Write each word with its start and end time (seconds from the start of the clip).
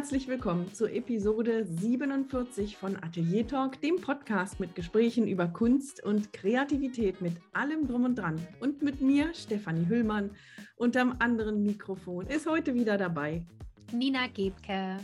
herzlich 0.00 0.28
willkommen 0.28 0.72
zur 0.72 0.90
Episode 0.92 1.66
47 1.66 2.78
von 2.78 2.96
Atelier 3.02 3.46
Talk, 3.46 3.82
dem 3.82 3.96
Podcast 3.96 4.58
mit 4.58 4.74
Gesprächen 4.74 5.28
über 5.28 5.46
Kunst 5.46 6.02
und 6.02 6.32
Kreativität 6.32 7.20
mit 7.20 7.34
allem 7.52 7.86
drum 7.86 8.04
und 8.04 8.14
dran. 8.14 8.40
Und 8.60 8.80
mit 8.80 9.02
mir, 9.02 9.34
Stefanie 9.34 9.86
Hüllmann, 9.86 10.30
unterm 10.76 11.16
anderen 11.18 11.64
Mikrofon 11.64 12.26
ist 12.28 12.48
heute 12.48 12.72
wieder 12.72 12.96
dabei 12.96 13.44
Nina 13.92 14.26
Gebke. 14.28 14.96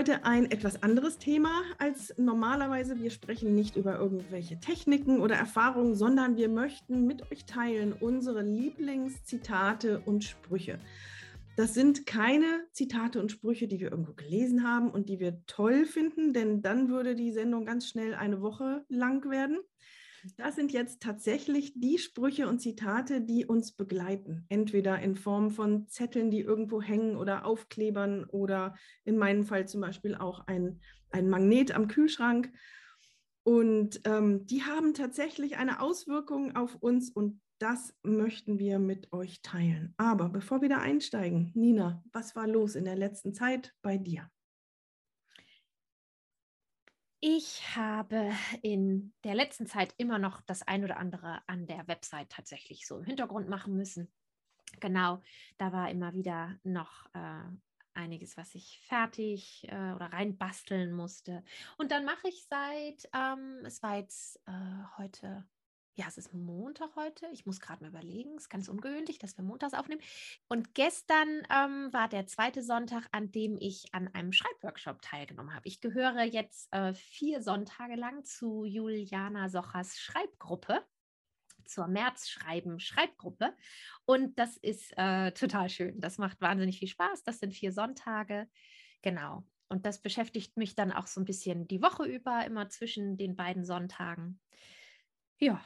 Heute 0.00 0.24
ein 0.24 0.50
etwas 0.50 0.82
anderes 0.82 1.18
Thema 1.18 1.50
als 1.76 2.14
normalerweise. 2.16 2.98
Wir 3.02 3.10
sprechen 3.10 3.54
nicht 3.54 3.76
über 3.76 3.98
irgendwelche 3.98 4.58
Techniken 4.58 5.20
oder 5.20 5.34
Erfahrungen, 5.34 5.94
sondern 5.94 6.38
wir 6.38 6.48
möchten 6.48 7.06
mit 7.06 7.30
euch 7.30 7.44
teilen 7.44 7.92
unsere 7.92 8.40
Lieblingszitate 8.40 10.00
und 10.00 10.24
Sprüche. 10.24 10.78
Das 11.56 11.74
sind 11.74 12.06
keine 12.06 12.46
Zitate 12.72 13.20
und 13.20 13.30
Sprüche, 13.30 13.68
die 13.68 13.78
wir 13.78 13.90
irgendwo 13.90 14.14
gelesen 14.14 14.66
haben 14.66 14.90
und 14.90 15.10
die 15.10 15.20
wir 15.20 15.44
toll 15.44 15.84
finden, 15.84 16.32
denn 16.32 16.62
dann 16.62 16.88
würde 16.88 17.14
die 17.14 17.32
Sendung 17.32 17.66
ganz 17.66 17.86
schnell 17.86 18.14
eine 18.14 18.40
Woche 18.40 18.86
lang 18.88 19.30
werden. 19.30 19.58
Das 20.36 20.54
sind 20.54 20.72
jetzt 20.72 21.00
tatsächlich 21.00 21.72
die 21.74 21.98
Sprüche 21.98 22.48
und 22.48 22.60
Zitate, 22.60 23.20
die 23.20 23.46
uns 23.46 23.72
begleiten. 23.72 24.44
Entweder 24.48 24.98
in 25.00 25.16
Form 25.16 25.50
von 25.50 25.88
Zetteln, 25.88 26.30
die 26.30 26.40
irgendwo 26.40 26.82
hängen 26.82 27.16
oder 27.16 27.46
Aufklebern 27.46 28.24
oder 28.24 28.74
in 29.04 29.16
meinem 29.16 29.44
Fall 29.44 29.66
zum 29.66 29.80
Beispiel 29.80 30.14
auch 30.14 30.46
ein, 30.46 30.80
ein 31.10 31.28
Magnet 31.28 31.72
am 31.72 31.88
Kühlschrank. 31.88 32.52
Und 33.42 34.00
ähm, 34.04 34.46
die 34.46 34.62
haben 34.62 34.94
tatsächlich 34.94 35.56
eine 35.56 35.80
Auswirkung 35.80 36.54
auf 36.54 36.76
uns 36.76 37.10
und 37.10 37.40
das 37.58 37.94
möchten 38.02 38.58
wir 38.58 38.78
mit 38.78 39.12
euch 39.12 39.42
teilen. 39.42 39.94
Aber 39.96 40.28
bevor 40.28 40.62
wir 40.62 40.68
da 40.68 40.78
einsteigen, 40.78 41.52
Nina, 41.54 42.02
was 42.12 42.34
war 42.34 42.46
los 42.46 42.74
in 42.74 42.84
der 42.84 42.96
letzten 42.96 43.34
Zeit 43.34 43.74
bei 43.82 43.98
dir? 43.98 44.30
Ich 47.22 47.76
habe 47.76 48.32
in 48.62 49.12
der 49.24 49.34
letzten 49.34 49.66
Zeit 49.66 49.94
immer 49.98 50.18
noch 50.18 50.40
das 50.40 50.62
ein 50.62 50.84
oder 50.84 50.96
andere 50.96 51.42
an 51.46 51.66
der 51.66 51.86
Website 51.86 52.30
tatsächlich 52.30 52.86
so 52.86 52.96
im 52.96 53.04
Hintergrund 53.04 53.46
machen 53.46 53.76
müssen. 53.76 54.10
Genau, 54.80 55.20
da 55.58 55.70
war 55.70 55.90
immer 55.90 56.14
wieder 56.14 56.58
noch 56.62 57.06
äh, 57.12 57.42
einiges, 57.92 58.38
was 58.38 58.54
ich 58.54 58.80
fertig 58.86 59.66
äh, 59.68 59.92
oder 59.92 60.06
reinbasteln 60.12 60.92
musste. 60.92 61.44
Und 61.76 61.90
dann 61.90 62.06
mache 62.06 62.28
ich 62.28 62.46
seit, 62.48 63.10
ähm, 63.12 63.66
es 63.66 63.82
war 63.82 63.98
jetzt 63.98 64.40
äh, 64.46 64.52
heute 64.96 65.46
ja, 65.94 66.06
es 66.08 66.16
ist 66.16 66.32
Montag 66.32 66.94
heute. 66.96 67.26
Ich 67.32 67.46
muss 67.46 67.60
gerade 67.60 67.82
mal 67.82 67.90
überlegen. 67.90 68.36
Es 68.36 68.44
ist 68.44 68.48
ganz 68.48 68.68
ungewöhnlich, 68.68 69.18
dass 69.18 69.36
wir 69.36 69.44
montags 69.44 69.74
aufnehmen. 69.74 70.00
Und 70.48 70.74
gestern 70.74 71.42
ähm, 71.50 71.92
war 71.92 72.08
der 72.08 72.26
zweite 72.26 72.62
Sonntag, 72.62 73.06
an 73.12 73.32
dem 73.32 73.56
ich 73.58 73.92
an 73.92 74.08
einem 74.08 74.32
Schreibworkshop 74.32 75.02
teilgenommen 75.02 75.54
habe. 75.54 75.68
Ich 75.68 75.80
gehöre 75.80 76.22
jetzt 76.22 76.72
äh, 76.72 76.94
vier 76.94 77.42
Sonntage 77.42 77.96
lang 77.96 78.24
zu 78.24 78.64
Juliana 78.64 79.48
Sochers 79.48 79.98
Schreibgruppe 79.98 80.84
zur 81.66 81.86
Märzschreiben 81.86 82.80
Schreibgruppe. 82.80 83.54
Und 84.04 84.38
das 84.38 84.56
ist 84.56 84.92
äh, 84.96 85.32
total 85.32 85.68
schön. 85.68 86.00
Das 86.00 86.18
macht 86.18 86.40
wahnsinnig 86.40 86.78
viel 86.78 86.88
Spaß. 86.88 87.22
Das 87.22 87.38
sind 87.38 87.54
vier 87.54 87.72
Sonntage. 87.72 88.48
Genau. 89.02 89.46
Und 89.68 89.86
das 89.86 90.02
beschäftigt 90.02 90.56
mich 90.56 90.74
dann 90.74 90.90
auch 90.90 91.06
so 91.06 91.20
ein 91.20 91.24
bisschen 91.24 91.68
die 91.68 91.80
Woche 91.80 92.04
über, 92.04 92.44
immer 92.44 92.68
zwischen 92.68 93.16
den 93.16 93.36
beiden 93.36 93.64
Sonntagen. 93.64 94.40
Ja, 95.38 95.62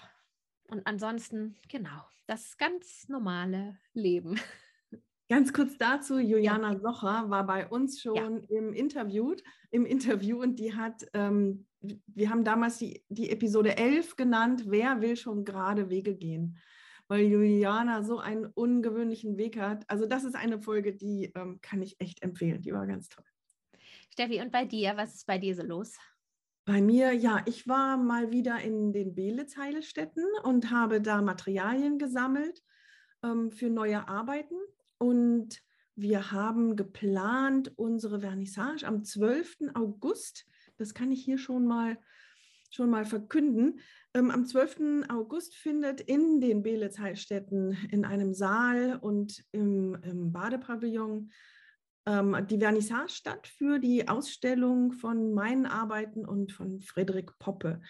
und 0.69 0.87
ansonsten, 0.87 1.57
genau, 1.69 2.03
das 2.27 2.57
ganz 2.57 3.09
normale 3.09 3.79
Leben. 3.93 4.41
Ganz 5.29 5.55
kurz 5.55 5.79
dazu, 5.79 6.19
Juliana 6.19 6.75
ja. 6.75 6.81
Socher 6.81 7.31
war 7.31 7.47
bei 7.47 7.67
uns 7.67 8.01
schon 8.01 8.15
ja. 8.15 8.59
im 8.59 8.75
Interview, 8.75 9.35
im 9.71 9.87
Interview 9.87 10.41
und 10.41 10.59
die 10.59 10.75
hat, 10.75 11.07
ähm, 11.15 11.67
wir 11.81 12.29
haben 12.29 12.45
damals 12.45 12.79
die, 12.79 13.03
die 13.09 13.31
Episode 13.31 13.77
11 13.77 14.17
genannt, 14.17 14.65
wer 14.67 15.01
will 15.01 15.17
schon 15.17 15.45
gerade 15.45 15.89
Wege 15.89 16.15
gehen? 16.15 16.59
Weil 17.09 17.25
Juliana 17.25 18.03
so 18.03 18.19
einen 18.19 18.47
ungewöhnlichen 18.47 19.37
Weg 19.37 19.59
hat. 19.59 19.89
Also 19.89 20.07
das 20.07 20.25
ist 20.25 20.37
eine 20.37 20.61
Folge, 20.61 20.95
die 20.95 21.33
ähm, 21.35 21.59
kann 21.63 21.83
ich 21.83 22.01
echt 22.01 22.23
empfehlen. 22.23 22.63
Die 22.63 22.73
war 22.73 22.87
ganz 22.87 23.09
toll. 23.09 23.25
Steffi, 24.11 24.41
und 24.41 24.53
bei 24.53 24.65
dir, 24.65 24.97
was 24.97 25.15
ist 25.15 25.27
bei 25.27 25.39
dir 25.39 25.55
so 25.55 25.63
los? 25.63 25.97
Bei 26.67 26.81
mir, 26.81 27.13
ja, 27.13 27.43
ich 27.45 27.69
war 27.69 27.99
mal 27.99 28.33
wieder 28.33 28.59
in 28.61 28.95
den 28.95 29.15
Belitz-Heilstätten 29.15 30.25
und 30.45 30.71
habe 30.71 31.03
da 31.03 31.21
Materialien 31.21 31.99
gesammelt 31.99 32.63
ähm, 33.23 33.51
für 33.51 33.69
neue 33.69 34.09
Arbeiten. 34.09 34.57
Und 34.97 35.61
wir 35.95 36.33
haben 36.33 36.75
geplant 36.75 37.73
unsere 37.77 38.21
Vernissage 38.21 38.87
am 38.87 39.05
12. 39.05 39.75
August. 39.75 40.47
Das 40.79 40.95
kann 40.95 41.13
ich 41.13 41.23
hier 41.23 41.37
schon 41.37 41.67
mal, 41.67 41.99
schon 42.71 42.89
mal 42.89 43.05
verkünden. 43.05 43.79
Ähm, 44.15 44.31
am 44.31 44.47
12. 44.47 45.05
August 45.11 45.57
findet 45.57 46.01
in 46.01 46.41
den 46.41 46.63
Belitz-Heilstätten 46.63 47.77
in 47.91 48.07
einem 48.07 48.33
Saal 48.33 48.99
und 49.03 49.45
im, 49.53 49.99
im 50.03 50.33
Badepavillon 50.33 51.31
ähm, 52.07 52.37
die 52.49 52.59
Vernissage 52.59 53.11
statt 53.11 53.47
für 53.47 53.79
die 53.79 54.09
Ausstellung 54.09 54.93
von 54.93 55.35
meinen 55.35 55.67
Arbeiten 55.67 56.27
und 56.27 56.53
von 56.53 56.81
Friedrich 56.81 57.31
Poppe. 57.39 57.81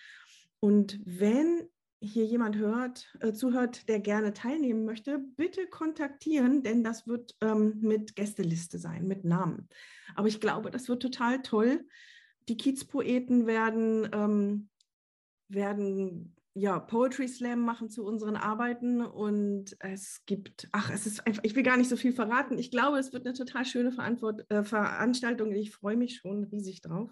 Und 0.60 1.00
wenn 1.04 1.68
hier 2.00 2.24
jemand 2.24 2.56
hört, 2.56 3.12
äh, 3.20 3.32
zuhört, 3.32 3.88
der 3.88 4.00
gerne 4.00 4.32
teilnehmen 4.32 4.84
möchte, 4.84 5.18
bitte 5.18 5.66
kontaktieren, 5.66 6.62
denn 6.62 6.84
das 6.84 7.06
wird 7.06 7.34
ähm, 7.40 7.78
mit 7.80 8.14
Gästeliste 8.14 8.78
sein, 8.78 9.06
mit 9.06 9.24
Namen. 9.24 9.68
Aber 10.14 10.28
ich 10.28 10.40
glaube, 10.40 10.70
das 10.70 10.88
wird 10.88 11.02
total 11.02 11.42
toll. 11.42 11.86
Die 12.48 12.56
Kiezpoeten 12.56 13.46
werden, 13.46 14.08
ähm, 14.12 14.68
werden 15.48 16.36
ja, 16.56 16.78
Poetry 16.78 17.26
Slam 17.26 17.60
machen 17.60 17.90
zu 17.90 18.04
unseren 18.06 18.36
Arbeiten 18.36 19.04
und 19.04 19.76
es 19.80 20.22
gibt, 20.24 20.68
ach, 20.70 20.88
es 20.90 21.04
ist 21.04 21.26
einfach, 21.26 21.42
ich 21.42 21.56
will 21.56 21.64
gar 21.64 21.76
nicht 21.76 21.90
so 21.90 21.96
viel 21.96 22.12
verraten. 22.12 22.58
Ich 22.58 22.70
glaube, 22.70 22.98
es 22.98 23.12
wird 23.12 23.26
eine 23.26 23.34
total 23.34 23.64
schöne 23.64 23.90
Verantwort, 23.90 24.48
äh, 24.50 24.62
Veranstaltung. 24.62 25.50
Ich 25.52 25.72
freue 25.72 25.96
mich 25.96 26.16
schon 26.16 26.44
riesig 26.44 26.80
drauf. 26.80 27.10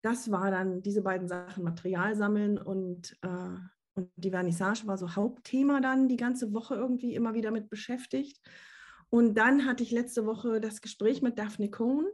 Das 0.00 0.30
war 0.30 0.50
dann 0.50 0.80
diese 0.80 1.02
beiden 1.02 1.28
Sachen, 1.28 1.62
Material 1.62 2.16
sammeln 2.16 2.56
und, 2.56 3.18
äh, 3.20 3.58
und 3.94 4.10
die 4.16 4.30
Vernissage 4.30 4.86
war 4.86 4.96
so 4.96 5.14
Hauptthema 5.14 5.80
dann 5.80 6.08
die 6.08 6.16
ganze 6.16 6.54
Woche 6.54 6.74
irgendwie 6.74 7.14
immer 7.14 7.34
wieder 7.34 7.50
mit 7.50 7.68
beschäftigt. 7.68 8.40
Und 9.10 9.34
dann 9.34 9.66
hatte 9.66 9.82
ich 9.82 9.90
letzte 9.90 10.24
Woche 10.24 10.58
das 10.58 10.80
Gespräch 10.80 11.20
mit 11.20 11.38
Daphne 11.38 11.70
Cohn 11.70 12.06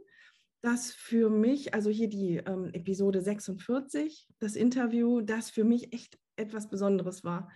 das 0.61 0.91
für 0.91 1.29
mich, 1.29 1.73
also 1.73 1.89
hier 1.89 2.09
die 2.09 2.37
ähm, 2.37 2.69
Episode 2.73 3.21
46, 3.21 4.27
das 4.39 4.55
Interview, 4.55 5.21
das 5.21 5.49
für 5.49 5.63
mich 5.63 5.93
echt 5.93 6.19
etwas 6.35 6.69
Besonderes 6.69 7.23
war. 7.23 7.49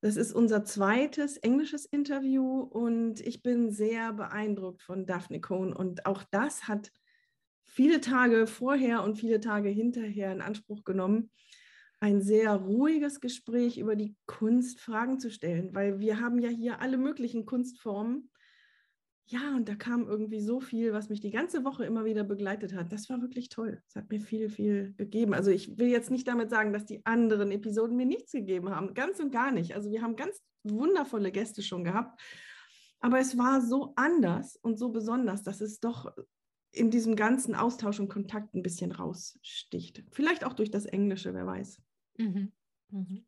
Das 0.00 0.16
ist 0.16 0.32
unser 0.32 0.64
zweites 0.64 1.38
englisches 1.38 1.84
Interview 1.84 2.60
und 2.60 3.20
ich 3.20 3.42
bin 3.42 3.70
sehr 3.70 4.12
beeindruckt 4.12 4.82
von 4.82 5.06
Daphne 5.06 5.40
Cohn. 5.40 5.72
Und 5.72 6.06
auch 6.06 6.22
das 6.30 6.68
hat 6.68 6.92
viele 7.64 8.00
Tage 8.00 8.46
vorher 8.46 9.02
und 9.02 9.16
viele 9.16 9.40
Tage 9.40 9.68
hinterher 9.68 10.32
in 10.32 10.40
Anspruch 10.40 10.84
genommen, 10.84 11.30
ein 12.00 12.22
sehr 12.22 12.54
ruhiges 12.54 13.20
Gespräch 13.20 13.76
über 13.76 13.96
die 13.96 14.14
Kunst 14.26 14.80
Fragen 14.80 15.18
zu 15.18 15.30
stellen, 15.30 15.74
weil 15.74 15.98
wir 15.98 16.20
haben 16.20 16.38
ja 16.38 16.48
hier 16.48 16.80
alle 16.80 16.96
möglichen 16.96 17.44
Kunstformen 17.44 18.30
ja, 19.30 19.54
und 19.54 19.68
da 19.68 19.74
kam 19.74 20.08
irgendwie 20.08 20.40
so 20.40 20.58
viel, 20.58 20.94
was 20.94 21.10
mich 21.10 21.20
die 21.20 21.30
ganze 21.30 21.62
Woche 21.62 21.84
immer 21.84 22.06
wieder 22.06 22.24
begleitet 22.24 22.74
hat. 22.74 22.92
Das 22.92 23.10
war 23.10 23.20
wirklich 23.20 23.50
toll. 23.50 23.82
Es 23.86 23.94
hat 23.94 24.10
mir 24.10 24.20
viel, 24.20 24.48
viel 24.48 24.94
gegeben. 24.96 25.34
Also 25.34 25.50
ich 25.50 25.78
will 25.78 25.88
jetzt 25.88 26.10
nicht 26.10 26.26
damit 26.26 26.48
sagen, 26.48 26.72
dass 26.72 26.86
die 26.86 27.04
anderen 27.04 27.50
Episoden 27.50 27.96
mir 27.96 28.06
nichts 28.06 28.32
gegeben 28.32 28.70
haben. 28.70 28.94
Ganz 28.94 29.20
und 29.20 29.30
gar 29.30 29.50
nicht. 29.50 29.74
Also 29.74 29.90
wir 29.90 30.00
haben 30.00 30.16
ganz 30.16 30.40
wundervolle 30.64 31.30
Gäste 31.30 31.62
schon 31.62 31.84
gehabt. 31.84 32.18
Aber 33.00 33.18
es 33.18 33.36
war 33.36 33.60
so 33.60 33.92
anders 33.96 34.56
und 34.56 34.78
so 34.78 34.88
besonders, 34.88 35.42
dass 35.42 35.60
es 35.60 35.78
doch 35.78 36.10
in 36.72 36.90
diesem 36.90 37.14
ganzen 37.14 37.54
Austausch 37.54 38.00
und 38.00 38.08
Kontakt 38.08 38.54
ein 38.54 38.62
bisschen 38.62 38.92
raussticht. 38.92 40.04
Vielleicht 40.10 40.44
auch 40.44 40.54
durch 40.54 40.70
das 40.70 40.86
Englische, 40.86 41.34
wer 41.34 41.46
weiß. 41.46 41.82
Mhm. 42.16 42.52
Mhm. 42.90 43.26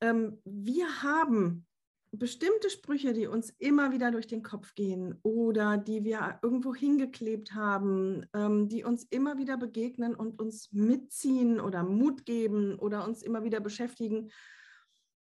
Ähm, 0.00 0.38
wir 0.44 1.02
haben 1.02 1.66
bestimmte 2.12 2.70
Sprüche, 2.70 3.12
die 3.12 3.26
uns 3.26 3.50
immer 3.58 3.92
wieder 3.92 4.10
durch 4.10 4.26
den 4.26 4.42
Kopf 4.42 4.74
gehen 4.74 5.18
oder 5.22 5.78
die 5.78 6.02
wir 6.04 6.40
irgendwo 6.42 6.74
hingeklebt 6.74 7.54
haben, 7.54 8.26
ähm, 8.34 8.68
die 8.68 8.82
uns 8.82 9.04
immer 9.04 9.38
wieder 9.38 9.56
begegnen 9.56 10.14
und 10.14 10.40
uns 10.40 10.72
mitziehen 10.72 11.60
oder 11.60 11.84
Mut 11.84 12.26
geben 12.26 12.76
oder 12.78 13.06
uns 13.06 13.22
immer 13.22 13.44
wieder 13.44 13.60
beschäftigen. 13.60 14.30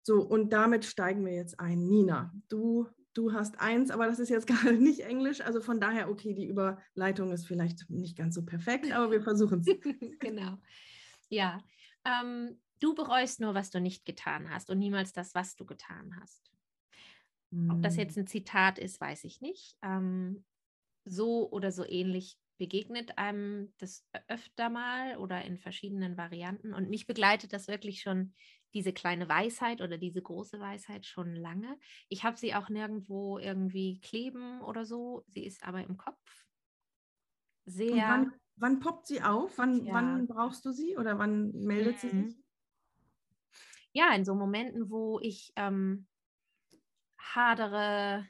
So, 0.03 0.21
und 0.21 0.53
damit 0.53 0.85
steigen 0.85 1.25
wir 1.25 1.33
jetzt 1.33 1.59
ein. 1.59 1.87
Nina, 1.87 2.31
du, 2.49 2.87
du 3.15 3.33
hast 3.33 3.59
eins, 3.59 3.89
aber 3.89 4.05
das 4.05 4.19
ist 4.19 4.29
jetzt 4.29 4.47
gar 4.63 4.71
nicht 4.71 4.99
Englisch. 4.99 5.41
Also 5.41 5.61
von 5.61 5.79
daher, 5.79 6.09
okay, 6.09 6.35
die 6.35 6.47
Überleitung 6.47 7.31
ist 7.31 7.47
vielleicht 7.47 7.89
nicht 7.89 8.15
ganz 8.15 8.35
so 8.35 8.45
perfekt, 8.45 8.91
aber 8.91 9.09
wir 9.11 9.23
versuchen 9.23 9.61
es. 9.61 9.67
genau. 10.19 10.59
Ja. 11.29 11.63
Ähm, 12.05 12.61
du 12.79 12.93
bereust 12.93 13.39
nur, 13.39 13.55
was 13.55 13.71
du 13.71 13.81
nicht 13.81 14.05
getan 14.05 14.51
hast 14.51 14.69
und 14.69 14.77
niemals 14.77 15.13
das, 15.13 15.33
was 15.33 15.55
du 15.55 15.65
getan 15.65 16.15
hast. 16.21 16.54
Ob 17.71 17.81
das 17.81 17.95
jetzt 17.97 18.17
ein 18.17 18.27
Zitat 18.27 18.79
ist, 18.79 18.99
weiß 18.99 19.23
ich 19.23 19.41
nicht. 19.41 19.77
Ähm, 19.81 20.43
so 21.05 21.49
oder 21.51 21.71
so 21.71 21.85
ähnlich 21.85 22.37
begegnet 22.57 23.17
einem 23.17 23.73
das 23.77 24.07
öfter 24.27 24.69
mal 24.69 25.17
oder 25.17 25.43
in 25.43 25.57
verschiedenen 25.57 26.17
Varianten. 26.17 26.73
Und 26.73 26.89
mich 26.89 27.05
begleitet 27.05 27.53
das 27.53 27.67
wirklich 27.67 28.01
schon, 28.01 28.33
diese 28.73 28.91
kleine 28.91 29.29
Weisheit 29.29 29.81
oder 29.81 29.97
diese 29.97 30.21
große 30.21 30.59
Weisheit 30.59 31.05
schon 31.05 31.33
lange. 31.33 31.79
Ich 32.09 32.25
habe 32.25 32.37
sie 32.37 32.53
auch 32.53 32.67
nirgendwo 32.67 33.39
irgendwie 33.39 34.01
kleben 34.01 34.61
oder 34.61 34.85
so. 34.85 35.23
Sie 35.27 35.45
ist 35.45 35.63
aber 35.63 35.81
im 35.81 35.95
Kopf. 35.95 36.45
Sehr. 37.65 37.95
Wann, 37.95 38.33
wann, 38.57 38.79
poppt 38.79 39.07
sie 39.07 39.21
auf? 39.21 39.57
Wann, 39.57 39.85
ja. 39.85 39.93
wann, 39.93 40.27
brauchst 40.27 40.65
du 40.65 40.71
sie 40.71 40.97
oder 40.97 41.17
wann 41.17 41.51
meldet 41.53 41.95
mhm. 41.95 41.99
sie 41.99 42.09
sich? 42.09 42.37
Ja, 43.93 44.13
in 44.13 44.25
so 44.25 44.35
Momenten, 44.35 44.89
wo 44.89 45.19
ich 45.21 45.53
ähm, 45.55 46.05
hadere, 47.35 48.25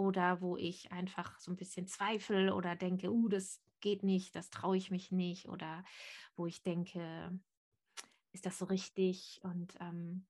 oder 0.00 0.40
wo 0.40 0.56
ich 0.56 0.90
einfach 0.92 1.38
so 1.38 1.50
ein 1.50 1.56
bisschen 1.56 1.86
zweifle 1.86 2.54
oder 2.54 2.74
denke, 2.74 3.10
uh, 3.10 3.28
das 3.28 3.60
geht 3.80 4.02
nicht, 4.02 4.34
das 4.34 4.50
traue 4.50 4.76
ich 4.76 4.90
mich 4.90 5.12
nicht 5.12 5.48
oder 5.48 5.84
wo 6.36 6.46
ich 6.46 6.62
denke, 6.62 7.38
ist 8.32 8.46
das 8.46 8.58
so 8.58 8.64
richtig? 8.66 9.40
Und 9.42 9.74
ähm, 9.80 10.26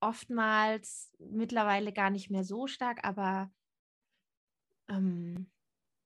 oftmals 0.00 1.12
mittlerweile 1.18 1.92
gar 1.92 2.10
nicht 2.10 2.30
mehr 2.30 2.44
so 2.44 2.66
stark, 2.66 3.04
aber 3.04 3.50
ähm, 4.88 5.50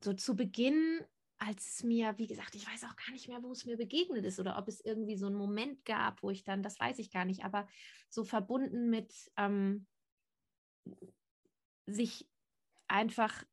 so 0.02 0.14
zu 0.14 0.36
Beginn, 0.36 1.00
als 1.44 1.66
es 1.66 1.82
mir, 1.82 2.16
wie 2.18 2.28
gesagt, 2.28 2.54
ich 2.54 2.66
weiß 2.66 2.84
auch 2.84 2.94
gar 2.94 3.10
nicht 3.12 3.28
mehr, 3.28 3.42
wo 3.42 3.50
es 3.50 3.64
mir 3.64 3.76
begegnet 3.76 4.24
ist 4.24 4.38
oder 4.38 4.58
ob 4.58 4.68
es 4.68 4.80
irgendwie 4.80 5.16
so 5.16 5.26
einen 5.26 5.34
Moment 5.34 5.84
gab, 5.84 6.22
wo 6.22 6.30
ich 6.30 6.44
dann, 6.44 6.62
das 6.62 6.78
weiß 6.78 6.98
ich 7.00 7.10
gar 7.10 7.24
nicht, 7.24 7.44
aber 7.44 7.66
so 8.08 8.22
verbunden 8.24 8.90
mit 8.90 9.12
ähm, 9.36 9.86
sich 11.86 12.28
einfach, 12.86 13.44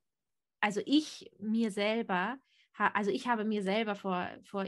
also 0.60 0.82
ich 0.86 1.32
mir 1.40 1.72
selber, 1.72 2.38
also 2.74 3.10
ich 3.10 3.28
habe 3.28 3.44
mir 3.44 3.64
selber 3.64 3.96
vor, 3.96 4.30
vor 4.44 4.68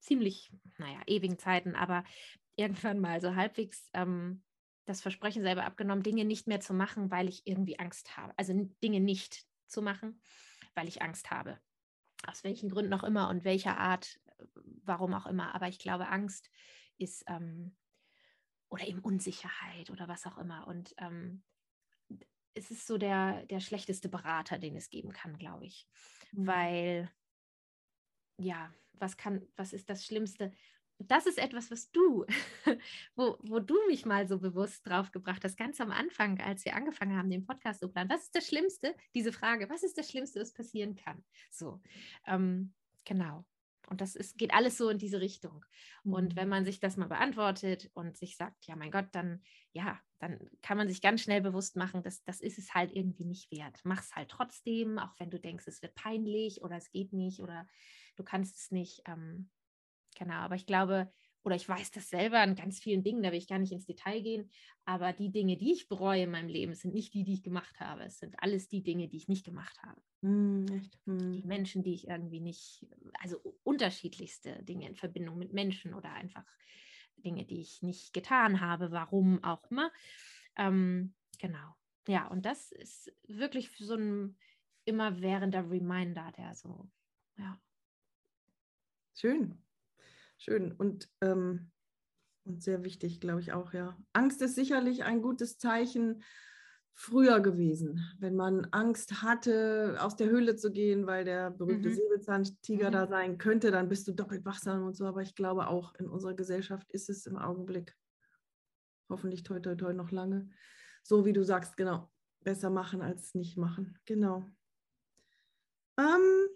ziemlich, 0.00 0.52
naja, 0.78 1.00
ewigen 1.06 1.38
Zeiten, 1.38 1.74
aber 1.74 2.04
irgendwann 2.56 3.00
mal 3.00 3.20
so 3.20 3.34
halbwegs 3.34 3.88
ähm, 3.94 4.42
das 4.84 5.00
Versprechen 5.00 5.42
selber 5.42 5.64
abgenommen, 5.64 6.02
Dinge 6.02 6.24
nicht 6.26 6.46
mehr 6.46 6.60
zu 6.60 6.74
machen, 6.74 7.10
weil 7.10 7.28
ich 7.28 7.46
irgendwie 7.46 7.78
Angst 7.78 8.16
habe. 8.16 8.34
Also 8.36 8.52
Dinge 8.82 9.00
nicht 9.00 9.46
zu 9.68 9.80
machen, 9.80 10.20
weil 10.74 10.88
ich 10.88 11.00
Angst 11.00 11.30
habe. 11.30 11.58
Aus 12.26 12.44
welchen 12.44 12.70
Gründen 12.70 12.94
auch 12.94 13.04
immer 13.04 13.28
und 13.28 13.44
welcher 13.44 13.78
Art, 13.78 14.20
warum 14.84 15.14
auch 15.14 15.26
immer. 15.26 15.54
Aber 15.54 15.68
ich 15.68 15.78
glaube, 15.78 16.08
Angst 16.08 16.50
ist 16.98 17.24
ähm, 17.26 17.76
oder 18.68 18.86
eben 18.86 19.00
Unsicherheit 19.00 19.90
oder 19.90 20.08
was 20.08 20.26
auch 20.26 20.38
immer. 20.38 20.66
Und 20.66 20.94
ähm, 20.98 21.42
es 22.54 22.70
ist 22.70 22.86
so 22.86 22.98
der, 22.98 23.44
der 23.46 23.60
schlechteste 23.60 24.08
Berater, 24.08 24.58
den 24.58 24.76
es 24.76 24.90
geben 24.90 25.12
kann, 25.12 25.36
glaube 25.38 25.66
ich. 25.66 25.86
Mhm. 26.32 26.46
Weil, 26.46 27.10
ja, 28.38 28.72
was 28.92 29.16
kann, 29.16 29.46
was 29.56 29.72
ist 29.72 29.90
das 29.90 30.04
Schlimmste? 30.04 30.52
Das 31.08 31.26
ist 31.26 31.38
etwas, 31.38 31.70
was 31.70 31.90
du, 31.90 32.24
wo, 33.16 33.36
wo 33.42 33.58
du 33.58 33.76
mich 33.88 34.06
mal 34.06 34.26
so 34.26 34.38
bewusst 34.38 34.86
drauf 34.86 35.10
gebracht 35.12 35.44
hast, 35.44 35.56
ganz 35.56 35.80
am 35.80 35.90
Anfang, 35.90 36.40
als 36.40 36.64
wir 36.64 36.74
angefangen 36.74 37.16
haben, 37.16 37.30
den 37.30 37.46
Podcast 37.46 37.80
zu 37.80 37.88
planen. 37.88 38.10
Was 38.10 38.24
ist 38.24 38.34
das 38.34 38.46
Schlimmste? 38.46 38.94
Diese 39.14 39.32
Frage, 39.32 39.68
was 39.70 39.82
ist 39.82 39.98
das 39.98 40.10
Schlimmste, 40.10 40.40
was 40.40 40.52
passieren 40.52 40.96
kann? 40.96 41.24
So, 41.50 41.80
ähm, 42.26 42.72
genau. 43.04 43.44
Und 43.88 44.00
das 44.00 44.16
ist, 44.16 44.38
geht 44.38 44.54
alles 44.54 44.78
so 44.78 44.88
in 44.88 44.96
diese 44.96 45.20
Richtung. 45.20 45.66
Und 46.04 46.34
wenn 46.34 46.44
mhm. 46.44 46.50
man 46.50 46.64
sich 46.64 46.80
das 46.80 46.96
mal 46.96 47.08
beantwortet 47.08 47.90
und 47.92 48.16
sich 48.16 48.36
sagt, 48.36 48.64
ja, 48.66 48.74
mein 48.74 48.90
Gott, 48.90 49.08
dann, 49.12 49.42
ja, 49.72 50.00
dann 50.18 50.38
kann 50.62 50.78
man 50.78 50.88
sich 50.88 51.02
ganz 51.02 51.20
schnell 51.20 51.42
bewusst 51.42 51.76
machen, 51.76 52.02
dass 52.02 52.22
das 52.24 52.40
ist 52.40 52.58
es 52.58 52.72
halt 52.72 52.90
irgendwie 52.94 53.24
nicht 53.24 53.50
wert. 53.50 53.80
Mach 53.84 54.00
es 54.00 54.14
halt 54.14 54.30
trotzdem, 54.30 54.98
auch 54.98 55.12
wenn 55.18 55.30
du 55.30 55.38
denkst, 55.38 55.66
es 55.66 55.82
wird 55.82 55.94
peinlich 55.94 56.62
oder 56.62 56.76
es 56.76 56.90
geht 56.90 57.12
nicht 57.12 57.40
oder 57.40 57.66
du 58.16 58.24
kannst 58.24 58.56
es 58.56 58.70
nicht. 58.70 59.02
Ähm, 59.06 59.50
genau, 60.22 60.34
aber 60.36 60.54
ich 60.54 60.66
glaube, 60.66 61.10
oder 61.44 61.56
ich 61.56 61.68
weiß 61.68 61.90
das 61.90 62.08
selber 62.08 62.38
an 62.38 62.54
ganz 62.54 62.78
vielen 62.78 63.02
Dingen, 63.02 63.22
da 63.22 63.32
will 63.32 63.38
ich 63.38 63.48
gar 63.48 63.58
nicht 63.58 63.72
ins 63.72 63.86
Detail 63.86 64.20
gehen, 64.20 64.50
aber 64.84 65.12
die 65.12 65.30
Dinge, 65.30 65.56
die 65.56 65.72
ich 65.72 65.88
bereue 65.88 66.22
in 66.22 66.30
meinem 66.30 66.48
Leben, 66.48 66.74
sind 66.74 66.94
nicht 66.94 67.14
die, 67.14 67.24
die 67.24 67.34
ich 67.34 67.42
gemacht 67.42 67.80
habe. 67.80 68.04
Es 68.04 68.18
sind 68.18 68.36
alles 68.38 68.68
die 68.68 68.82
Dinge, 68.82 69.08
die 69.08 69.16
ich 69.16 69.28
nicht 69.28 69.44
gemacht 69.44 69.76
habe. 69.82 70.00
Mm, 70.20 70.66
mm. 71.06 71.32
Die 71.32 71.42
Menschen, 71.42 71.82
die 71.82 71.94
ich 71.94 72.06
irgendwie 72.06 72.40
nicht, 72.40 72.86
also 73.20 73.38
unterschiedlichste 73.64 74.62
Dinge 74.62 74.88
in 74.88 74.94
Verbindung 74.94 75.36
mit 75.36 75.52
Menschen 75.52 75.94
oder 75.94 76.12
einfach 76.12 76.46
Dinge, 77.16 77.44
die 77.44 77.60
ich 77.60 77.82
nicht 77.82 78.12
getan 78.12 78.60
habe, 78.60 78.92
warum 78.92 79.42
auch 79.42 79.68
immer. 79.70 79.90
Ähm, 80.56 81.14
genau. 81.38 81.74
Ja, 82.06 82.28
und 82.28 82.44
das 82.44 82.70
ist 82.72 83.12
wirklich 83.26 83.70
so 83.76 83.94
ein 83.94 84.36
immerwährender 84.84 85.68
Reminder, 85.68 86.32
der 86.36 86.54
so, 86.54 86.88
ja. 87.36 87.60
Schön. 89.14 89.62
Schön 90.42 90.72
und, 90.72 91.08
ähm, 91.20 91.70
und 92.44 92.64
sehr 92.64 92.82
wichtig, 92.82 93.20
glaube 93.20 93.40
ich 93.40 93.52
auch, 93.52 93.72
ja. 93.74 93.96
Angst 94.12 94.42
ist 94.42 94.56
sicherlich 94.56 95.04
ein 95.04 95.22
gutes 95.22 95.56
Zeichen 95.56 96.24
früher 96.94 97.38
gewesen, 97.38 98.04
wenn 98.18 98.34
man 98.34 98.64
Angst 98.72 99.22
hatte, 99.22 99.96
aus 100.00 100.16
der 100.16 100.30
Höhle 100.30 100.56
zu 100.56 100.72
gehen, 100.72 101.06
weil 101.06 101.24
der 101.24 101.52
berühmte 101.52 101.90
mhm. 101.90 101.94
Säbelzahntiger 101.94 102.88
mhm. 102.88 102.92
da 102.92 103.06
sein 103.06 103.38
könnte, 103.38 103.70
dann 103.70 103.88
bist 103.88 104.08
du 104.08 104.12
doppelt 104.12 104.44
wachsam 104.44 104.84
und 104.84 104.96
so. 104.96 105.06
Aber 105.06 105.22
ich 105.22 105.36
glaube 105.36 105.68
auch 105.68 105.94
in 105.94 106.08
unserer 106.08 106.34
Gesellschaft 106.34 106.90
ist 106.90 107.08
es 107.08 107.24
im 107.26 107.36
Augenblick 107.36 107.96
hoffentlich 109.08 109.44
toi 109.44 109.60
toi 109.60 109.76
toi 109.76 109.92
noch 109.92 110.10
lange. 110.10 110.50
So 111.04 111.24
wie 111.24 111.32
du 111.32 111.44
sagst, 111.44 111.76
genau. 111.76 112.10
Besser 112.40 112.70
machen 112.70 113.00
als 113.00 113.36
nicht 113.36 113.56
machen. 113.56 113.96
Genau. 114.06 114.44
Ähm, 115.96 116.48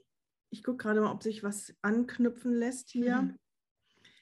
ich 0.51 0.65
gucke 0.65 0.79
gerade 0.79 1.01
mal, 1.01 1.13
ob 1.13 1.23
sich 1.23 1.45
was 1.45 1.73
anknüpfen 1.83 2.53
lässt 2.53 2.91
hier. 2.91 3.23
Mhm. 3.23 3.39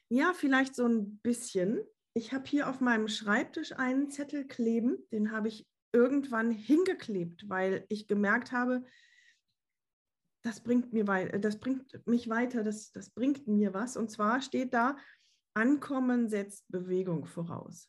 Ja, 0.09 0.33
vielleicht 0.35 0.75
so 0.75 0.87
ein 0.87 1.19
bisschen. 1.19 1.81
Ich 2.15 2.33
habe 2.33 2.45
hier 2.47 2.69
auf 2.69 2.81
meinem 2.81 3.09
Schreibtisch 3.09 3.73
einen 3.73 4.11
Zettel 4.11 4.47
kleben, 4.47 4.99
den 5.11 5.33
habe 5.33 5.49
ich 5.49 5.67
irgendwann 5.93 6.51
hingeklebt, 6.51 7.49
weil 7.49 7.85
ich 7.89 8.07
gemerkt 8.07 8.53
habe, 8.53 8.85
das 10.43 10.61
bringt, 10.61 10.93
mir 10.93 11.07
wei 11.07 11.27
das 11.29 11.59
bringt 11.59 12.07
mich 12.07 12.29
weiter, 12.29 12.63
das, 12.63 12.93
das 12.93 13.11
bringt 13.11 13.49
mir 13.49 13.73
was. 13.73 13.97
Und 13.97 14.11
zwar 14.11 14.43
steht 14.43 14.75
da, 14.75 14.97
Ankommen 15.55 16.29
setzt 16.29 16.65
Bewegung 16.69 17.27
voraus. 17.27 17.89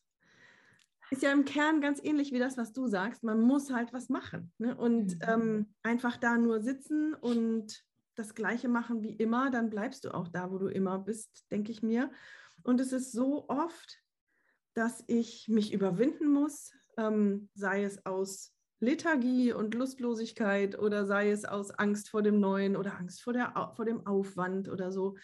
Ist 1.11 1.21
ja 1.21 1.31
im 1.31 1.45
Kern 1.45 1.81
ganz 1.81 1.99
ähnlich 2.03 2.31
wie 2.31 2.39
das, 2.39 2.57
was 2.57 2.73
du 2.73 2.87
sagst. 2.87 3.23
Man 3.23 3.41
muss 3.41 3.71
halt 3.71 3.91
was 3.93 4.09
machen. 4.09 4.51
Ne? 4.57 4.75
Und 4.75 5.15
mhm. 5.15 5.21
ähm, 5.27 5.73
einfach 5.83 6.17
da 6.17 6.37
nur 6.37 6.61
sitzen 6.61 7.13
und 7.13 7.83
das 8.15 8.35
Gleiche 8.35 8.67
machen 8.67 9.01
wie 9.03 9.13
immer, 9.13 9.51
dann 9.51 9.69
bleibst 9.69 10.05
du 10.05 10.13
auch 10.13 10.27
da, 10.27 10.51
wo 10.51 10.57
du 10.57 10.67
immer 10.67 10.99
bist, 10.99 11.45
denke 11.51 11.71
ich 11.71 11.83
mir. 11.83 12.11
Und 12.63 12.79
es 12.79 12.91
ist 12.91 13.11
so 13.11 13.47
oft, 13.49 13.99
dass 14.73 15.03
ich 15.07 15.47
mich 15.47 15.73
überwinden 15.73 16.31
muss, 16.31 16.71
ähm, 16.97 17.49
sei 17.53 17.83
es 17.83 18.05
aus 18.05 18.53
Lethargie 18.79 19.53
und 19.53 19.73
Lustlosigkeit 19.73 20.77
oder 20.77 21.05
sei 21.05 21.31
es 21.31 21.45
aus 21.45 21.71
Angst 21.71 22.09
vor 22.09 22.21
dem 22.21 22.39
Neuen 22.39 22.75
oder 22.75 22.97
Angst 22.97 23.21
vor, 23.23 23.33
der, 23.33 23.71
vor 23.75 23.85
dem 23.85 24.05
Aufwand 24.05 24.69
oder 24.69 24.91
so. 24.91 25.15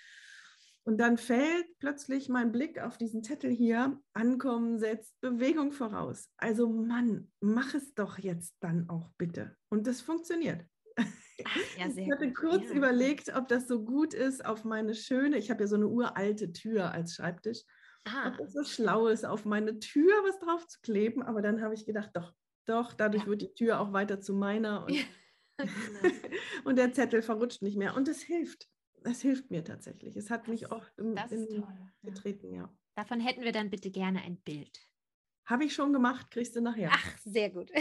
Und 0.83 0.97
dann 0.97 1.17
fällt 1.17 1.67
plötzlich 1.79 2.27
mein 2.27 2.51
Blick 2.51 2.79
auf 2.81 2.97
diesen 2.97 3.23
Zettel 3.23 3.51
hier, 3.51 3.99
Ankommen 4.13 4.79
setzt 4.79 5.19
Bewegung 5.21 5.71
voraus. 5.71 6.29
Also 6.37 6.69
Mann, 6.69 7.31
mach 7.39 7.75
es 7.75 7.93
doch 7.93 8.17
jetzt 8.17 8.55
dann 8.61 8.89
auch 8.89 9.11
bitte. 9.17 9.55
Und 9.69 9.85
das 9.85 10.01
funktioniert. 10.01 10.65
Ach, 11.45 11.55
ja, 11.77 11.87
ich 11.87 12.11
hatte 12.11 12.33
kurz 12.33 12.69
ja. 12.69 12.75
überlegt, 12.75 13.35
ob 13.35 13.47
das 13.47 13.67
so 13.67 13.83
gut 13.83 14.13
ist 14.13 14.45
auf 14.45 14.63
meine 14.63 14.95
schöne, 14.95 15.37
ich 15.37 15.49
habe 15.49 15.61
ja 15.61 15.67
so 15.67 15.75
eine 15.75 15.87
uralte 15.87 16.51
Tür 16.53 16.91
als 16.91 17.15
Schreibtisch, 17.15 17.63
ah. 18.05 18.29
ob 18.29 18.39
es 18.39 18.53
so 18.53 18.63
schlau 18.63 19.07
ist, 19.07 19.25
auf 19.25 19.45
meine 19.45 19.79
Tür 19.79 20.13
was 20.27 20.39
drauf 20.39 20.67
zu 20.67 20.79
kleben. 20.81 21.23
Aber 21.23 21.41
dann 21.41 21.61
habe 21.61 21.73
ich 21.73 21.85
gedacht, 21.85 22.11
doch, 22.13 22.33
doch, 22.65 22.93
dadurch 22.93 23.23
ja. 23.23 23.29
wird 23.29 23.41
die 23.41 23.53
Tür 23.53 23.79
auch 23.79 23.93
weiter 23.93 24.19
zu 24.21 24.33
meiner 24.33 24.85
und, 24.85 24.93
genau. 25.57 25.69
und 26.63 26.77
der 26.77 26.93
Zettel 26.93 27.21
verrutscht 27.21 27.61
nicht 27.61 27.77
mehr. 27.77 27.95
Und 27.95 28.07
es 28.07 28.21
hilft. 28.21 28.69
Es 29.03 29.21
hilft 29.21 29.49
mir 29.49 29.63
tatsächlich. 29.63 30.15
Es 30.15 30.29
hat 30.29 30.41
das, 30.41 30.47
mich 30.47 30.71
oft 30.71 30.95
in, 30.99 31.17
in 31.31 31.65
getreten, 32.03 32.53
ja. 32.53 32.71
Davon 32.95 33.19
hätten 33.19 33.41
wir 33.41 33.51
dann 33.51 33.69
bitte 33.69 33.89
gerne 33.89 34.21
ein 34.21 34.37
Bild. 34.41 34.77
Habe 35.45 35.65
ich 35.65 35.73
schon 35.73 35.91
gemacht, 35.91 36.29
kriegst 36.29 36.55
du 36.55 36.61
nachher. 36.61 36.91
Ach, 36.93 37.17
sehr 37.17 37.49
gut. 37.49 37.71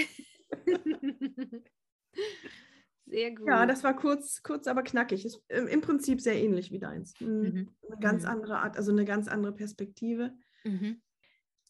Sehr 3.11 3.35
gut. 3.35 3.49
Ja, 3.49 3.67
das 3.67 3.83
war 3.83 3.95
kurz, 3.97 4.43
kurz 4.43 4.67
aber 4.67 4.83
knackig. 4.83 5.25
Ist 5.25 5.43
im 5.49 5.81
Prinzip 5.81 6.21
sehr 6.21 6.37
ähnlich 6.37 6.71
wie 6.71 6.79
deins. 6.79 7.19
Mhm. 7.21 7.29
mhm. 7.29 7.69
Eine 7.89 8.01
ganz 8.01 8.23
mhm. 8.23 8.29
andere 8.31 8.59
Art, 8.59 8.77
also 8.77 8.93
eine 8.93 9.05
ganz 9.05 9.29
andere 9.29 9.53
Perspektive. 9.53 10.33
Mhm. 10.65 11.03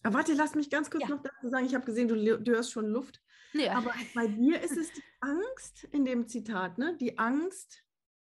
Aber 0.03 0.17
warte, 0.17 0.35
lass 0.35 0.55
mich 0.55 0.71
ganz 0.71 0.91
kurz 0.91 1.05
ja. 1.05 1.11
noch 1.11 1.23
dazu 1.23 1.49
sagen. 1.49 1.67
Ich 1.67 1.75
habe 1.75 1.87
gesehen, 1.87 2.09
du, 2.09 2.39
du 2.39 2.53
hörst 2.53 2.73
schon 2.73 2.87
Luft. 2.87 3.23
Ja. 3.53 3.73
Aber 3.73 3.93
bei 4.15 4.27
dir 4.29 4.63
ist 4.63 4.77
es 4.77 4.93
die 4.93 5.03
Angst 5.21 5.85
in 5.93 6.05
dem 6.05 6.29
Zitat, 6.29 6.79
ne? 6.79 6.97
Die 7.01 7.19
Angst, 7.19 7.83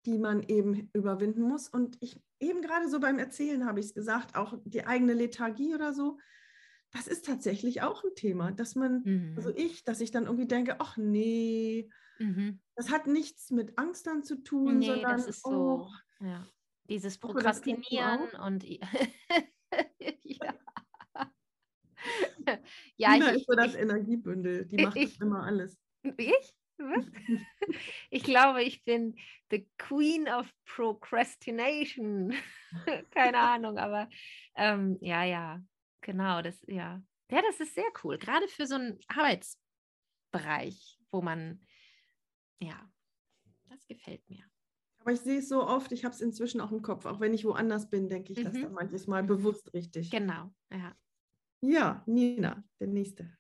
die 0.06 0.20
man 0.20 0.44
eben 0.44 0.90
überwinden 0.94 1.42
muss. 1.42 1.70
Und 1.70 1.98
ich 2.02 2.22
eben 2.40 2.62
gerade 2.62 2.90
so 2.90 3.00
beim 3.00 3.20
Erzählen 3.20 3.66
habe 3.66 3.80
ich 3.80 3.88
es 3.88 3.94
gesagt, 3.94 4.36
auch 4.36 4.60
die 4.66 4.86
eigene 4.86 5.14
Lethargie 5.14 5.74
oder 5.74 5.94
so. 5.94 6.18
das 6.94 7.06
ist 7.06 7.26
tatsächlich 7.26 7.82
auch 7.82 8.02
ein 8.06 8.16
Thema, 8.16 8.52
dass 8.52 8.74
man, 8.76 9.02
Mhm. 9.04 9.34
also 9.36 9.50
ich, 9.54 9.84
dass 9.84 10.00
ich 10.00 10.12
dann 10.12 10.24
irgendwie 10.24 10.48
denke, 10.48 10.78
ach 10.80 10.96
nee, 10.96 11.90
Mhm. 12.20 12.60
Das 12.78 12.90
hat 12.92 13.08
nichts 13.08 13.52
mit 13.52 13.78
Angst 13.78 14.08
dann 14.08 14.24
zu 14.24 14.42
tun, 14.44 14.78
Nee, 14.78 14.86
sondern 14.86 15.18
das 15.18 15.28
ist 15.28 15.46
oh, 15.46 15.90
so, 16.20 16.26
ja. 16.26 16.46
Dieses 16.88 17.20
du 17.20 17.28
Prokrastinieren 17.28 18.30
und 18.42 18.64
ja. 18.64 18.80
Ja, 22.96 23.12
Nina 23.12 23.32
ich, 23.32 23.42
ist 23.42 23.48
so 23.48 23.56
das 23.56 23.74
ich, 23.74 23.82
Energiebündel, 23.82 24.66
die 24.68 24.78
macht 24.86 24.96
das 24.96 25.04
ich- 25.04 25.20
immer 25.20 25.44
alles. 25.44 25.78
ich? 26.18 26.54
Ich 28.12 28.24
glaube, 28.24 28.62
ich 28.64 28.84
bin 28.84 29.18
the 29.50 29.68
Queen 29.80 30.30
of 30.30 30.48
Procrastination. 30.66 32.36
Keine 33.10 33.40
Ahnung, 33.40 33.80
aber 33.80 34.08
ähm, 34.56 34.98
ja, 35.02 35.24
ja, 35.24 35.60
genau, 36.02 36.44
das, 36.44 36.64
ja. 36.68 37.02
Ja, 37.32 37.42
das 37.42 37.60
ist 37.60 37.74
sehr 37.74 37.90
cool, 38.04 38.20
gerade 38.20 38.48
für 38.48 38.68
so 38.68 38.76
einen 38.76 39.00
Arbeitsbereich, 39.08 41.00
wo 41.12 41.24
man, 41.24 41.66
ja, 42.60 42.90
das 43.70 43.86
gefällt 43.88 44.28
mir. 44.30 44.44
Aber 45.00 45.12
ich 45.14 45.22
sehe 45.22 45.40
es 45.40 45.50
so 45.50 45.64
oft, 45.64 45.92
ich 45.92 46.04
habe 46.04 46.14
es 46.14 46.22
inzwischen 46.22 46.60
auch 46.60 46.72
im 46.72 46.82
Kopf, 46.82 47.06
auch 47.06 47.20
wenn 47.20 47.34
ich 47.34 47.46
woanders 47.46 47.90
bin, 47.90 48.10
denke 48.10 48.34
ich 48.34 48.42
das 48.44 48.54
Mhm. 48.54 48.64
dann 48.64 48.74
manches 48.74 49.08
Mal 49.08 49.24
bewusst 49.24 49.74
richtig. 49.74 50.12
Genau, 50.12 50.52
ja. 50.72 50.96
Ja, 51.62 52.04
Nina, 52.06 52.64
der 52.80 52.88
nächste. 52.88 53.38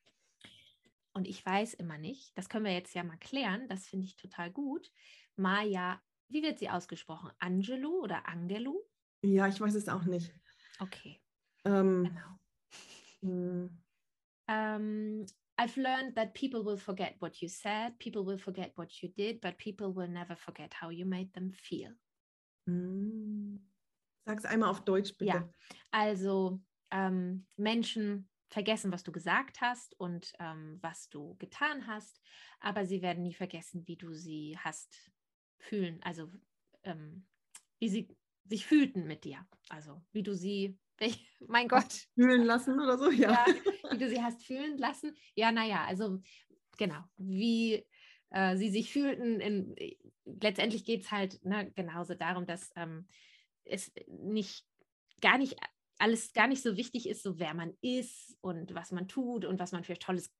Und 1.13 1.27
ich 1.27 1.43
weiß 1.45 1.73
immer 1.75 1.97
nicht, 1.97 2.37
das 2.37 2.47
können 2.47 2.65
wir 2.65 2.73
jetzt 2.73 2.93
ja 2.93 3.03
mal 3.03 3.17
klären, 3.17 3.67
das 3.67 3.87
finde 3.87 4.05
ich 4.05 4.15
total 4.15 4.51
gut. 4.51 4.91
Maya, 5.35 6.01
wie 6.29 6.43
wird 6.43 6.59
sie 6.59 6.69
ausgesprochen? 6.69 7.31
Angelo 7.39 7.89
oder 8.01 8.27
Angelu? 8.27 8.79
Ja, 9.23 9.47
ich 9.47 9.59
weiß 9.59 9.75
es 9.75 9.89
auch 9.89 10.05
nicht. 10.05 10.31
Okay, 10.79 11.19
Ähm, 11.65 12.05
genau. 12.05 12.39
hm, 13.21 13.69
Um, 14.49 15.25
I've 15.57 15.77
learned 15.77 16.15
that 16.15 16.33
people 16.33 16.63
will 16.63 16.77
forget 16.77 17.15
what 17.19 17.41
you 17.41 17.49
said, 17.49 17.97
people 17.99 18.23
will 18.23 18.37
forget 18.37 18.71
what 18.75 19.01
you 19.01 19.09
did, 19.09 19.41
but 19.41 19.57
people 19.57 19.91
will 19.91 20.07
never 20.07 20.35
forget 20.35 20.73
how 20.73 20.89
you 20.89 21.05
made 21.05 21.33
them 21.33 21.51
feel. 21.51 21.91
hm. 22.67 23.59
Sag's 24.25 24.45
einmal 24.45 24.69
auf 24.69 24.83
Deutsch, 24.83 25.17
bitte. 25.17 25.31
Ja. 25.31 25.49
Also 25.91 26.59
ähm, 26.91 27.45
Menschen 27.55 28.29
vergessen, 28.49 28.91
was 28.91 29.03
du 29.03 29.11
gesagt 29.11 29.61
hast 29.61 29.99
und 29.99 30.33
ähm, 30.39 30.77
was 30.81 31.09
du 31.09 31.35
getan 31.37 31.87
hast, 31.87 32.21
aber 32.59 32.85
sie 32.85 33.01
werden 33.01 33.23
nie 33.23 33.33
vergessen, 33.33 33.87
wie 33.87 33.95
du 33.95 34.13
sie 34.13 34.57
hast 34.59 35.11
fühlen, 35.59 36.01
also 36.03 36.29
ähm, 36.83 37.25
wie 37.79 37.89
sie 37.89 38.17
sich 38.45 38.65
fühlten 38.65 39.07
mit 39.07 39.23
dir. 39.23 39.45
Also 39.69 40.01
wie 40.11 40.23
du 40.23 40.35
sie, 40.35 40.77
welch, 40.97 41.25
mein 41.47 41.67
Gott, 41.67 42.07
Fühlen 42.15 42.43
lassen 42.43 42.79
oder 42.79 42.97
so, 42.97 43.09
ja. 43.11 43.31
ja, 43.31 43.45
wie 43.91 43.97
du 43.97 44.09
sie 44.09 44.21
hast 44.21 44.45
fühlen 44.45 44.77
lassen. 44.77 45.15
Ja, 45.35 45.51
naja, 45.51 45.85
also 45.85 46.21
genau, 46.77 47.03
wie 47.17 47.85
äh, 48.29 48.57
sie 48.57 48.69
sich 48.69 48.91
fühlten. 48.91 49.39
In, 49.39 49.75
letztendlich 50.25 50.85
geht 50.85 51.03
es 51.03 51.11
halt 51.11 51.43
ne, 51.45 51.71
genauso 51.75 52.15
darum, 52.15 52.45
dass 52.45 52.71
ähm, 52.75 53.07
es 53.63 53.91
nicht 54.07 54.65
gar 55.21 55.37
nicht 55.37 55.55
alles 55.99 56.33
gar 56.33 56.47
nicht 56.47 56.61
so 56.61 56.77
wichtig 56.77 57.09
ist, 57.09 57.23
so 57.23 57.39
wer 57.39 57.53
man 57.53 57.73
ist 57.81 58.37
und 58.41 58.75
was 58.75 58.91
man 58.91 59.07
tut 59.07 59.45
und 59.45 59.59
was 59.59 59.71
man 59.71 59.83
für 59.83 59.97
Tolles 59.97 60.31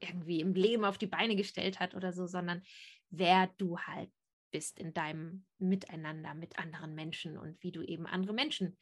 irgendwie 0.00 0.40
im 0.40 0.54
Leben 0.54 0.84
auf 0.84 0.98
die 0.98 1.06
Beine 1.06 1.36
gestellt 1.36 1.80
hat 1.80 1.94
oder 1.94 2.12
so, 2.12 2.26
sondern 2.26 2.62
wer 3.10 3.48
du 3.58 3.78
halt 3.78 4.10
bist 4.50 4.78
in 4.78 4.94
deinem 4.94 5.44
Miteinander 5.58 6.34
mit 6.34 6.58
anderen 6.58 6.94
Menschen 6.94 7.36
und 7.36 7.62
wie 7.62 7.72
du 7.72 7.82
eben 7.82 8.06
andere 8.06 8.34
Menschen 8.34 8.76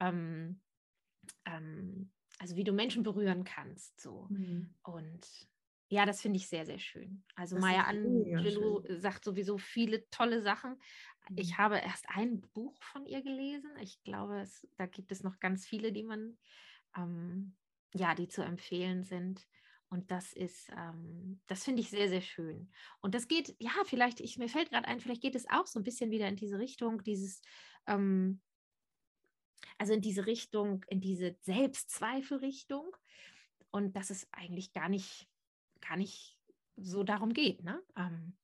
ähm, 0.00 0.60
ähm, 1.44 2.12
also 2.38 2.56
wie 2.56 2.64
du 2.64 2.72
Menschen 2.72 3.02
berühren 3.02 3.44
kannst. 3.44 4.00
So. 4.00 4.28
Hm. 4.28 4.74
Und 4.84 5.26
ja, 5.90 6.04
das 6.04 6.20
finde 6.20 6.36
ich 6.36 6.48
sehr, 6.48 6.66
sehr 6.66 6.78
schön. 6.78 7.24
Also 7.34 7.56
Das 7.56 7.64
Maya 7.64 7.84
Angelou 7.84 8.82
sagt 8.88 9.24
sowieso 9.24 9.58
viele 9.58 10.08
tolle 10.10 10.42
Sachen. 10.42 10.76
Ich 11.34 11.52
Mhm. 11.52 11.58
habe 11.58 11.78
erst 11.78 12.06
ein 12.08 12.42
Buch 12.52 12.82
von 12.82 13.06
ihr 13.06 13.22
gelesen. 13.22 13.70
Ich 13.80 14.02
glaube, 14.02 14.40
es, 14.40 14.66
da 14.76 14.86
gibt 14.86 15.10
es 15.12 15.22
noch 15.22 15.40
ganz 15.40 15.66
viele, 15.66 15.92
die 15.92 16.02
man, 16.04 16.38
ähm, 16.96 17.56
ja, 17.94 18.14
die 18.14 18.28
zu 18.28 18.42
empfehlen 18.42 19.02
sind. 19.02 19.46
Und 19.90 20.10
das 20.10 20.34
ist, 20.34 20.70
ähm, 20.76 21.40
das 21.46 21.64
finde 21.64 21.80
ich 21.80 21.88
sehr, 21.88 22.08
sehr 22.10 22.20
schön. 22.20 22.70
Und 23.00 23.14
das 23.14 23.26
geht, 23.26 23.56
ja, 23.58 23.72
vielleicht, 23.86 24.20
ich, 24.20 24.36
mir 24.36 24.48
fällt 24.48 24.70
gerade 24.70 24.86
ein, 24.86 25.00
vielleicht 25.00 25.22
geht 25.22 25.34
es 25.34 25.48
auch 25.48 25.66
so 25.66 25.80
ein 25.80 25.84
bisschen 25.84 26.10
wieder 26.10 26.28
in 26.28 26.36
diese 26.36 26.58
Richtung, 26.58 27.02
dieses, 27.02 27.40
ähm, 27.86 28.42
also 29.78 29.92
in 29.92 30.00
diese 30.00 30.26
Richtung, 30.26 30.84
in 30.88 31.00
diese 31.00 31.36
Selbstzweifelrichtung. 31.42 32.96
Und 33.70 33.96
dass 33.96 34.10
es 34.10 34.26
eigentlich 34.32 34.72
gar 34.72 34.88
nicht, 34.88 35.28
gar 35.80 35.96
nicht 35.96 36.38
so 36.76 37.04
darum 37.04 37.32
geht, 37.32 37.62
ne? 37.64 37.82
Ähm, 37.96 38.36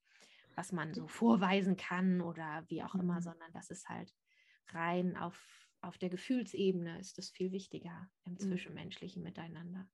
was 0.54 0.70
man 0.70 0.94
so 0.94 1.08
vorweisen 1.08 1.76
kann 1.76 2.20
oder 2.20 2.64
wie 2.68 2.82
auch 2.82 2.94
immer, 2.94 3.16
Mhm. 3.16 3.22
sondern 3.22 3.52
dass 3.52 3.70
es 3.70 3.88
halt 3.88 4.14
rein 4.68 5.16
auf, 5.16 5.36
auf 5.80 5.98
der 5.98 6.10
Gefühlsebene 6.10 6.98
ist 7.00 7.18
das 7.18 7.30
viel 7.30 7.52
wichtiger 7.52 8.08
im 8.24 8.38
zwischenmenschlichen 8.38 9.22
Miteinander. 9.22 9.88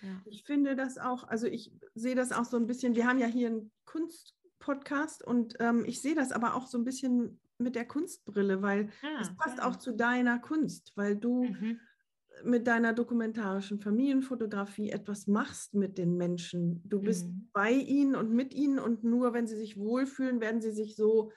Ja. 0.00 0.22
Ich 0.26 0.44
finde 0.44 0.76
das 0.76 0.96
auch, 0.96 1.24
also 1.24 1.46
ich 1.46 1.72
sehe 1.94 2.14
das 2.14 2.32
auch 2.32 2.44
so 2.44 2.56
ein 2.56 2.66
bisschen, 2.66 2.94
wir 2.94 3.06
haben 3.06 3.18
ja 3.18 3.26
hier 3.26 3.48
einen 3.48 3.72
Kunstpodcast 3.84 5.24
und 5.24 5.56
ähm, 5.60 5.84
ich 5.86 6.00
sehe 6.00 6.14
das 6.14 6.32
aber 6.32 6.54
auch 6.54 6.66
so 6.66 6.78
ein 6.78 6.84
bisschen 6.84 7.40
mit 7.58 7.74
der 7.74 7.86
Kunstbrille, 7.86 8.62
weil 8.62 8.90
es 9.18 9.28
Ah, 9.28 9.36
passt 9.36 9.58
ja. 9.58 9.68
auch 9.68 9.76
zu 9.76 9.94
deiner 9.94 10.38
Kunst, 10.38 10.92
weil 10.96 11.16
du 11.16 11.48
Mhm. 11.50 11.78
mit 12.44 12.66
deiner 12.66 12.92
dokumentarischen 12.92 13.80
Familienfotografie 13.80 14.90
etwas 14.90 15.26
machst 15.26 15.74
mit 15.74 15.98
den 15.98 16.16
Menschen. 16.16 16.82
Du 16.84 17.00
bist 17.02 17.26
Mhm. 17.26 17.48
bei 17.52 17.72
ihnen 17.72 18.14
und 18.14 18.30
mit 18.32 18.54
ihnen 18.54 18.78
und 18.78 19.02
nur 19.02 19.32
wenn 19.32 19.46
sie 19.48 19.56
sich 19.56 19.76
wohlfühlen, 19.76 20.40
werden 20.40 20.60
sie 20.60 20.70
sich 20.70 20.94
so, 20.94 21.32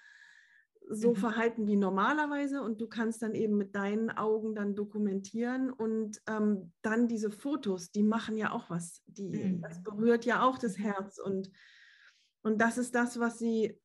so 0.89 1.11
Mhm. 1.11 1.15
verhalten 1.15 1.67
wie 1.67 1.75
normalerweise 1.75 2.61
und 2.61 2.81
du 2.81 2.87
kannst 2.87 3.21
dann 3.23 3.33
eben 3.33 3.57
mit 3.57 3.75
deinen 3.75 4.11
Augen 4.11 4.53
dann 4.53 4.75
dokumentieren 4.75 5.71
und 5.71 6.21
ähm, 6.27 6.73
dann 6.83 7.07
diese 7.07 7.31
Fotos, 7.31 7.91
die 7.91 8.03
machen 8.03 8.37
ja 8.37 8.51
auch 8.51 8.69
was. 8.69 9.01
Die, 9.07 9.31
Mhm. 9.31 9.61
Das 9.61 9.81
berührt 9.81 10.25
ja 10.25 10.43
auch 10.43 10.57
das. 10.59 10.77
Herz 10.77 11.17
und, 11.17 11.49
und 12.43 12.61
das 12.61 12.77
ist 12.77 12.93
das, 12.93 13.19
was 13.19 13.39
sie 13.39 13.80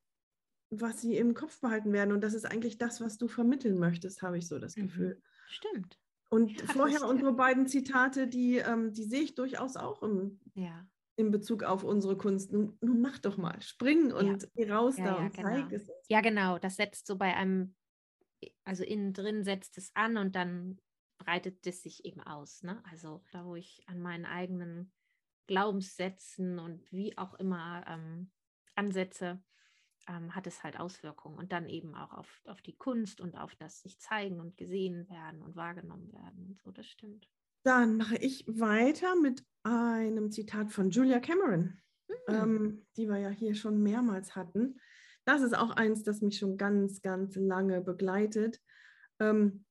was 0.70 1.00
sie 1.00 1.16
im 1.16 1.34
Kopf 1.34 1.60
behalten 1.60 1.92
werden. 1.92 2.12
Und 2.12 2.20
das 2.22 2.34
ist 2.34 2.44
eigentlich 2.44 2.78
das, 2.78 3.00
was 3.00 3.18
du 3.18 3.28
vermitteln 3.28 3.78
möchtest, 3.78 4.22
habe 4.22 4.38
ich 4.38 4.46
so 4.48 4.58
das 4.58 4.76
Mhm. 4.76 4.82
Gefühl. 4.82 5.22
Stimmt. 5.48 5.98
Und 6.28 6.60
Ja, 6.60 6.66
vorher 6.66 7.00
das- 7.00 7.08
unsere 7.08 7.32
beiden 7.32 7.66
Zitate, 7.68 8.26
die, 8.26 8.56
ähm, 8.58 8.92
die 8.92 9.04
sehe 9.04 9.22
ich 9.22 9.34
durchaus 9.36 9.76
auch 9.76 10.02
im, 10.02 10.40
Ja. 10.54 10.86
in 11.16 11.30
Bezug 11.30 11.62
auf 11.62 11.84
unsere 11.84 12.16
Kunst. 12.18 12.52
Nun, 12.52 12.76
nun 12.80 13.00
mach 13.00 13.18
doch 13.18 13.36
mal, 13.36 13.62
spring 13.62 14.12
und 14.12 14.48
geh 14.54 14.70
raus 14.70 14.96
Ja, 14.98 15.04
da 15.04 15.10
ja, 15.18 15.24
und 15.26 15.34
zeig 15.34 15.68
genau. 15.68 15.76
es 15.76 15.88
uns. 15.88 16.06
Ja, 16.08 16.20
genau. 16.20 16.58
Das 16.58 16.76
setzt 16.76 17.06
so 17.06 17.16
bei 17.16 17.34
einem, 17.34 17.74
also 18.64 18.82
innen 18.82 19.12
drin 19.12 19.44
setzt 19.44 19.78
es 19.78 19.94
an 19.94 20.16
und 20.16 20.34
dann 20.34 20.80
breitet 21.18 21.64
es 21.66 21.82
sich 21.82 22.04
eben 22.04 22.20
aus. 22.20 22.62
Ne? 22.64 22.82
Also 22.90 23.22
da, 23.32 23.44
wo 23.46 23.54
ich 23.54 23.82
an 23.86 24.00
meinen 24.00 24.26
eigenen 24.26 24.92
Glaubenssätzen 25.46 26.58
und 26.58 26.90
wie 26.92 27.16
auch 27.16 27.34
immer 27.34 27.84
ähm, 27.88 28.30
ansetze, 28.74 29.42
ähm, 30.08 30.34
hat 30.34 30.46
es 30.46 30.62
halt 30.62 30.78
Auswirkungen. 30.78 31.38
Und 31.38 31.52
dann 31.52 31.68
eben 31.68 31.94
auch 31.94 32.12
auf, 32.12 32.42
auf 32.46 32.62
die 32.62 32.76
Kunst 32.76 33.20
und 33.20 33.36
auf 33.36 33.54
das 33.56 33.80
sich 33.80 33.98
zeigen 33.98 34.40
und 34.40 34.56
gesehen 34.56 35.08
werden 35.08 35.42
und 35.42 35.56
wahrgenommen 35.56 36.12
werden 36.12 36.46
und 36.46 36.60
so. 36.60 36.70
Das 36.70 36.86
stimmt. 36.86 37.28
Dann 37.64 37.96
mache 37.96 38.16
ich 38.16 38.44
weiter 38.46 39.16
mit 39.16 39.44
einem 39.64 40.30
Zitat 40.30 40.72
von 40.72 40.90
Julia 40.90 41.18
Cameron, 41.18 41.80
Hm. 42.08 42.34
ähm, 42.34 42.86
die 42.96 43.08
wir 43.08 43.18
ja 43.18 43.30
hier 43.30 43.54
schon 43.54 43.82
mehrmals 43.82 44.36
hatten. 44.36 44.80
Das 45.24 45.42
ist 45.42 45.56
auch 45.56 45.70
eins, 45.70 46.04
das 46.04 46.22
mich 46.22 46.38
schon 46.38 46.56
ganz, 46.56 47.02
ganz 47.02 47.34
lange 47.36 47.80
begleitet. 47.80 48.60
Ähm, 49.18 49.64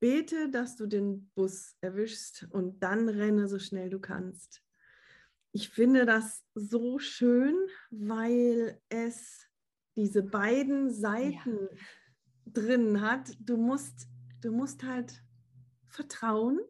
bete, 0.00 0.50
dass 0.50 0.76
du 0.76 0.86
den 0.86 1.30
Bus 1.34 1.76
erwischst 1.80 2.48
und 2.50 2.82
dann 2.82 3.08
renne 3.08 3.46
so 3.48 3.58
schnell 3.58 3.90
du 3.90 4.00
kannst. 4.00 4.62
Ich 5.52 5.68
finde 5.68 6.06
das 6.06 6.44
so 6.54 6.98
schön, 6.98 7.54
weil 7.90 8.80
es 8.88 9.46
diese 9.96 10.22
beiden 10.22 10.90
Seiten 10.90 11.68
drin 12.46 13.00
hat. 13.00 13.32
Du 13.40 13.56
musst, 13.56 14.08
du 14.40 14.52
musst 14.52 14.84
halt 14.84 15.22
vertrauen, 15.86 16.60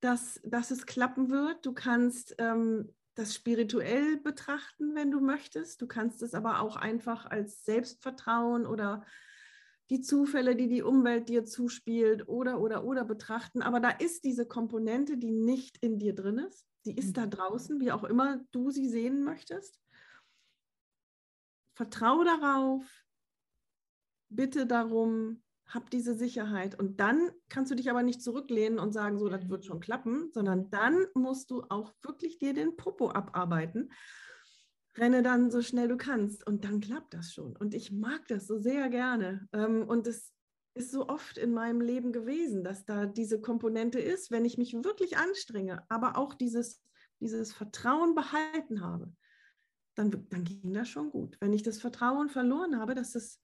dass, 0.00 0.40
dass 0.44 0.70
es 0.70 0.86
klappen 0.86 1.30
wird. 1.30 1.64
Du 1.64 1.72
kannst 1.72 2.34
ähm, 2.38 2.94
das 3.14 3.34
spirituell 3.34 4.16
betrachten, 4.18 4.94
wenn 4.94 5.10
du 5.10 5.20
möchtest. 5.20 5.80
Du 5.82 5.86
kannst 5.86 6.22
es 6.22 6.34
aber 6.34 6.60
auch 6.60 6.76
einfach 6.76 7.26
als 7.26 7.64
Selbstvertrauen 7.64 8.66
oder 8.66 9.04
die 9.90 10.00
Zufälle, 10.00 10.54
die 10.54 10.68
die 10.68 10.82
Umwelt 10.82 11.28
dir 11.28 11.44
zuspielt 11.44 12.28
oder, 12.28 12.60
oder, 12.60 12.84
oder 12.84 13.04
betrachten. 13.04 13.60
Aber 13.60 13.80
da 13.80 13.90
ist 13.90 14.24
diese 14.24 14.46
Komponente, 14.46 15.16
die 15.18 15.32
nicht 15.32 15.78
in 15.82 15.98
dir 15.98 16.14
drin 16.14 16.38
ist. 16.38 16.64
Die 16.86 16.96
ist 16.96 17.16
da 17.16 17.26
Mhm. 17.26 17.30
draußen, 17.30 17.80
wie 17.80 17.92
auch 17.92 18.04
immer 18.04 18.40
du 18.52 18.70
sie 18.70 18.88
sehen 18.88 19.22
möchtest. 19.24 19.78
Vertraue 21.80 22.26
darauf, 22.26 22.84
bitte 24.28 24.66
darum, 24.66 25.42
hab 25.64 25.88
diese 25.88 26.14
Sicherheit. 26.14 26.78
Und 26.78 27.00
dann 27.00 27.30
kannst 27.48 27.70
du 27.70 27.74
dich 27.74 27.88
aber 27.88 28.02
nicht 28.02 28.20
zurücklehnen 28.20 28.78
und 28.78 28.92
sagen, 28.92 29.18
so, 29.18 29.30
das 29.30 29.48
wird 29.48 29.64
schon 29.64 29.80
klappen, 29.80 30.30
sondern 30.30 30.68
dann 30.68 31.06
musst 31.14 31.50
du 31.50 31.62
auch 31.70 31.94
wirklich 32.02 32.38
dir 32.38 32.52
den 32.52 32.76
Popo 32.76 33.08
abarbeiten. 33.12 33.92
Renne 34.94 35.22
dann 35.22 35.50
so 35.50 35.62
schnell 35.62 35.88
du 35.88 35.96
kannst 35.96 36.46
und 36.46 36.66
dann 36.66 36.82
klappt 36.82 37.14
das 37.14 37.32
schon. 37.32 37.56
Und 37.56 37.72
ich 37.72 37.90
mag 37.90 38.28
das 38.28 38.46
so 38.46 38.58
sehr 38.58 38.90
gerne. 38.90 39.48
Ähm, 39.54 39.88
und 39.88 40.06
es 40.06 40.34
ist 40.74 40.90
so 40.90 41.08
oft 41.08 41.38
in 41.38 41.54
meinem 41.54 41.80
Leben 41.80 42.12
gewesen, 42.12 42.62
dass 42.62 42.84
da 42.84 43.06
diese 43.06 43.40
Komponente 43.40 44.00
ist, 44.00 44.30
wenn 44.30 44.44
ich 44.44 44.58
mich 44.58 44.74
wirklich 44.74 45.16
anstrenge, 45.16 45.82
aber 45.88 46.18
auch 46.18 46.34
dieses, 46.34 46.82
dieses 47.20 47.54
Vertrauen 47.54 48.14
behalten 48.14 48.82
habe, 48.82 49.14
dann, 49.94 50.26
dann 50.28 50.44
ging 50.44 50.72
das 50.72 50.88
schon 50.88 51.10
gut. 51.10 51.36
Wenn 51.40 51.52
ich 51.52 51.62
das 51.62 51.80
Vertrauen 51.80 52.28
verloren 52.28 52.78
habe, 52.78 52.94
dass 52.94 53.12
das 53.12 53.40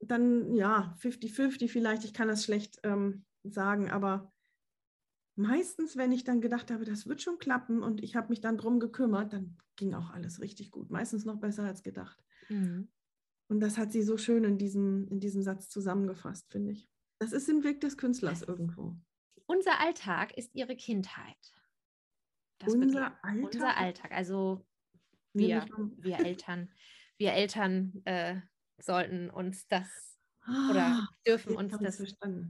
dann 0.00 0.54
ja, 0.54 0.96
50-50 1.00 1.68
vielleicht, 1.68 2.04
ich 2.04 2.14
kann 2.14 2.28
das 2.28 2.44
schlecht 2.44 2.78
ähm, 2.82 3.24
sagen, 3.42 3.90
aber 3.90 4.32
meistens, 5.36 5.96
wenn 5.96 6.12
ich 6.12 6.24
dann 6.24 6.40
gedacht 6.40 6.70
habe, 6.70 6.84
das 6.84 7.06
wird 7.06 7.22
schon 7.22 7.38
klappen 7.38 7.82
und 7.82 8.02
ich 8.02 8.16
habe 8.16 8.28
mich 8.28 8.40
dann 8.40 8.58
drum 8.58 8.80
gekümmert, 8.80 9.32
dann 9.32 9.56
ging 9.76 9.94
auch 9.94 10.10
alles 10.10 10.40
richtig 10.40 10.70
gut. 10.70 10.90
Meistens 10.90 11.24
noch 11.24 11.38
besser 11.38 11.64
als 11.64 11.82
gedacht. 11.82 12.22
Mhm. 12.48 12.88
Und 13.48 13.60
das 13.60 13.78
hat 13.78 13.92
sie 13.92 14.02
so 14.02 14.18
schön 14.18 14.44
in 14.44 14.58
diesem, 14.58 15.08
in 15.08 15.20
diesem 15.20 15.42
Satz 15.42 15.68
zusammengefasst, 15.68 16.50
finde 16.50 16.72
ich. 16.72 16.88
Das 17.18 17.32
ist 17.32 17.48
im 17.48 17.64
Weg 17.64 17.80
des 17.80 17.96
Künstlers 17.96 18.42
irgendwo. 18.42 18.96
Unser 19.46 19.80
Alltag 19.80 20.36
ist 20.36 20.54
ihre 20.54 20.76
Kindheit. 20.76 21.54
Das 22.58 22.74
unser 22.74 23.24
Alltag? 23.24 23.54
Unser 23.54 23.76
Alltag. 23.76 24.12
Also 24.12 24.66
wir, 25.38 25.66
wir 25.98 26.18
Eltern, 26.18 26.70
wir 27.16 27.32
Eltern 27.32 28.02
äh, 28.04 28.40
sollten 28.78 29.30
uns 29.30 29.66
das 29.68 30.18
oder 30.70 30.86
ah, 30.86 31.08
dürfen 31.26 31.56
uns 31.56 31.76
das 31.78 32.02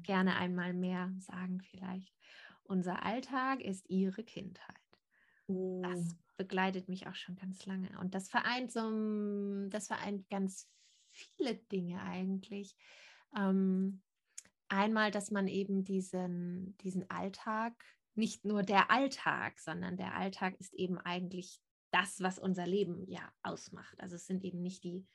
gerne 0.02 0.36
einmal 0.36 0.72
mehr 0.72 1.12
sagen 1.18 1.60
vielleicht. 1.62 2.14
Unser 2.62 3.02
Alltag 3.02 3.60
ist 3.60 3.88
ihre 3.88 4.22
Kindheit. 4.22 4.76
Oh. 5.46 5.82
Das 5.82 6.16
begleitet 6.36 6.88
mich 6.88 7.06
auch 7.08 7.14
schon 7.14 7.34
ganz 7.34 7.66
lange. 7.66 7.98
Und 7.98 8.14
das 8.14 8.28
vereint 8.28 8.70
so, 8.70 9.68
das 9.68 9.88
vereint 9.88 10.28
ganz 10.28 10.68
viele 11.10 11.56
Dinge 11.56 12.00
eigentlich. 12.02 12.76
Ähm, 13.36 14.02
einmal, 14.68 15.10
dass 15.10 15.30
man 15.30 15.48
eben 15.48 15.82
diesen, 15.82 16.76
diesen 16.78 17.10
Alltag, 17.10 17.72
nicht 18.14 18.44
nur 18.44 18.62
der 18.62 18.90
Alltag, 18.90 19.58
sondern 19.58 19.96
der 19.96 20.14
Alltag 20.14 20.54
ist 20.58 20.74
eben 20.74 20.98
eigentlich 20.98 21.60
das, 21.90 22.20
was 22.20 22.38
unser 22.38 22.66
Leben 22.66 23.04
ja 23.08 23.32
ausmacht. 23.42 24.00
Also 24.00 24.16
es 24.16 24.26
sind 24.26 24.44
eben 24.44 24.62
nicht 24.62 24.84
die 24.84 25.06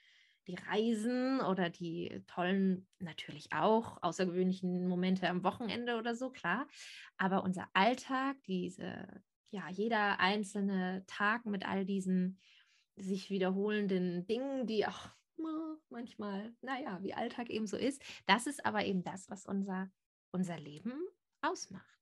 die 0.48 0.56
Reisen 0.56 1.40
oder 1.42 1.70
die 1.70 2.22
tollen, 2.28 2.88
natürlich 3.00 3.54
auch 3.54 4.02
außergewöhnlichen 4.02 4.88
Momente 4.88 5.30
am 5.30 5.44
Wochenende 5.44 5.98
oder 5.98 6.16
so, 6.16 6.30
klar. 6.30 6.68
Aber 7.18 7.44
unser 7.44 7.70
Alltag, 7.74 8.36
diese, 8.48 9.08
ja, 9.52 9.70
jeder 9.70 10.20
einzelne 10.20 11.06
Tag 11.08 11.46
mit 11.46 11.66
all 11.66 11.86
diesen 11.86 12.40
sich 12.96 13.30
wiederholenden 13.30 14.28
Dingen, 14.28 14.68
die 14.68 14.86
auch 14.86 15.10
manchmal, 15.90 16.54
naja, 16.62 17.02
wie 17.02 17.14
Alltag 17.14 17.50
eben 17.50 17.68
so 17.68 17.78
ist, 17.78 18.04
das 18.28 18.48
ist 18.48 18.66
aber 18.66 18.86
eben 18.86 19.04
das, 19.04 19.30
was 19.30 19.46
unser, 19.46 19.90
unser 20.32 20.60
Leben 20.60 20.94
ausmacht. 21.42 22.00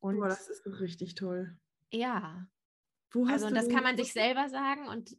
Und 0.00 0.18
oh, 0.18 0.24
das 0.24 0.48
ist 0.48 0.66
richtig 0.80 1.14
toll. 1.14 1.56
Ja. 1.92 2.46
Also, 3.14 3.46
und 3.46 3.54
das 3.54 3.68
kann 3.68 3.82
man 3.82 3.96
sich 3.96 4.12
selber 4.12 4.48
sagen 4.48 4.88
und 4.88 5.16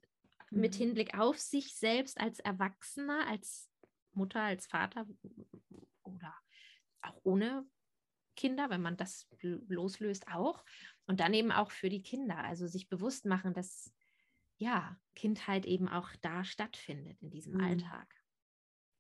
mit 0.50 0.76
mhm. 0.76 0.78
Hinblick 0.78 1.18
auf 1.18 1.40
sich 1.40 1.76
selbst 1.76 2.20
als 2.20 2.40
Erwachsener, 2.40 3.28
als 3.28 3.70
Mutter, 4.14 4.42
als 4.42 4.68
Vater 4.68 5.06
oder 6.04 6.36
auch 7.02 7.20
ohne 7.24 7.66
Kinder, 8.36 8.70
wenn 8.70 8.82
man 8.82 8.98
das 8.98 9.28
loslöst, 9.42 10.28
auch. 10.28 10.64
Und 11.06 11.20
dann 11.20 11.34
eben 11.34 11.52
auch 11.52 11.72
für 11.72 11.90
die 11.90 12.04
Kinder, 12.04 12.38
also 12.38 12.68
sich 12.68 12.90
bewusst 12.90 13.26
machen, 13.26 13.54
dass 13.54 13.94
ja, 14.58 14.96
Kindheit 15.16 15.66
eben 15.66 15.88
auch 15.88 16.10
da 16.22 16.44
stattfindet, 16.44 17.20
in 17.22 17.32
diesem 17.32 17.56
mhm. 17.56 17.62
Alltag. 17.62 18.16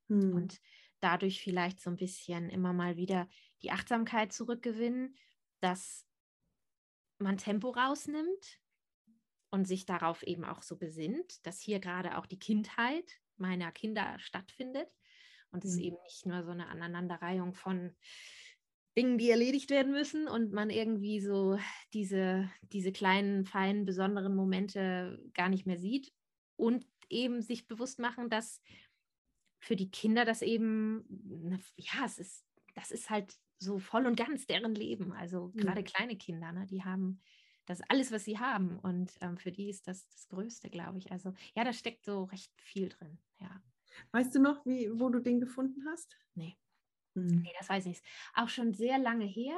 Mhm. 0.08 0.34
Und 0.34 0.62
dadurch 1.02 1.42
vielleicht 1.42 1.80
so 1.80 1.90
ein 1.90 1.98
bisschen 1.98 2.50
immer 2.50 2.74
mal 2.74 2.98
wieder 2.98 3.28
die 3.62 3.72
Achtsamkeit 3.72 4.34
zurückgewinnen, 4.34 5.16
dass 5.60 6.08
man 7.20 7.38
Tempo 7.38 7.70
rausnimmt, 7.70 8.61
und 9.52 9.68
sich 9.68 9.86
darauf 9.86 10.24
eben 10.24 10.46
auch 10.46 10.64
so 10.64 10.78
besinnt, 10.78 11.46
dass 11.46 11.60
hier 11.60 11.80
gerade 11.80 12.18
auch 12.18 12.26
die 12.26 12.40
Kindheit 12.40 13.20
meiner 13.38 13.72
Kinder 13.72 14.18
stattfindet 14.18 14.88
und 15.52 15.66
es 15.66 15.76
mhm. 15.76 15.82
eben 15.82 15.98
nicht 16.04 16.26
nur 16.26 16.44
so 16.44 16.52
eine 16.52 16.68
Aneinanderreihung 16.68 17.54
von 17.54 17.94
Dingen, 18.98 19.18
die 19.18 19.30
erledigt 19.30 19.70
werden 19.70 19.92
müssen 19.92 20.28
und 20.28 20.52
man 20.52 20.70
irgendwie 20.70 21.22
so 21.22 21.58
diese, 21.94 22.50
diese 22.62 22.92
kleinen, 22.92 23.46
feinen, 23.46 23.86
besonderen 23.86 24.36
Momente 24.36 25.22
gar 25.34 25.50
nicht 25.50 25.66
mehr 25.66 25.78
sieht 25.78 26.14
und 26.58 26.86
eben 27.10 27.42
sich 27.42 27.68
bewusst 27.68 28.00
machen, 28.00 28.30
dass 28.30 28.62
für 29.60 29.76
die 29.76 29.92
Kinder 29.92 30.26
das 30.26 30.42
eben, 30.42 31.06
ja, 31.78 32.06
es 32.06 32.18
ist, 32.18 32.46
das 32.74 32.92
ist 32.92 33.10
halt 33.10 33.34
so 33.60 33.80
voll 33.80 34.08
und 34.08 34.16
ganz 34.16 34.48
deren 34.48 34.76
Leben. 34.76 35.14
Also 35.14 35.52
gerade 35.56 35.84
kleine 35.84 36.18
Kinder, 36.18 36.52
ne, 36.52 36.66
die 36.66 36.84
haben 36.84 37.22
das 37.66 37.80
ist 37.80 37.86
alles, 37.90 38.12
was 38.12 38.24
sie 38.24 38.40
haben. 38.40 38.80
Und 38.80 39.14
ähm, 39.22 39.38
für 39.38 39.52
die 39.52 39.70
ist 39.70 39.88
das 39.88 40.08
das 40.10 40.28
Größte, 40.28 40.70
glaube 40.70 40.98
ich. 40.98 41.12
Also 41.12 41.34
ja, 41.56 41.64
da 41.64 41.74
steckt 41.74 42.04
so 42.04 42.26
recht 42.26 42.52
viel 42.62 42.90
drin. 42.90 43.20
Ja. 43.40 43.62
Weißt 44.12 44.34
du 44.36 44.40
noch, 44.40 44.66
wie, 44.66 44.90
wo 44.94 45.10
du 45.10 45.20
den 45.20 45.40
gefunden 45.40 45.86
hast? 45.90 46.18
Nee. 46.34 46.58
Hm. 47.16 47.42
Nee, 47.42 47.54
das 47.60 47.70
weiß 47.70 47.86
ich 47.86 47.92
nicht. 47.92 48.06
Auch 48.34 48.50
schon 48.50 48.74
sehr 48.74 48.98
lange 48.98 49.26
her, 49.26 49.58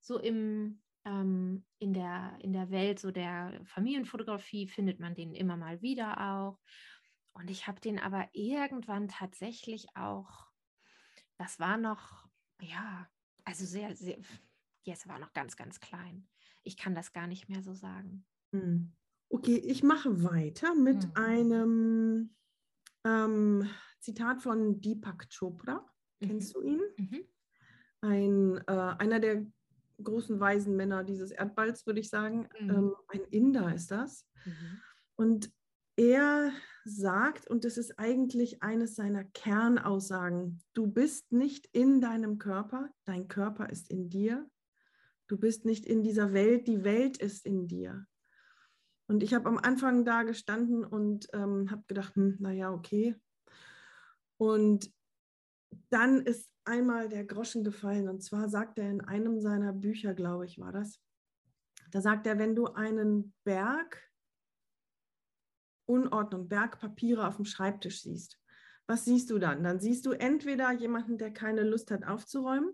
so 0.00 0.18
im, 0.18 0.82
ähm, 1.04 1.64
in, 1.78 1.92
der, 1.92 2.36
in 2.40 2.52
der 2.52 2.70
Welt 2.70 2.98
so 2.98 3.10
der 3.10 3.60
Familienfotografie 3.64 4.68
findet 4.68 5.00
man 5.00 5.14
den 5.14 5.34
immer 5.34 5.56
mal 5.56 5.82
wieder 5.82 6.20
auch. 6.20 6.60
Und 7.34 7.50
ich 7.50 7.66
habe 7.66 7.80
den 7.80 7.98
aber 7.98 8.28
irgendwann 8.32 9.08
tatsächlich 9.08 9.86
auch, 9.96 10.46
das 11.36 11.58
war 11.58 11.76
noch, 11.76 12.26
ja, 12.60 13.08
also 13.44 13.66
sehr, 13.66 13.94
sehr, 13.96 14.18
jetzt 14.84 15.08
war 15.08 15.18
noch 15.18 15.32
ganz, 15.32 15.56
ganz 15.56 15.80
klein 15.80 16.28
ich 16.64 16.76
kann 16.76 16.94
das 16.94 17.12
gar 17.12 17.26
nicht 17.26 17.48
mehr 17.48 17.62
so 17.62 17.74
sagen. 17.74 18.24
Hm. 18.52 18.92
Okay, 19.28 19.56
ich 19.56 19.82
mache 19.82 20.22
weiter 20.22 20.74
mit 20.74 21.06
mhm. 21.06 21.12
einem 21.14 22.34
ähm, 23.04 23.68
Zitat 24.00 24.42
von 24.42 24.80
Deepak 24.80 25.28
Chopra. 25.30 25.84
Mhm. 26.20 26.26
Kennst 26.26 26.54
du 26.54 26.62
ihn? 26.62 26.80
Mhm. 26.96 27.24
Ein, 28.00 28.64
äh, 28.66 28.94
einer 28.98 29.20
der 29.20 29.46
großen 30.02 30.38
weisen 30.40 30.76
Männer 30.76 31.04
dieses 31.04 31.30
Erdballs, 31.30 31.86
würde 31.86 32.00
ich 32.00 32.10
sagen. 32.10 32.48
Mhm. 32.60 32.70
Ähm, 32.70 32.94
ein 33.08 33.24
Inder 33.30 33.74
ist 33.74 33.90
das. 33.90 34.26
Mhm. 34.44 34.80
Und 35.16 35.52
er 35.96 36.52
sagt, 36.84 37.48
und 37.48 37.64
das 37.64 37.78
ist 37.78 37.98
eigentlich 37.98 38.62
eines 38.62 38.96
seiner 38.96 39.24
Kernaussagen, 39.24 40.60
du 40.74 40.86
bist 40.88 41.30
nicht 41.32 41.68
in 41.72 42.00
deinem 42.00 42.38
Körper, 42.38 42.90
dein 43.04 43.28
Körper 43.28 43.70
ist 43.70 43.90
in 43.90 44.10
dir. 44.10 44.48
Du 45.26 45.38
bist 45.38 45.64
nicht 45.64 45.86
in 45.86 46.02
dieser 46.02 46.32
Welt, 46.32 46.66
die 46.66 46.84
Welt 46.84 47.16
ist 47.16 47.46
in 47.46 47.66
dir. 47.66 48.06
Und 49.06 49.22
ich 49.22 49.34
habe 49.34 49.48
am 49.48 49.58
Anfang 49.58 50.04
da 50.04 50.22
gestanden 50.22 50.84
und 50.84 51.28
ähm, 51.32 51.70
habe 51.70 51.84
gedacht, 51.86 52.14
hm, 52.16 52.36
naja, 52.40 52.72
okay. 52.72 53.16
Und 54.38 54.92
dann 55.90 56.22
ist 56.22 56.50
einmal 56.64 57.08
der 57.08 57.24
Groschen 57.24 57.64
gefallen. 57.64 58.08
Und 58.08 58.22
zwar 58.22 58.48
sagt 58.48 58.78
er 58.78 58.90
in 58.90 59.02
einem 59.02 59.40
seiner 59.40 59.72
Bücher, 59.72 60.14
glaube 60.14 60.46
ich, 60.46 60.58
war 60.58 60.72
das. 60.72 61.00
Da 61.90 62.00
sagt 62.00 62.26
er, 62.26 62.38
wenn 62.38 62.54
du 62.54 62.66
einen 62.66 63.34
Berg 63.44 64.00
Unordnung, 65.86 66.48
Bergpapiere 66.48 67.26
auf 67.26 67.36
dem 67.36 67.44
Schreibtisch 67.44 68.02
siehst, 68.02 68.40
was 68.86 69.04
siehst 69.04 69.30
du 69.30 69.38
dann? 69.38 69.62
Dann 69.62 69.80
siehst 69.80 70.06
du 70.06 70.12
entweder 70.12 70.72
jemanden, 70.72 71.18
der 71.18 71.32
keine 71.32 71.62
Lust 71.62 71.90
hat 71.90 72.04
aufzuräumen, 72.04 72.72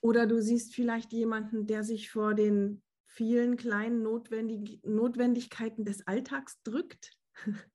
oder 0.00 0.26
du 0.26 0.40
siehst 0.40 0.74
vielleicht 0.74 1.12
jemanden, 1.12 1.66
der 1.66 1.84
sich 1.84 2.10
vor 2.10 2.34
den 2.34 2.82
vielen 3.06 3.56
kleinen 3.56 4.02
Notwendig 4.02 4.80
Notwendigkeiten 4.84 5.84
des 5.84 6.06
Alltags 6.06 6.62
drückt. 6.62 7.16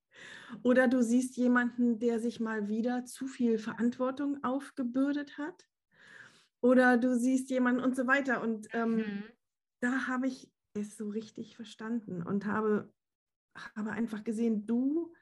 Oder 0.62 0.88
du 0.88 1.02
siehst 1.02 1.38
jemanden, 1.38 2.00
der 2.00 2.20
sich 2.20 2.40
mal 2.40 2.68
wieder 2.68 3.06
zu 3.06 3.28
viel 3.28 3.58
Verantwortung 3.58 4.44
aufgebürdet 4.44 5.38
hat. 5.38 5.68
Oder 6.62 6.98
du 6.98 7.18
siehst 7.18 7.50
jemanden 7.50 7.82
und 7.82 7.96
so 7.96 8.08
weiter. 8.08 8.42
Und 8.42 8.68
ähm, 8.74 8.96
mhm. 8.98 9.24
da 9.82 10.08
habe 10.08 10.28
ich 10.28 10.52
es 10.76 10.96
so 10.96 11.10
richtig 11.10 11.56
verstanden 11.56 12.22
und 12.24 12.46
habe, 12.46 12.94
habe 13.76 13.92
einfach 13.92 14.24
gesehen, 14.24 14.66
du 14.66 15.14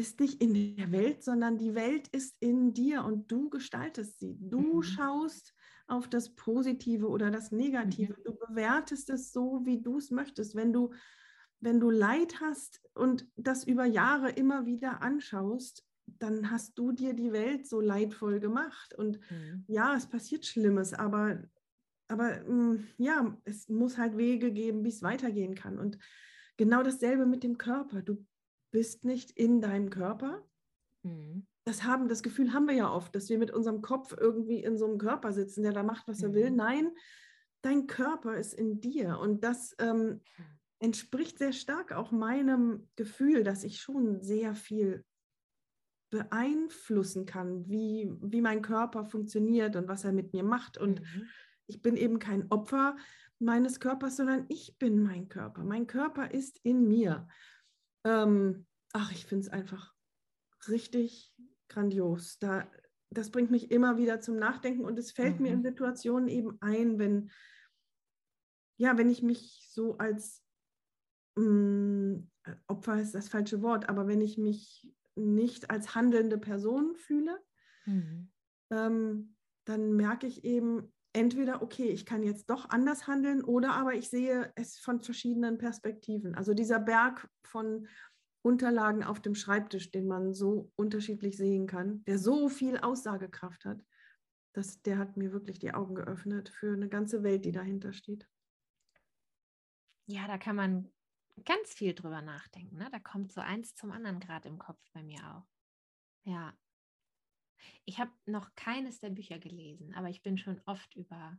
bist 0.00 0.18
nicht 0.18 0.40
in 0.40 0.54
der 0.54 0.92
Welt, 0.92 1.22
sondern 1.22 1.58
die 1.58 1.74
Welt 1.74 2.08
ist 2.08 2.34
in 2.40 2.72
dir 2.72 3.04
und 3.04 3.30
du 3.30 3.50
gestaltest 3.50 4.18
sie. 4.18 4.38
Du 4.40 4.76
mhm. 4.78 4.82
schaust 4.82 5.52
auf 5.88 6.08
das 6.08 6.34
Positive 6.34 7.06
oder 7.06 7.30
das 7.30 7.52
Negative. 7.52 8.14
Mhm. 8.14 8.22
Du 8.24 8.34
bewertest 8.34 9.10
es 9.10 9.30
so, 9.30 9.60
wie 9.64 9.82
du 9.82 9.98
es 9.98 10.10
möchtest. 10.10 10.54
Wenn 10.54 10.72
du, 10.72 10.94
wenn 11.60 11.80
du 11.80 11.90
Leid 11.90 12.40
hast 12.40 12.80
und 12.94 13.28
das 13.36 13.64
über 13.64 13.84
Jahre 13.84 14.30
immer 14.30 14.64
wieder 14.64 15.02
anschaust, 15.02 15.84
dann 16.06 16.50
hast 16.50 16.78
du 16.78 16.92
dir 16.92 17.12
die 17.12 17.32
Welt 17.34 17.66
so 17.66 17.82
leidvoll 17.82 18.40
gemacht. 18.40 18.94
Und 18.94 19.20
mhm. 19.30 19.66
ja, 19.66 19.94
es 19.94 20.06
passiert 20.06 20.46
Schlimmes, 20.46 20.94
aber, 20.94 21.42
aber 22.08 22.40
mm, 22.48 22.86
ja, 22.96 23.36
es 23.44 23.68
muss 23.68 23.98
halt 23.98 24.16
Wege 24.16 24.50
geben, 24.50 24.82
wie 24.82 24.88
es 24.88 25.02
weitergehen 25.02 25.54
kann. 25.54 25.78
Und 25.78 25.98
genau 26.56 26.82
dasselbe 26.82 27.26
mit 27.26 27.42
dem 27.42 27.58
Körper. 27.58 28.00
Du 28.00 28.24
bist 28.70 29.04
nicht 29.04 29.30
in 29.32 29.60
deinem 29.60 29.90
Körper. 29.90 30.44
Mhm. 31.02 31.46
Das 31.64 31.84
haben, 31.84 32.08
das 32.08 32.22
Gefühl 32.22 32.52
haben 32.52 32.66
wir 32.66 32.74
ja 32.74 32.92
oft, 32.92 33.14
dass 33.14 33.28
wir 33.28 33.38
mit 33.38 33.50
unserem 33.50 33.82
Kopf 33.82 34.14
irgendwie 34.18 34.62
in 34.62 34.76
so 34.78 34.86
einem 34.86 34.98
Körper 34.98 35.32
sitzen, 35.32 35.62
der 35.62 35.72
da 35.72 35.82
macht, 35.82 36.08
was 36.08 36.18
mhm. 36.18 36.24
er 36.24 36.34
will. 36.34 36.50
Mhm. 36.50 36.56
Nein, 36.56 36.90
dein 37.62 37.86
Körper 37.86 38.36
ist 38.36 38.54
in 38.54 38.80
dir. 38.80 39.18
Und 39.18 39.44
das 39.44 39.74
ähm, 39.78 40.20
entspricht 40.78 41.38
sehr 41.38 41.52
stark 41.52 41.92
auch 41.92 42.10
meinem 42.10 42.88
Gefühl, 42.96 43.44
dass 43.44 43.64
ich 43.64 43.80
schon 43.80 44.22
sehr 44.22 44.54
viel 44.54 45.04
beeinflussen 46.10 47.24
kann, 47.24 47.68
wie, 47.68 48.10
wie 48.20 48.40
mein 48.40 48.62
Körper 48.62 49.04
funktioniert 49.04 49.76
und 49.76 49.86
was 49.86 50.04
er 50.04 50.12
mit 50.12 50.32
mir 50.32 50.42
macht. 50.42 50.76
Und 50.76 51.00
mhm. 51.00 51.28
ich 51.66 51.82
bin 51.82 51.96
eben 51.96 52.18
kein 52.18 52.50
Opfer 52.50 52.96
meines 53.38 53.80
Körpers, 53.80 54.16
sondern 54.16 54.44
ich 54.48 54.76
bin 54.78 55.02
mein 55.02 55.28
Körper. 55.28 55.62
Mein 55.64 55.86
Körper 55.86 56.32
ist 56.32 56.58
in 56.62 56.88
mir. 56.88 57.28
Ähm, 58.04 58.66
ach, 58.92 59.12
ich 59.12 59.26
finde 59.26 59.46
es 59.46 59.52
einfach 59.52 59.94
richtig 60.68 61.34
grandios. 61.68 62.38
Da, 62.38 62.70
das 63.10 63.30
bringt 63.30 63.50
mich 63.50 63.70
immer 63.70 63.98
wieder 63.98 64.20
zum 64.20 64.36
Nachdenken 64.36 64.84
und 64.84 64.98
es 64.98 65.12
fällt 65.12 65.36
mhm. 65.36 65.42
mir 65.42 65.52
in 65.52 65.58
mhm. 65.60 65.64
Situationen 65.64 66.28
eben 66.28 66.58
ein, 66.60 66.98
wenn, 66.98 67.30
ja, 68.78 68.96
wenn 68.98 69.10
ich 69.10 69.22
mich 69.22 69.68
so 69.70 69.98
als 69.98 70.44
mh, 71.36 71.44
mm, 71.44 72.30
Opfer 72.66 73.00
ist 73.00 73.14
das 73.14 73.28
falsche 73.28 73.62
Wort, 73.62 73.88
aber 73.88 74.06
wenn 74.06 74.20
ich 74.20 74.38
mich 74.38 74.90
nicht 75.14 75.70
als 75.70 75.94
handelnde 75.94 76.38
Person 76.38 76.96
fühle, 76.96 77.38
mhm. 77.84 78.30
ähm, 78.70 79.36
dann 79.66 79.92
merke 79.92 80.26
ich 80.26 80.44
eben 80.44 80.92
entweder, 81.12 81.62
okay, 81.62 81.88
ich 81.88 82.06
kann 82.06 82.22
jetzt 82.22 82.50
doch 82.50 82.68
anders 82.70 83.06
handeln 83.06 83.42
oder 83.42 83.72
aber 83.72 83.94
ich 83.94 84.08
sehe 84.08 84.52
es 84.54 84.78
von 84.78 85.00
verschiedenen 85.00 85.58
Perspektiven. 85.58 86.34
Also 86.34 86.54
dieser 86.54 86.78
Berg 86.78 87.28
von 87.42 87.88
Unterlagen 88.42 89.04
auf 89.04 89.20
dem 89.20 89.34
Schreibtisch, 89.34 89.90
den 89.90 90.06
man 90.06 90.32
so 90.32 90.70
unterschiedlich 90.76 91.36
sehen 91.36 91.66
kann, 91.66 92.04
der 92.04 92.18
so 92.18 92.48
viel 92.48 92.78
Aussagekraft 92.78 93.64
hat, 93.64 93.84
das, 94.52 94.82
der 94.82 94.98
hat 94.98 95.16
mir 95.16 95.32
wirklich 95.32 95.58
die 95.58 95.74
Augen 95.74 95.94
geöffnet 95.94 96.48
für 96.48 96.72
eine 96.72 96.88
ganze 96.88 97.22
Welt, 97.22 97.44
die 97.44 97.52
dahinter 97.52 97.92
steht. 97.92 98.26
Ja, 100.06 100.26
da 100.26 100.38
kann 100.38 100.56
man 100.56 100.92
ganz 101.44 101.72
viel 101.72 101.94
drüber 101.94 102.22
nachdenken. 102.22 102.76
Ne? 102.76 102.88
Da 102.90 102.98
kommt 102.98 103.32
so 103.32 103.40
eins 103.40 103.74
zum 103.74 103.92
anderen 103.92 104.20
gerade 104.20 104.48
im 104.48 104.58
Kopf 104.58 104.80
bei 104.92 105.02
mir 105.02 105.20
auch. 105.36 105.46
Ja. 106.24 106.52
Ich 107.84 107.98
habe 107.98 108.10
noch 108.26 108.54
keines 108.54 109.00
der 109.00 109.10
Bücher 109.10 109.38
gelesen, 109.38 109.94
aber 109.94 110.08
ich 110.08 110.22
bin 110.22 110.38
schon 110.38 110.60
oft 110.66 110.94
über, 110.96 111.38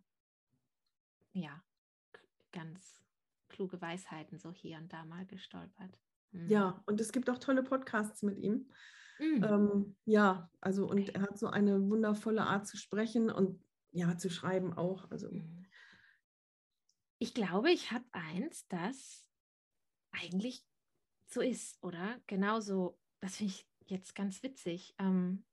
ja, 1.34 1.64
ganz 2.52 3.00
kluge 3.50 3.82
Weisheiten 3.82 4.40
so 4.40 4.52
hier 4.52 4.78
und 4.78 4.92
da 4.92 5.06
mal 5.06 5.26
gestolpert. 5.26 6.00
Mhm. 6.32 6.50
Ja, 6.50 6.84
und 6.86 7.00
es 7.00 7.12
gibt 7.12 7.30
auch 7.30 7.38
tolle 7.38 7.64
Podcasts 7.64 8.24
mit 8.24 8.40
ihm. 8.40 8.72
Mhm. 9.20 9.44
Ähm, 9.44 9.96
ja, 10.06 10.50
also 10.62 10.90
und 10.90 11.00
okay. 11.00 11.12
er 11.14 11.22
hat 11.22 11.38
so 11.38 11.48
eine 11.48 11.90
wundervolle 11.90 12.44
Art 12.44 12.68
zu 12.68 12.78
sprechen 12.78 13.30
und 13.30 13.64
ja, 13.92 14.18
zu 14.18 14.30
schreiben 14.30 14.74
auch. 14.74 15.10
Also. 15.12 15.30
Mhm. 15.30 15.66
Ich 17.20 17.34
glaube, 17.34 17.72
ich 17.72 17.92
habe 17.92 18.06
eins, 18.14 18.68
das 18.68 19.30
eigentlich 20.12 20.66
so 21.28 21.42
ist, 21.42 21.82
oder? 21.84 22.20
Genauso, 22.28 23.00
das 23.20 23.38
finde 23.38 23.54
ich 23.54 23.68
jetzt 23.86 24.16
ganz 24.16 24.42
witzig. 24.44 24.96
Ähm, 24.98 25.46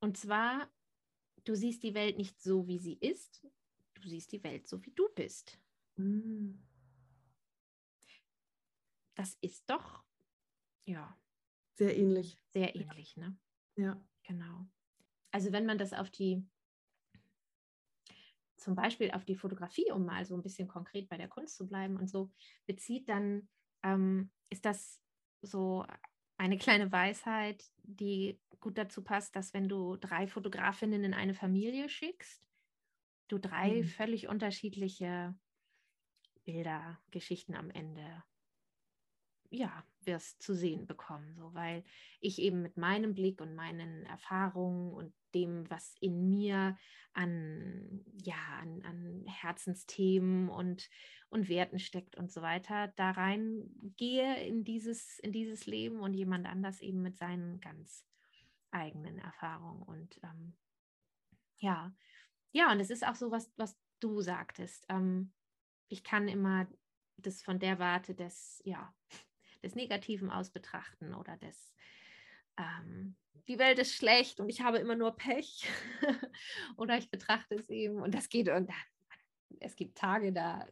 und 0.00 0.16
zwar, 0.16 0.70
du 1.44 1.54
siehst 1.54 1.82
die 1.82 1.94
Welt 1.94 2.16
nicht 2.18 2.40
so, 2.40 2.68
wie 2.68 2.78
sie 2.78 2.94
ist, 2.94 3.46
du 3.94 4.08
siehst 4.08 4.32
die 4.32 4.42
Welt 4.44 4.68
so, 4.68 4.84
wie 4.84 4.92
du 4.92 5.08
bist. 5.14 5.60
Mhm 5.96 6.66
das 9.16 9.36
ist 9.40 9.68
doch, 9.68 10.04
ja. 10.84 11.18
Sehr 11.74 11.96
ähnlich. 11.96 12.38
Sehr 12.52 12.76
ähnlich, 12.76 13.16
ne? 13.16 13.36
Ja. 13.76 14.00
Genau. 14.22 14.66
Also 15.32 15.52
wenn 15.52 15.66
man 15.66 15.78
das 15.78 15.92
auf 15.92 16.10
die, 16.10 16.46
zum 18.56 18.74
Beispiel 18.74 19.10
auf 19.10 19.24
die 19.24 19.34
Fotografie, 19.34 19.90
um 19.90 20.04
mal 20.04 20.24
so 20.24 20.34
ein 20.34 20.42
bisschen 20.42 20.68
konkret 20.68 21.08
bei 21.08 21.16
der 21.16 21.28
Kunst 21.28 21.56
zu 21.56 21.66
bleiben 21.66 21.96
und 21.96 22.08
so, 22.08 22.30
bezieht, 22.66 23.08
dann 23.08 23.48
ähm, 23.82 24.30
ist 24.48 24.64
das 24.64 25.02
so 25.42 25.84
eine 26.36 26.58
kleine 26.58 26.92
Weisheit, 26.92 27.64
die 27.82 28.38
gut 28.60 28.78
dazu 28.78 29.02
passt, 29.02 29.36
dass 29.36 29.54
wenn 29.54 29.68
du 29.68 29.96
drei 29.96 30.26
Fotografinnen 30.26 31.04
in 31.04 31.14
eine 31.14 31.34
Familie 31.34 31.88
schickst, 31.88 32.42
du 33.28 33.38
drei 33.38 33.82
mhm. 33.82 33.84
völlig 33.84 34.28
unterschiedliche 34.28 35.34
Bilder, 36.44 36.98
Geschichten 37.10 37.54
am 37.54 37.70
Ende 37.70 38.22
ja, 39.50 39.84
wirst 40.06 40.42
zu 40.42 40.54
sehen 40.54 40.86
bekommen, 40.86 41.34
so 41.34 41.52
weil 41.54 41.84
ich 42.20 42.40
eben 42.40 42.62
mit 42.62 42.76
meinem 42.76 43.14
Blick 43.14 43.40
und 43.40 43.54
meinen 43.54 44.04
Erfahrungen 44.06 44.92
und 44.92 45.12
dem, 45.34 45.68
was 45.70 45.94
in 46.00 46.28
mir 46.28 46.78
an, 47.12 48.04
ja, 48.22 48.58
an, 48.60 48.82
an 48.82 49.24
Herzensthemen 49.26 50.48
und, 50.48 50.88
und 51.28 51.48
Werten 51.48 51.78
steckt 51.78 52.16
und 52.16 52.30
so 52.30 52.42
weiter, 52.42 52.88
da 52.96 53.10
reingehe 53.10 54.42
in 54.46 54.64
dieses, 54.64 55.18
in 55.20 55.32
dieses 55.32 55.66
Leben 55.66 56.00
und 56.00 56.14
jemand 56.14 56.46
anders 56.46 56.80
eben 56.80 57.02
mit 57.02 57.18
seinen 57.18 57.60
ganz 57.60 58.04
eigenen 58.70 59.18
Erfahrungen. 59.18 59.82
Und 59.82 60.20
ähm, 60.22 60.56
ja, 61.58 61.94
ja, 62.52 62.72
und 62.72 62.80
es 62.80 62.90
ist 62.90 63.06
auch 63.06 63.14
so, 63.14 63.30
was, 63.30 63.52
was 63.56 63.76
du 64.00 64.20
sagtest. 64.20 64.86
Ähm, 64.88 65.32
ich 65.88 66.04
kann 66.04 66.28
immer 66.28 66.66
das 67.16 67.42
von 67.42 67.58
der 67.58 67.78
Warte 67.78 68.14
des, 68.14 68.60
ja, 68.64 68.94
des 69.66 69.74
Negativen 69.74 70.30
aus 70.30 70.50
betrachten 70.50 71.14
oder 71.14 71.36
des, 71.36 71.74
ähm, 72.56 73.16
die 73.48 73.58
Welt 73.58 73.78
ist 73.78 73.94
schlecht 73.94 74.40
und 74.40 74.48
ich 74.48 74.60
habe 74.60 74.78
immer 74.78 74.96
nur 74.96 75.16
Pech 75.16 75.68
oder 76.76 76.96
ich 76.96 77.10
betrachte 77.10 77.56
es 77.56 77.68
eben 77.68 78.00
und 78.00 78.14
das 78.14 78.28
geht 78.28 78.48
und 78.48 78.70
es 79.60 79.76
gibt 79.76 79.98
Tage, 79.98 80.32
da 80.32 80.66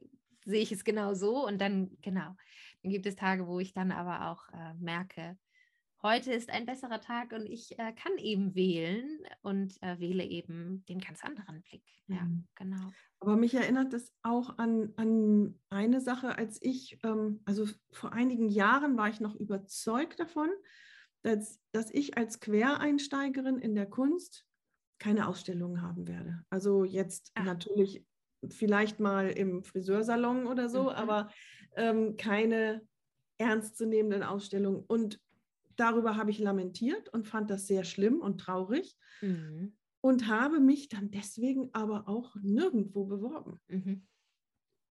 sehe 0.44 0.62
ich 0.62 0.72
es 0.72 0.84
genau 0.84 1.14
so 1.14 1.46
und 1.46 1.58
dann, 1.60 1.96
genau, 2.02 2.36
dann 2.82 2.92
gibt 2.92 3.06
es 3.06 3.16
Tage, 3.16 3.46
wo 3.46 3.60
ich 3.60 3.72
dann 3.72 3.92
aber 3.92 4.30
auch 4.30 4.48
äh, 4.52 4.74
merke, 4.74 5.38
heute 6.04 6.32
ist 6.32 6.50
ein 6.50 6.66
besserer 6.66 7.00
Tag 7.00 7.32
und 7.32 7.46
ich 7.46 7.76
äh, 7.78 7.92
kann 7.92 8.16
eben 8.18 8.54
wählen 8.54 9.08
und 9.42 9.82
äh, 9.82 9.98
wähle 9.98 10.24
eben 10.24 10.84
den 10.88 11.00
ganz 11.00 11.24
anderen 11.24 11.62
Blick. 11.62 11.82
Ja, 12.06 12.22
mhm. 12.22 12.46
genau. 12.54 12.92
Aber 13.20 13.36
mich 13.36 13.54
erinnert 13.54 13.92
das 13.92 14.12
auch 14.22 14.58
an, 14.58 14.92
an 14.96 15.58
eine 15.70 16.00
Sache, 16.00 16.36
als 16.36 16.62
ich, 16.62 16.98
ähm, 17.02 17.40
also 17.46 17.66
vor 17.90 18.12
einigen 18.12 18.48
Jahren 18.48 18.96
war 18.96 19.08
ich 19.08 19.20
noch 19.20 19.34
überzeugt 19.34 20.20
davon, 20.20 20.50
dass, 21.22 21.58
dass 21.72 21.90
ich 21.90 22.18
als 22.18 22.38
Quereinsteigerin 22.38 23.58
in 23.58 23.74
der 23.74 23.86
Kunst 23.86 24.46
keine 24.98 25.26
Ausstellungen 25.26 25.80
haben 25.80 26.06
werde. 26.06 26.44
Also 26.50 26.84
jetzt 26.84 27.32
Ach. 27.34 27.44
natürlich 27.44 28.04
vielleicht 28.50 29.00
mal 29.00 29.30
im 29.30 29.64
Friseursalon 29.64 30.46
oder 30.46 30.68
so, 30.68 30.82
mhm. 30.82 30.88
aber 30.90 31.30
ähm, 31.76 32.18
keine 32.18 32.86
ernstzunehmenden 33.38 34.22
Ausstellungen. 34.22 34.84
Und 34.86 35.18
darüber 35.76 36.16
habe 36.16 36.30
ich 36.30 36.38
lamentiert 36.38 37.08
und 37.10 37.26
fand 37.26 37.50
das 37.50 37.66
sehr 37.66 37.84
schlimm 37.84 38.20
und 38.20 38.38
traurig 38.38 38.96
mhm. 39.20 39.76
und 40.00 40.28
habe 40.28 40.60
mich 40.60 40.88
dann 40.88 41.10
deswegen 41.10 41.70
aber 41.72 42.08
auch 42.08 42.36
nirgendwo 42.42 43.04
beworben. 43.04 43.60
Mhm. 43.68 44.06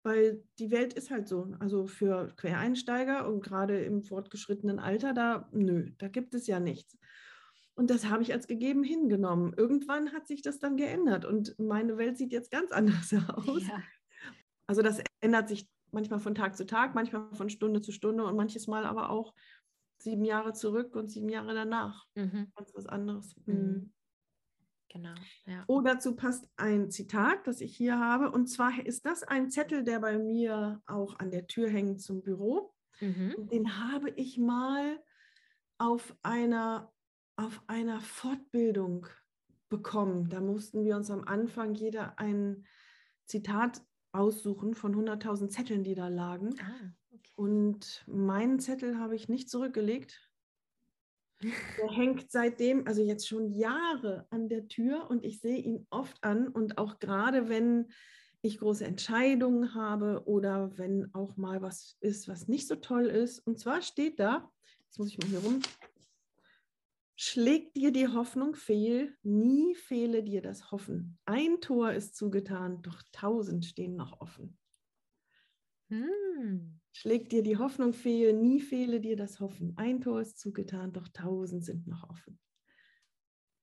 Weil 0.04 0.42
die 0.58 0.70
Welt 0.70 0.94
ist 0.94 1.10
halt 1.10 1.28
so. 1.28 1.52
Also 1.58 1.86
für 1.86 2.32
Quereinsteiger 2.36 3.28
und 3.28 3.42
gerade 3.42 3.80
im 3.80 4.02
fortgeschrittenen 4.02 4.78
Alter, 4.78 5.12
da, 5.12 5.48
nö, 5.52 5.90
da 5.98 6.08
gibt 6.08 6.34
es 6.34 6.46
ja 6.46 6.60
nichts. 6.60 6.96
Und 7.74 7.90
das 7.90 8.08
habe 8.08 8.22
ich 8.22 8.32
als 8.32 8.48
gegeben 8.48 8.82
hingenommen. 8.82 9.54
Irgendwann 9.56 10.12
hat 10.12 10.26
sich 10.26 10.42
das 10.42 10.58
dann 10.58 10.76
geändert 10.76 11.24
und 11.24 11.56
meine 11.58 11.96
Welt 11.96 12.18
sieht 12.18 12.32
jetzt 12.32 12.50
ganz 12.50 12.72
anders 12.72 13.12
aus. 13.28 13.66
Ja. 13.66 13.82
Also 14.66 14.82
das 14.82 15.00
ändert 15.20 15.48
sich 15.48 15.68
manchmal 15.92 16.18
von 16.20 16.34
Tag 16.34 16.56
zu 16.56 16.66
Tag, 16.66 16.94
manchmal 16.94 17.32
von 17.34 17.48
Stunde 17.50 17.80
zu 17.80 17.92
Stunde 17.92 18.24
und 18.24 18.36
manches 18.36 18.66
Mal 18.66 18.84
aber 18.84 19.10
auch 19.10 19.34
sieben 20.02 20.24
Jahre 20.24 20.52
zurück 20.52 20.96
und 20.96 21.08
sieben 21.08 21.28
Jahre 21.28 21.54
danach. 21.54 22.06
Mhm. 22.14 22.52
Ganz 22.54 22.74
was 22.74 22.86
anderes. 22.86 23.34
Mhm. 23.46 23.54
mhm. 23.54 23.92
Genau. 24.90 25.14
Ja. 25.44 25.64
Oh, 25.66 25.82
dazu 25.82 26.16
passt 26.16 26.48
ein 26.56 26.90
Zitat, 26.90 27.46
das 27.46 27.60
ich 27.60 27.76
hier 27.76 27.98
habe. 27.98 28.30
Und 28.30 28.46
zwar 28.46 28.86
ist 28.86 29.04
das 29.04 29.22
ein 29.22 29.50
Zettel, 29.50 29.84
der 29.84 30.00
bei 30.00 30.16
mir 30.18 30.80
auch 30.86 31.18
an 31.18 31.30
der 31.30 31.46
Tür 31.46 31.68
hängt 31.68 32.00
zum 32.00 32.22
Büro. 32.22 32.72
Mhm. 33.00 33.48
Den 33.50 33.78
habe 33.78 34.10
ich 34.10 34.38
mal 34.38 34.98
auf 35.76 36.16
einer, 36.22 36.90
auf 37.36 37.62
einer 37.66 38.00
Fortbildung 38.00 39.06
bekommen. 39.68 40.30
Da 40.30 40.40
mussten 40.40 40.84
wir 40.84 40.96
uns 40.96 41.10
am 41.10 41.24
Anfang 41.24 41.74
jeder 41.74 42.18
ein 42.18 42.64
Zitat 43.26 43.82
aussuchen 44.12 44.74
von 44.74 44.94
100.000 44.94 45.48
Zetteln, 45.48 45.84
die 45.84 45.94
da 45.94 46.08
lagen. 46.08 46.54
Ah. 46.60 46.92
Und 47.38 48.02
meinen 48.08 48.58
Zettel 48.58 48.98
habe 48.98 49.14
ich 49.14 49.28
nicht 49.28 49.48
zurückgelegt. 49.48 50.28
Der 51.40 51.50
hängt 51.96 52.32
seitdem, 52.32 52.84
also 52.88 53.00
jetzt 53.00 53.28
schon 53.28 53.52
Jahre 53.52 54.26
an 54.30 54.48
der 54.48 54.66
Tür 54.66 55.08
und 55.08 55.24
ich 55.24 55.40
sehe 55.40 55.58
ihn 55.58 55.86
oft 55.90 56.24
an 56.24 56.48
und 56.48 56.78
auch 56.78 56.98
gerade 56.98 57.48
wenn 57.48 57.92
ich 58.42 58.58
große 58.58 58.84
Entscheidungen 58.84 59.74
habe 59.76 60.24
oder 60.26 60.76
wenn 60.78 61.14
auch 61.14 61.36
mal 61.36 61.62
was 61.62 61.96
ist, 62.00 62.26
was 62.26 62.48
nicht 62.48 62.66
so 62.66 62.74
toll 62.74 63.06
ist. 63.06 63.38
Und 63.46 63.60
zwar 63.60 63.82
steht 63.82 64.18
da, 64.18 64.50
jetzt 64.86 64.98
muss 64.98 65.10
ich 65.10 65.18
mal 65.18 65.28
hier 65.28 65.38
rum, 65.38 65.60
schlägt 67.14 67.76
dir 67.76 67.92
die 67.92 68.08
Hoffnung 68.08 68.56
fehl, 68.56 69.16
nie 69.22 69.76
fehle 69.76 70.24
dir 70.24 70.42
das 70.42 70.72
Hoffen. 70.72 71.20
Ein 71.24 71.60
Tor 71.60 71.92
ist 71.92 72.16
zugetan, 72.16 72.82
doch 72.82 73.00
tausend 73.12 73.64
stehen 73.64 73.94
noch 73.94 74.20
offen. 74.20 74.58
Hm. 75.88 76.77
Schlägt 76.92 77.32
dir 77.32 77.42
die 77.42 77.58
Hoffnung 77.58 77.92
fehl, 77.92 78.32
nie 78.32 78.60
fehle 78.60 79.00
dir 79.00 79.16
das 79.16 79.40
Hoffen. 79.40 79.74
Ein 79.76 80.00
Tor 80.00 80.20
ist 80.20 80.38
zugetan, 80.38 80.92
doch 80.92 81.08
tausend 81.08 81.64
sind 81.64 81.86
noch 81.86 82.08
offen. 82.08 82.38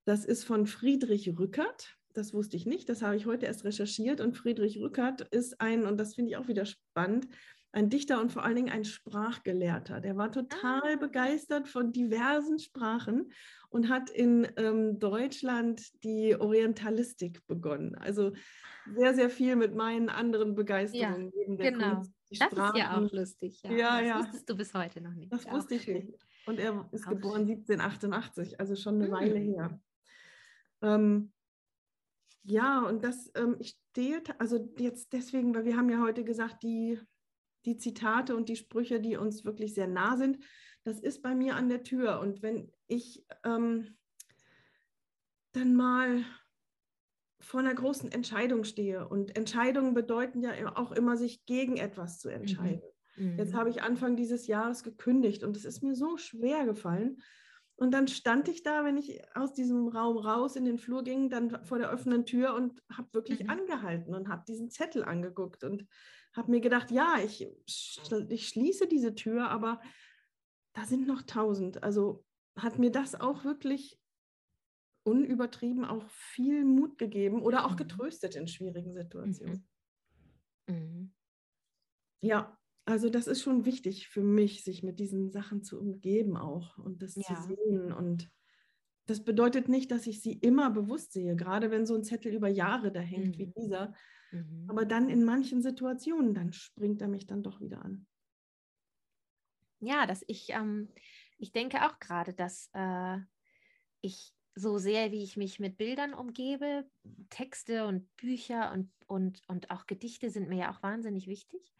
Das 0.06 0.26
ist 0.26 0.44
von 0.44 0.68
Friedrich 0.68 1.38
Rückert. 1.38 1.98
Das 2.14 2.34
wusste 2.34 2.56
ich 2.56 2.66
nicht, 2.66 2.88
das 2.88 3.02
habe 3.02 3.18
ich 3.18 3.26
heute 3.26 3.46
erst 3.46 3.66
recherchiert. 3.66 4.22
Und 4.22 4.38
Friedrich 4.38 4.80
Rückert 4.80 5.22
ist 5.34 5.60
ein, 5.60 5.86
und 5.86 5.98
das 5.98 6.16
finde 6.16 6.32
ich 6.32 6.38
auch 6.38 6.48
wieder 6.48 6.66
spannend, 6.66 7.28
ein 7.76 7.90
Dichter 7.90 8.22
und 8.22 8.32
vor 8.32 8.46
allen 8.46 8.56
Dingen 8.56 8.70
ein 8.70 8.86
Sprachgelehrter. 8.86 10.00
Der 10.00 10.16
war 10.16 10.32
total 10.32 10.94
ah. 10.94 10.96
begeistert 10.96 11.68
von 11.68 11.92
diversen 11.92 12.58
Sprachen 12.58 13.34
und 13.70 13.90
hat 13.90 14.10
in 14.10 14.48
ähm, 14.56 14.98
Deutschland 14.98 15.82
die 16.04 16.38
Orientalistik 16.40 17.46
begonnen. 17.48 17.96
Also 17.96 18.32
sehr, 18.96 19.14
sehr 19.14 19.30
viel 19.30 19.58
mit 19.58 19.76
meinen 19.76 20.08
anderen 20.08 20.56
Begeisterungen. 20.56 21.34
Ja, 21.36 21.70
genau. 21.72 21.96
Kunst, 21.96 22.14
das 22.30 22.52
Sprachen. 22.52 22.76
ist 22.76 22.82
ja 22.82 22.98
auch 22.98 23.12
lustig. 23.12 23.62
Ja, 23.64 23.72
ja, 23.72 24.00
das 24.00 24.08
ja. 24.08 24.20
wusstest 24.20 24.50
du 24.50 24.58
bis 24.58 24.74
heute 24.74 25.02
noch 25.02 25.14
nicht. 25.14 25.32
Das 25.32 25.50
wusste 25.50 25.76
ich 25.76 25.88
nicht. 25.88 26.14
Und 26.46 26.60
er 26.60 26.88
ist 26.92 27.08
auch 27.08 27.12
geboren 27.12 27.42
1788, 27.42 28.60
also 28.60 28.76
schon 28.76 28.96
eine 28.96 29.06
hm. 29.06 29.12
Weile 29.12 29.40
her. 29.40 29.80
Ähm, 30.82 31.32
ja, 32.44 32.82
und 32.82 33.04
das, 33.04 33.32
ähm, 33.36 33.56
ich 33.60 33.76
stehe, 33.92 34.22
also 34.38 34.72
jetzt 34.78 35.14
deswegen, 35.14 35.56
weil 35.56 35.66
wir 35.66 35.78
haben 35.78 35.90
ja 35.90 36.00
heute 36.00 36.24
gesagt, 36.24 36.62
die, 36.62 37.00
die 37.66 37.78
Zitate 37.78 38.36
und 38.36 38.50
die 38.50 38.56
Sprüche, 38.56 39.00
die 39.00 39.18
uns 39.18 39.46
wirklich 39.46 39.74
sehr 39.74 39.88
nah 39.88 40.16
sind, 40.16 40.38
das 40.84 41.00
ist 41.00 41.24
bei 41.24 41.34
mir 41.34 41.56
an 41.56 41.70
der 41.70 41.84
Tür. 41.84 42.20
Und 42.20 42.44
wenn 42.44 42.72
ich 42.86 43.26
ähm, 43.44 43.98
dann 45.54 45.74
mal 45.74 46.24
vor 47.46 47.60
einer 47.60 47.76
großen 47.76 48.12
Entscheidung 48.12 48.64
stehe, 48.64 49.08
und 49.08 49.38
Entscheidungen 49.38 49.94
bedeuten 49.94 50.42
ja 50.42 50.76
auch 50.76 50.92
immer, 50.92 51.16
sich 51.16 51.46
gegen 51.46 51.78
etwas 51.78 52.20
zu 52.20 52.30
entscheiden. 52.30 52.82
Mhm. 53.16 53.38
Jetzt 53.38 53.54
mhm. 53.54 53.58
habe 53.58 53.70
ich 53.70 53.84
Anfang 53.84 54.16
dieses 54.16 54.48
Jahres 54.48 54.84
gekündigt 54.84 55.44
und 55.44 55.56
es 55.56 55.64
ist 55.64 55.84
mir 55.84 55.96
so 55.96 56.18
schwer 56.18 56.66
gefallen. 56.66 57.22
Und 57.78 57.92
dann 57.92 58.08
stand 58.08 58.48
ich 58.48 58.64
da, 58.64 58.84
wenn 58.84 58.98
ich 58.98 59.22
aus 59.36 59.54
diesem 59.54 59.90
Raum 59.90 60.18
raus 60.18 60.56
in 60.56 60.66
den 60.66 60.78
Flur 60.78 61.04
ging, 61.04 61.30
dann 61.30 61.64
vor 61.66 61.78
der 61.78 61.94
offenen 61.94 62.26
Tür 62.26 62.56
und 62.56 62.82
habe 62.92 63.14
wirklich 63.14 63.44
mhm. 63.44 63.50
angehalten 63.50 64.16
und 64.16 64.28
habe 64.28 64.44
diesen 64.48 64.72
Zettel 64.72 65.04
angeguckt 65.04 65.64
und 65.64 65.86
habe 66.34 66.52
mir 66.52 66.62
gedacht, 66.62 66.90
ja, 66.90 67.18
ich, 67.24 67.48
ich 68.30 68.48
schließe 68.48 68.88
diese 68.88 69.14
Tür, 69.14 69.50
aber 69.50 69.82
da 70.74 70.86
sind 70.86 71.06
noch 71.06 71.22
tausend. 71.22 71.84
Also 71.84 72.26
hat 72.58 72.80
mir 72.80 72.92
das 72.92 73.14
auch 73.14 73.44
wirklich 73.44 74.00
unübertrieben 75.06 75.86
auch 75.86 76.10
viel 76.10 76.66
Mut 76.66 76.98
gegeben 76.98 77.42
oder 77.42 77.66
auch 77.66 77.74
mhm. 77.74 77.78
getröstet 77.78 78.36
in 78.36 78.48
schwierigen 78.48 78.94
Situationen. 78.94 79.68
Mhm. 80.68 80.76
Mhm. 80.76 81.14
Ja, 82.22 82.58
also 82.86 83.10
das 83.10 83.28
ist 83.28 83.42
schon 83.42 83.66
wichtig 83.66 84.08
für 84.08 84.24
mich, 84.24 84.64
sich 84.64 84.84
mit 84.84 85.00
diesen 85.00 85.32
Sachen 85.32 85.64
zu 85.64 85.80
umgeben 85.80 86.38
auch 86.38 86.78
und 86.78 87.02
das 87.02 87.16
ja. 87.16 87.24
zu 87.24 87.36
sehen. 87.48 87.92
Und 87.92 88.32
das 89.06 89.24
bedeutet 89.24 89.70
nicht, 89.70 89.92
dass 89.92 90.08
ich 90.08 90.22
sie 90.22 90.34
immer 90.34 90.72
bewusst 90.72 91.14
sehe, 91.14 91.36
gerade 91.36 91.72
wenn 91.72 91.86
so 91.86 91.96
ein 91.96 92.04
Zettel 92.04 92.34
über 92.34 92.48
Jahre 92.48 92.92
da 92.92 93.00
hängt 93.00 93.38
mhm. 93.38 93.40
wie 93.40 93.48
dieser. 93.48 93.94
Mhm. 94.32 94.66
Aber 94.68 94.86
dann 94.86 95.10
in 95.10 95.24
manchen 95.24 95.62
Situationen, 95.62 96.34
dann 96.34 96.52
springt 96.52 97.02
er 97.02 97.08
mich 97.08 97.28
dann 97.28 97.44
doch 97.44 97.62
wieder 97.62 97.84
an. 97.84 98.08
Ja, 99.80 100.08
dass 100.08 100.24
ich, 100.28 100.50
ähm, 100.50 100.90
ich 101.38 101.52
denke 101.52 101.86
auch 101.86 102.00
gerade, 102.00 102.34
dass 102.34 102.70
äh, 102.74 103.18
ich 104.02 104.35
so 104.56 104.78
sehr, 104.78 105.12
wie 105.12 105.24
ich 105.24 105.38
mich 105.38 105.60
mit 105.60 105.78
Bildern 105.78 106.14
umgebe, 106.14 106.90
Texte 107.30 107.86
und 107.86 108.16
Bücher 108.16 108.72
und, 108.72 108.90
und, 109.08 109.42
und 109.48 109.70
auch 109.70 109.86
Gedichte 109.86 110.30
sind 110.30 110.48
mir 110.48 110.60
ja 110.60 110.72
auch 110.72 110.82
wahnsinnig 110.82 111.28
wichtig. 111.28 111.74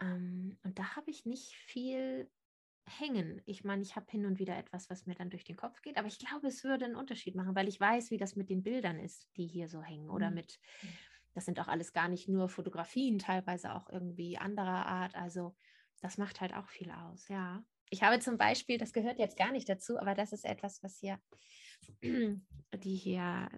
Ähm, 0.00 0.58
und 0.62 0.78
da 0.78 0.96
habe 0.96 1.10
ich 1.10 1.26
nicht 1.26 1.54
viel 1.54 2.30
hängen. 2.86 3.42
Ich 3.46 3.64
meine, 3.64 3.82
ich 3.82 3.96
habe 3.96 4.10
hin 4.10 4.26
und 4.26 4.38
wieder 4.38 4.56
etwas, 4.56 4.88
was 4.88 5.06
mir 5.06 5.14
dann 5.14 5.30
durch 5.30 5.44
den 5.44 5.56
Kopf 5.56 5.82
geht, 5.82 5.98
aber 5.98 6.08
ich 6.08 6.18
glaube, 6.18 6.46
es 6.46 6.64
würde 6.64 6.84
einen 6.84 6.96
Unterschied 6.96 7.34
machen, 7.34 7.54
weil 7.54 7.68
ich 7.68 7.80
weiß, 7.80 8.10
wie 8.10 8.16
das 8.16 8.36
mit 8.36 8.48
den 8.48 8.62
Bildern 8.62 8.98
ist, 8.98 9.28
die 9.36 9.46
hier 9.46 9.68
so 9.68 9.82
hängen 9.82 10.08
oder 10.08 10.30
mhm. 10.30 10.36
mit, 10.36 10.60
das 11.34 11.44
sind 11.44 11.58
auch 11.60 11.68
alles 11.68 11.92
gar 11.92 12.08
nicht 12.08 12.28
nur 12.28 12.48
Fotografien, 12.48 13.18
teilweise 13.18 13.74
auch 13.74 13.90
irgendwie 13.90 14.38
anderer 14.38 14.86
Art. 14.86 15.16
Also 15.16 15.54
das 16.00 16.16
macht 16.16 16.40
halt 16.40 16.54
auch 16.54 16.68
viel 16.68 16.90
aus, 16.90 17.28
ja. 17.28 17.64
Ich 17.88 18.02
habe 18.02 18.18
zum 18.18 18.36
Beispiel, 18.36 18.78
das 18.78 18.92
gehört 18.92 19.18
jetzt 19.18 19.36
gar 19.36 19.52
nicht 19.52 19.68
dazu, 19.68 19.98
aber 19.98 20.14
das 20.14 20.32
ist 20.32 20.44
etwas, 20.44 20.82
was 20.82 20.98
hier, 20.98 21.20
die 22.02 22.96
hier 22.96 23.48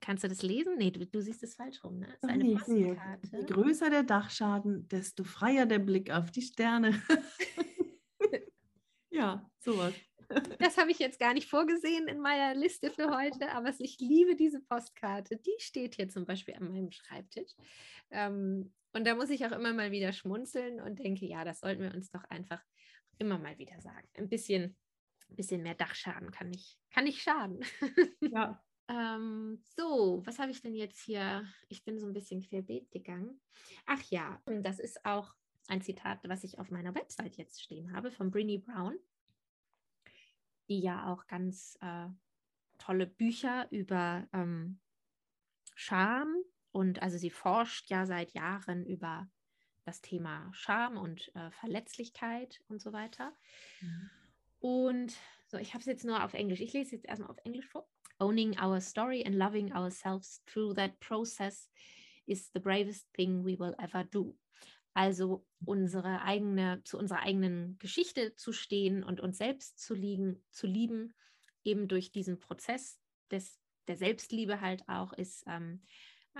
Kannst 0.00 0.24
du 0.24 0.28
das 0.28 0.42
lesen? 0.42 0.76
Nee, 0.78 0.90
du, 0.90 1.04
du 1.04 1.20
siehst 1.20 1.42
es 1.42 1.54
falsch 1.54 1.82
rum. 1.84 1.98
Ne? 1.98 2.06
Das 2.06 2.22
ist 2.22 2.28
eine 2.30 2.44
nee, 2.44 2.54
Postkarte. 2.54 3.36
Je 3.36 3.44
größer 3.44 3.90
der 3.90 4.04
Dachschaden, 4.04 4.88
desto 4.88 5.24
freier 5.24 5.66
der 5.66 5.80
Blick 5.80 6.10
auf 6.10 6.30
die 6.30 6.42
Sterne. 6.42 7.02
ja, 9.10 9.50
sowas. 9.58 9.92
Das 10.58 10.76
habe 10.76 10.90
ich 10.90 10.98
jetzt 10.98 11.18
gar 11.18 11.34
nicht 11.34 11.48
vorgesehen 11.48 12.06
in 12.06 12.20
meiner 12.20 12.54
Liste 12.54 12.90
für 12.90 13.10
heute, 13.16 13.50
aber 13.52 13.72
ich 13.78 13.98
liebe 13.98 14.36
diese 14.36 14.60
Postkarte. 14.60 15.36
Die 15.36 15.56
steht 15.58 15.96
hier 15.96 16.08
zum 16.08 16.26
Beispiel 16.26 16.54
an 16.54 16.68
meinem 16.68 16.92
Schreibtisch. 16.92 17.52
Ähm, 18.10 18.72
und 18.92 19.06
da 19.06 19.14
muss 19.14 19.30
ich 19.30 19.44
auch 19.46 19.52
immer 19.52 19.72
mal 19.72 19.90
wieder 19.90 20.12
schmunzeln 20.12 20.80
und 20.80 20.98
denke, 20.98 21.26
ja, 21.26 21.44
das 21.44 21.60
sollten 21.60 21.82
wir 21.82 21.94
uns 21.94 22.10
doch 22.10 22.24
einfach 22.24 22.62
immer 23.18 23.38
mal 23.38 23.58
wieder 23.58 23.80
sagen. 23.80 24.08
Ein 24.14 24.28
bisschen, 24.28 24.76
ein 25.30 25.36
bisschen 25.36 25.62
mehr 25.62 25.74
Dachschaden 25.74 26.30
kann 26.30 26.48
nicht, 26.48 26.78
kann 26.90 27.04
nicht 27.04 27.22
schaden. 27.22 27.60
Ja, 28.20 28.62
ähm, 28.88 29.60
so, 29.76 30.22
was 30.24 30.38
habe 30.38 30.50
ich 30.50 30.62
denn 30.62 30.74
jetzt 30.74 31.00
hier? 31.00 31.46
Ich 31.68 31.84
bin 31.84 31.98
so 31.98 32.06
ein 32.06 32.14
bisschen 32.14 32.40
querbeet 32.40 32.90
gegangen. 32.90 33.40
Ach 33.86 34.02
ja, 34.04 34.40
das 34.46 34.78
ist 34.78 35.04
auch 35.04 35.34
ein 35.68 35.82
Zitat, 35.82 36.20
was 36.26 36.42
ich 36.42 36.58
auf 36.58 36.70
meiner 36.70 36.94
Website 36.94 37.36
jetzt 37.36 37.62
stehen 37.62 37.92
habe, 37.92 38.10
von 38.10 38.30
Brinny 38.30 38.58
Brown, 38.58 38.98
die 40.68 40.80
ja 40.80 41.12
auch 41.12 41.26
ganz 41.26 41.76
äh, 41.82 42.08
tolle 42.78 43.06
Bücher 43.06 43.70
über 43.70 44.26
ähm, 44.32 44.80
Scham 45.74 46.34
und 46.72 47.02
also 47.02 47.18
sie 47.18 47.30
forscht 47.30 47.90
ja 47.90 48.06
seit 48.06 48.32
Jahren 48.32 48.86
über 48.86 49.30
das 49.84 50.00
Thema 50.00 50.50
Scham 50.52 50.96
und 50.96 51.34
äh, 51.34 51.50
Verletzlichkeit 51.50 52.62
und 52.68 52.80
so 52.80 52.92
weiter. 52.92 53.36
Mhm. 53.80 54.10
Und 54.60 55.14
so, 55.46 55.56
ich 55.56 55.72
habe 55.74 55.80
es 55.80 55.86
jetzt 55.86 56.04
nur 56.04 56.22
auf 56.24 56.34
Englisch. 56.34 56.60
Ich 56.60 56.72
lese 56.72 56.96
jetzt 56.96 57.06
erstmal 57.06 57.30
auf 57.30 57.38
Englisch 57.44 57.66
vor. 57.66 57.88
Owning 58.18 58.58
our 58.60 58.80
story 58.80 59.24
and 59.24 59.36
loving 59.36 59.72
ourselves 59.72 60.42
through 60.46 60.74
that 60.74 60.98
process 61.00 61.70
is 62.26 62.50
the 62.52 62.60
bravest 62.60 63.06
thing 63.14 63.44
we 63.44 63.58
will 63.58 63.74
ever 63.78 64.04
do. 64.04 64.36
Also 64.94 65.46
unsere 65.64 66.22
eigene, 66.22 66.82
zu 66.84 66.98
unserer 66.98 67.20
eigenen 67.20 67.78
Geschichte 67.78 68.34
zu 68.34 68.52
stehen 68.52 69.04
und 69.04 69.20
uns 69.20 69.38
selbst 69.38 69.78
zu, 69.78 69.94
liegen, 69.94 70.42
zu 70.50 70.66
lieben, 70.66 71.14
eben 71.62 71.86
durch 71.86 72.10
diesen 72.10 72.40
Prozess 72.40 73.00
des, 73.30 73.60
der 73.86 73.96
Selbstliebe 73.96 74.60
halt 74.60 74.82
auch, 74.88 75.12
ist 75.12 75.44
ähm, 75.46 75.82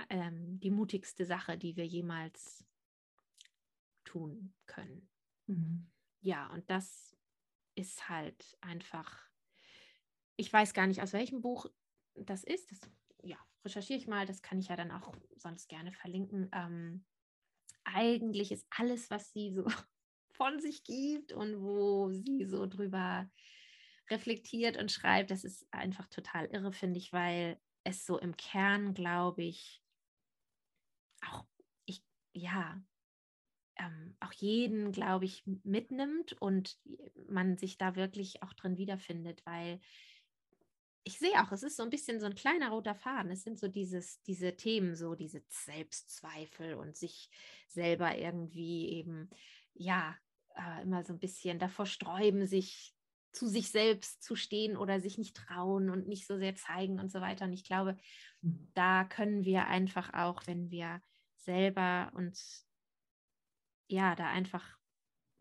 ähm, 0.09 0.59
die 0.59 0.71
mutigste 0.71 1.25
Sache, 1.25 1.57
die 1.57 1.77
wir 1.77 1.85
jemals 1.85 2.65
tun 4.03 4.53
können. 4.65 5.09
Mhm. 5.47 5.89
Ja, 6.21 6.47
und 6.47 6.69
das 6.69 7.15
ist 7.79 8.09
halt 8.09 8.57
einfach 8.61 9.29
ich 10.39 10.53
weiß 10.53 10.73
gar 10.73 10.87
nicht, 10.87 11.01
aus 11.01 11.11
welchem 11.11 11.41
Buch 11.41 11.65
das 12.15 12.45
ist. 12.45 12.71
Das 12.71 12.79
ja, 13.23 13.35
recherchiere 13.65 13.99
ich 13.99 14.07
mal. 14.07 14.25
Das 14.25 14.41
kann 14.41 14.57
ich 14.57 14.69
ja 14.69 14.77
dann 14.77 14.89
auch 14.89 15.13
sonst 15.35 15.67
gerne 15.67 15.91
verlinken. 15.91 16.49
Ähm, 16.53 17.03
eigentlich 17.83 18.53
ist 18.53 18.65
alles, 18.69 19.09
was 19.09 19.33
sie 19.33 19.51
so 19.51 19.65
von 20.31 20.61
sich 20.61 20.85
gibt 20.85 21.33
und 21.33 21.61
wo 21.61 22.09
sie 22.11 22.45
so 22.45 22.67
drüber 22.67 23.29
reflektiert 24.09 24.77
und 24.77 24.93
schreibt, 24.93 25.29
das 25.29 25.43
ist 25.43 25.67
einfach 25.71 26.07
total 26.07 26.45
irre, 26.45 26.71
finde 26.71 26.99
ich, 26.99 27.11
weil 27.11 27.59
es 27.83 28.05
so 28.05 28.17
im 28.17 28.37
Kern, 28.37 28.93
glaube 28.93 29.43
ich, 29.43 29.83
auch 31.27 31.43
ich, 31.85 32.01
ja, 32.31 32.81
ähm, 33.79 34.15
auch 34.19 34.33
jeden, 34.33 34.91
glaube 34.91 35.25
ich, 35.25 35.43
mitnimmt 35.63 36.33
und 36.41 36.77
man 37.27 37.57
sich 37.57 37.77
da 37.77 37.95
wirklich 37.95 38.43
auch 38.43 38.53
drin 38.53 38.77
wiederfindet, 38.77 39.45
weil 39.45 39.79
ich 41.03 41.17
sehe 41.17 41.41
auch, 41.41 41.51
es 41.51 41.63
ist 41.63 41.77
so 41.77 41.83
ein 41.83 41.89
bisschen 41.89 42.19
so 42.19 42.25
ein 42.25 42.35
kleiner 42.35 42.69
roter 42.69 42.93
Faden. 42.93 43.31
Es 43.31 43.43
sind 43.43 43.57
so 43.57 43.67
dieses, 43.67 44.21
diese 44.23 44.55
Themen, 44.55 44.95
so 44.95 45.15
diese 45.15 45.41
Selbstzweifel 45.47 46.75
und 46.75 46.97
sich 46.97 47.29
selber 47.67 48.17
irgendwie 48.17 48.89
eben, 48.89 49.29
ja, 49.73 50.15
äh, 50.55 50.83
immer 50.83 51.03
so 51.03 51.13
ein 51.13 51.19
bisschen 51.19 51.57
davor 51.57 51.85
sträuben, 51.85 52.45
sich 52.45 52.93
zu 53.31 53.47
sich 53.47 53.69
selbst 53.69 54.23
zu 54.23 54.35
stehen 54.35 54.75
oder 54.75 54.99
sich 54.99 55.17
nicht 55.17 55.35
trauen 55.35 55.89
und 55.89 56.07
nicht 56.07 56.27
so 56.27 56.37
sehr 56.37 56.55
zeigen 56.55 56.99
und 56.99 57.11
so 57.11 57.21
weiter. 57.21 57.45
Und 57.45 57.53
ich 57.53 57.63
glaube, 57.63 57.95
mhm. 58.41 58.69
da 58.73 59.03
können 59.05 59.45
wir 59.45 59.67
einfach 59.67 60.13
auch, 60.13 60.45
wenn 60.47 60.69
wir 60.69 61.01
selber 61.37 62.11
uns 62.15 62.68
ja 63.89 64.15
da 64.15 64.29
einfach 64.29 64.77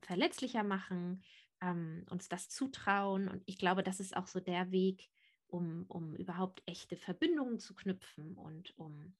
verletzlicher 0.00 0.62
machen, 0.62 1.22
ähm, 1.60 2.04
uns 2.10 2.28
das 2.28 2.48
zutrauen. 2.48 3.28
Und 3.28 3.42
ich 3.46 3.58
glaube, 3.58 3.82
das 3.82 4.00
ist 4.00 4.16
auch 4.16 4.26
so 4.26 4.40
der 4.40 4.70
Weg, 4.70 5.08
um, 5.46 5.84
um 5.88 6.14
überhaupt 6.14 6.62
echte 6.66 6.96
Verbindungen 6.96 7.58
zu 7.58 7.74
knüpfen 7.74 8.36
und 8.36 8.76
um 8.78 9.14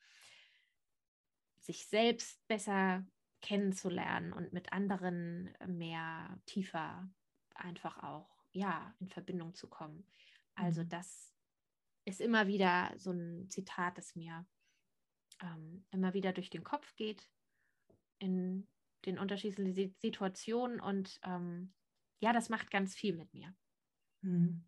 sich 1.58 1.86
selbst 1.86 2.46
besser 2.48 3.06
kennenzulernen 3.40 4.32
und 4.32 4.52
mit 4.52 4.72
anderen 4.72 5.54
mehr 5.66 6.40
tiefer 6.46 7.08
einfach 7.54 8.02
auch 8.02 8.28
ja 8.52 8.94
in 9.00 9.08
Verbindung 9.08 9.54
zu 9.54 9.68
kommen. 9.68 10.06
Also 10.54 10.82
mhm. 10.82 10.88
das 10.88 11.34
ist 12.04 12.20
immer 12.20 12.46
wieder 12.46 12.92
so 12.96 13.12
ein 13.12 13.48
Zitat, 13.50 13.98
das 13.98 14.16
mir 14.16 14.46
ähm, 15.42 15.84
immer 15.90 16.14
wieder 16.14 16.32
durch 16.32 16.50
den 16.50 16.64
Kopf 16.64 16.96
geht 16.96 17.28
in 18.18 18.66
den 19.04 19.18
unterschiedlichen 19.18 19.94
Situationen 19.98 20.80
und 20.80 21.20
ähm, 21.24 21.72
ja, 22.20 22.32
das 22.32 22.48
macht 22.48 22.70
ganz 22.70 22.94
viel 22.94 23.14
mit 23.14 23.32
mir. 23.32 23.54
Mhm. 24.22 24.64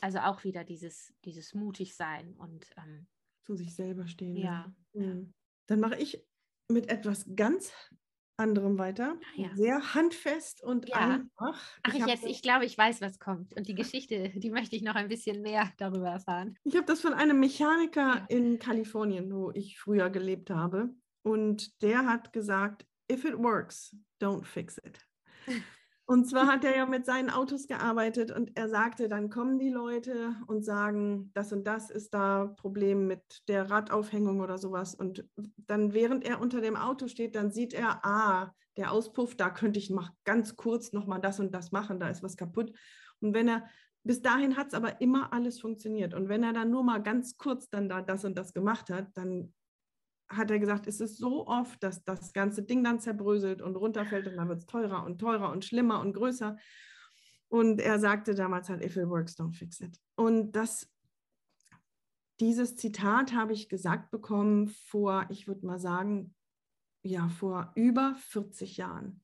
Also 0.00 0.20
auch 0.20 0.44
wieder 0.44 0.64
dieses, 0.64 1.12
dieses 1.24 1.54
mutig 1.54 1.94
sein 1.94 2.34
und 2.36 2.70
ähm, 2.78 3.06
zu 3.44 3.54
sich 3.54 3.74
selber 3.74 4.06
stehen. 4.06 4.36
Ja. 4.36 4.74
Mhm. 4.94 5.34
Dann 5.66 5.80
mache 5.80 5.96
ich 5.96 6.24
mit 6.68 6.88
etwas 6.88 7.26
ganz 7.36 7.72
anderem 8.40 8.78
weiter. 8.78 9.18
Ah, 9.20 9.40
ja. 9.42 9.54
Sehr 9.54 9.94
handfest 9.94 10.64
und 10.64 10.88
ja. 10.88 10.96
einfach. 10.96 11.78
Ach, 11.82 11.94
ich, 11.94 12.06
jetzt, 12.06 12.24
ich 12.24 12.42
glaube, 12.42 12.64
ich 12.64 12.76
weiß, 12.76 13.02
was 13.02 13.18
kommt. 13.18 13.54
Und 13.54 13.68
die 13.68 13.74
Geschichte, 13.74 14.30
die 14.30 14.50
möchte 14.50 14.74
ich 14.74 14.82
noch 14.82 14.94
ein 14.94 15.08
bisschen 15.08 15.42
mehr 15.42 15.70
darüber 15.76 16.08
erfahren. 16.08 16.58
Ich 16.64 16.74
habe 16.74 16.86
das 16.86 17.02
von 17.02 17.12
einem 17.12 17.38
Mechaniker 17.38 18.16
ja. 18.16 18.26
in 18.28 18.58
Kalifornien, 18.58 19.30
wo 19.32 19.50
ich 19.50 19.78
früher 19.78 20.08
gelebt 20.08 20.50
habe. 20.50 20.94
Und 21.22 21.82
der 21.82 22.06
hat 22.06 22.32
gesagt, 22.32 22.86
if 23.10 23.24
it 23.24 23.38
works, 23.38 23.96
don't 24.20 24.44
fix 24.44 24.78
it. 24.78 24.98
Und 26.10 26.28
zwar 26.28 26.48
hat 26.48 26.64
er 26.64 26.76
ja 26.76 26.86
mit 26.86 27.06
seinen 27.06 27.30
Autos 27.30 27.68
gearbeitet 27.68 28.32
und 28.32 28.56
er 28.56 28.68
sagte, 28.68 29.08
dann 29.08 29.30
kommen 29.30 29.60
die 29.60 29.70
Leute 29.70 30.34
und 30.48 30.64
sagen, 30.64 31.30
das 31.34 31.52
und 31.52 31.68
das 31.68 31.88
ist 31.88 32.12
da 32.14 32.46
Problem 32.56 33.06
mit 33.06 33.22
der 33.46 33.70
Radaufhängung 33.70 34.40
oder 34.40 34.58
sowas. 34.58 34.96
Und 34.96 35.24
dann, 35.56 35.92
während 35.94 36.24
er 36.24 36.40
unter 36.40 36.60
dem 36.60 36.74
Auto 36.74 37.06
steht, 37.06 37.36
dann 37.36 37.52
sieht 37.52 37.74
er, 37.74 38.04
ah, 38.04 38.52
der 38.76 38.90
Auspuff, 38.90 39.36
da 39.36 39.50
könnte 39.50 39.78
ich 39.78 39.88
mal 39.88 40.10
ganz 40.24 40.56
kurz 40.56 40.92
nochmal 40.92 41.20
das 41.20 41.38
und 41.38 41.54
das 41.54 41.70
machen, 41.70 42.00
da 42.00 42.08
ist 42.08 42.24
was 42.24 42.36
kaputt. 42.36 42.72
Und 43.20 43.32
wenn 43.32 43.46
er, 43.46 43.68
bis 44.02 44.20
dahin 44.20 44.56
hat 44.56 44.68
es 44.68 44.74
aber 44.74 45.00
immer 45.00 45.32
alles 45.32 45.60
funktioniert. 45.60 46.12
Und 46.12 46.28
wenn 46.28 46.42
er 46.42 46.52
dann 46.52 46.72
nur 46.72 46.82
mal 46.82 47.00
ganz 47.00 47.36
kurz 47.36 47.70
dann 47.70 47.88
da 47.88 48.02
das 48.02 48.24
und 48.24 48.36
das 48.36 48.52
gemacht 48.52 48.90
hat, 48.90 49.06
dann 49.14 49.52
hat 50.30 50.50
er 50.50 50.60
gesagt, 50.60 50.86
es 50.86 51.00
ist 51.00 51.18
so 51.18 51.46
oft, 51.46 51.82
dass 51.82 52.04
das 52.04 52.32
ganze 52.32 52.62
Ding 52.62 52.84
dann 52.84 53.00
zerbröselt 53.00 53.60
und 53.60 53.76
runterfällt 53.76 54.28
und 54.28 54.36
dann 54.36 54.48
wird 54.48 54.60
es 54.60 54.66
teurer 54.66 55.04
und 55.04 55.18
teurer 55.18 55.50
und 55.50 55.64
schlimmer 55.64 56.00
und 56.00 56.12
größer. 56.12 56.56
Und 57.48 57.80
er 57.80 57.98
sagte 57.98 58.34
damals 58.34 58.68
halt, 58.68 58.82
if 58.82 58.96
it 58.96 59.08
works, 59.08 59.36
don't 59.36 59.54
fix 59.54 59.80
it. 59.80 59.98
Und 60.14 60.52
das, 60.52 60.88
dieses 62.38 62.76
Zitat 62.76 63.34
habe 63.34 63.52
ich 63.52 63.68
gesagt 63.68 64.12
bekommen 64.12 64.68
vor, 64.68 65.26
ich 65.30 65.48
würde 65.48 65.66
mal 65.66 65.80
sagen, 65.80 66.34
ja, 67.02 67.28
vor 67.28 67.72
über 67.74 68.14
40 68.28 68.76
Jahren. 68.76 69.22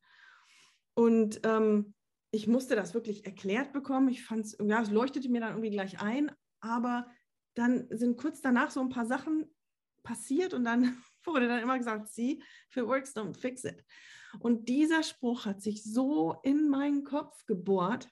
Und 0.94 1.40
ähm, 1.44 1.94
ich 2.32 2.48
musste 2.48 2.74
das 2.74 2.94
wirklich 2.94 3.26
erklärt 3.26 3.72
bekommen. 3.72 4.08
Ich 4.08 4.24
fand 4.24 4.46
es, 4.46 4.56
ja, 4.60 4.82
es 4.82 4.90
leuchtete 4.90 5.28
mir 5.28 5.40
dann 5.40 5.50
irgendwie 5.50 5.70
gleich 5.70 6.00
ein, 6.00 6.32
aber 6.60 7.06
dann 7.54 7.86
sind 7.90 8.18
kurz 8.18 8.40
danach 8.40 8.70
so 8.70 8.80
ein 8.80 8.88
paar 8.88 9.06
Sachen 9.06 9.46
passiert 10.06 10.54
und 10.54 10.64
dann 10.64 10.96
wurde 11.24 11.48
dann 11.48 11.62
immer 11.62 11.76
gesagt, 11.76 12.08
see, 12.08 12.40
if 12.70 12.76
it 12.76 12.86
works, 12.86 13.14
don't 13.14 13.36
fix 13.36 13.64
it. 13.64 13.84
Und 14.38 14.68
dieser 14.68 15.02
Spruch 15.02 15.44
hat 15.44 15.60
sich 15.60 15.82
so 15.82 16.36
in 16.42 16.68
meinen 16.68 17.04
Kopf 17.04 17.44
gebohrt, 17.46 18.08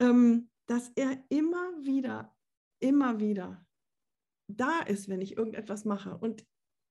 ähm, 0.00 0.50
dass 0.66 0.90
er 0.96 1.22
immer 1.28 1.72
wieder, 1.82 2.34
immer 2.80 3.20
wieder 3.20 3.64
da 4.48 4.80
ist, 4.80 5.08
wenn 5.08 5.20
ich 5.20 5.36
irgendetwas 5.36 5.84
mache. 5.84 6.16
Und, 6.16 6.44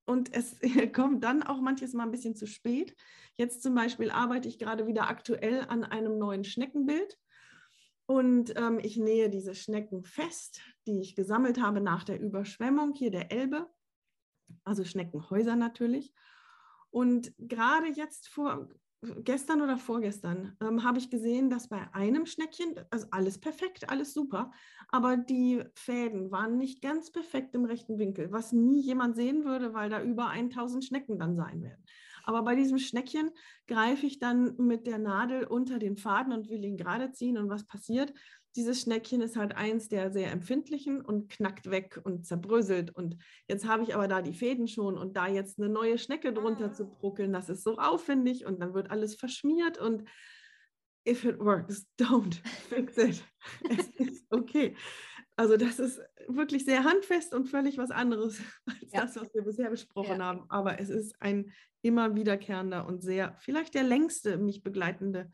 und 0.05 0.33
es 0.33 0.57
kommt 0.93 1.23
dann 1.23 1.43
auch 1.43 1.61
manches 1.61 1.93
Mal 1.93 2.03
ein 2.03 2.11
bisschen 2.11 2.35
zu 2.35 2.47
spät. 2.47 2.95
Jetzt 3.35 3.63
zum 3.63 3.75
Beispiel 3.75 4.11
arbeite 4.11 4.47
ich 4.47 4.59
gerade 4.59 4.87
wieder 4.87 5.09
aktuell 5.09 5.61
an 5.67 5.83
einem 5.83 6.17
neuen 6.17 6.43
Schneckenbild. 6.43 7.17
Und 8.07 8.55
ähm, 8.55 8.79
ich 8.83 8.97
nähe 8.97 9.29
diese 9.29 9.55
Schnecken 9.55 10.03
fest, 10.03 10.61
die 10.85 10.99
ich 10.99 11.15
gesammelt 11.15 11.59
habe 11.59 11.81
nach 11.81 12.03
der 12.03 12.19
Überschwemmung 12.19 12.93
hier 12.93 13.09
der 13.09 13.31
Elbe 13.31 13.67
also 14.63 14.83
Schneckenhäuser 14.83 15.55
natürlich. 15.55 16.13
Und 16.89 17.33
gerade 17.37 17.87
jetzt 17.87 18.29
vor 18.29 18.69
gestern 19.23 19.61
oder 19.61 19.77
vorgestern 19.77 20.55
ähm, 20.61 20.83
habe 20.83 20.97
ich 20.97 21.09
gesehen, 21.09 21.49
dass 21.49 21.67
bei 21.67 21.93
einem 21.93 22.25
Schneckchen, 22.25 22.75
also 22.89 23.07
alles 23.11 23.39
perfekt, 23.39 23.89
alles 23.89 24.13
super, 24.13 24.51
aber 24.89 25.17
die 25.17 25.63
Fäden 25.75 26.31
waren 26.31 26.57
nicht 26.57 26.81
ganz 26.81 27.11
perfekt 27.11 27.55
im 27.55 27.65
rechten 27.65 27.99
Winkel, 27.99 28.31
was 28.31 28.51
nie 28.51 28.81
jemand 28.81 29.15
sehen 29.15 29.45
würde, 29.45 29.73
weil 29.73 29.89
da 29.89 30.01
über 30.01 30.29
1000 30.29 30.85
Schnecken 30.85 31.19
dann 31.19 31.35
sein 31.35 31.61
werden. 31.61 31.83
Aber 32.23 32.41
bei 32.41 32.55
diesem 32.55 32.79
Schneckchen 32.79 33.29
greife 33.67 34.05
ich 34.05 34.17
dann 34.17 34.55
mit 34.57 34.87
der 34.87 34.97
Nadel 34.97 35.43
unter 35.45 35.77
den 35.77 35.95
Faden 35.95 36.33
und 36.33 36.49
will 36.49 36.63
ihn 36.63 36.77
gerade 36.77 37.11
ziehen 37.11 37.37
und 37.37 37.49
was 37.49 37.65
passiert? 37.67 38.13
Dieses 38.55 38.81
Schneckchen 38.81 39.21
ist 39.21 39.35
halt 39.35 39.55
eins 39.55 39.89
der 39.89 40.11
sehr 40.11 40.31
empfindlichen 40.31 41.01
und 41.01 41.29
knackt 41.29 41.69
weg 41.69 41.99
und 42.03 42.25
zerbröselt. 42.25 42.95
Und 42.95 43.17
jetzt 43.47 43.67
habe 43.67 43.83
ich 43.83 43.93
aber 43.93 44.07
da 44.07 44.21
die 44.21 44.33
Fäden 44.33 44.67
schon 44.67 44.97
und 44.97 45.17
da 45.17 45.27
jetzt 45.27 45.59
eine 45.59 45.69
neue 45.69 45.97
Schnecke 45.97 46.33
drunter 46.33 46.71
zu 46.71 46.83
ah. 46.83 46.97
bruckeln, 46.99 47.33
das 47.33 47.49
ist 47.49 47.63
so 47.63 47.77
aufwendig 47.77 48.45
und 48.45 48.61
dann 48.61 48.73
wird 48.73 48.91
alles 48.91 49.15
verschmiert 49.15 49.77
und 49.77 50.07
if 51.07 51.25
it 51.25 51.39
works, 51.39 51.85
don't 51.99 52.41
fix 52.69 52.97
it. 52.97 53.23
es 53.69 53.87
ist 53.97 54.25
okay. 54.29 54.75
Also 55.37 55.57
das 55.57 55.79
ist 55.79 55.99
wirklich 56.29 56.63
sehr 56.63 56.85
handfest 56.85 57.33
und 57.33 57.47
völlig 57.47 57.77
was 57.77 57.91
anderes 57.91 58.39
als 58.65 58.91
ja. 58.91 59.01
das, 59.01 59.17
was 59.17 59.33
wir 59.33 59.43
bisher 59.43 59.69
besprochen 59.69 60.19
ja. 60.19 60.25
haben. 60.25 60.45
Aber 60.49 60.79
es 60.79 60.89
ist 60.89 61.13
ein 61.19 61.51
immer 61.81 62.15
wiederkehrender 62.15 62.87
und 62.87 63.03
sehr, 63.03 63.35
vielleicht 63.39 63.73
der 63.73 63.83
längste 63.83 64.37
mich 64.37 64.63
begleitende 64.63 65.29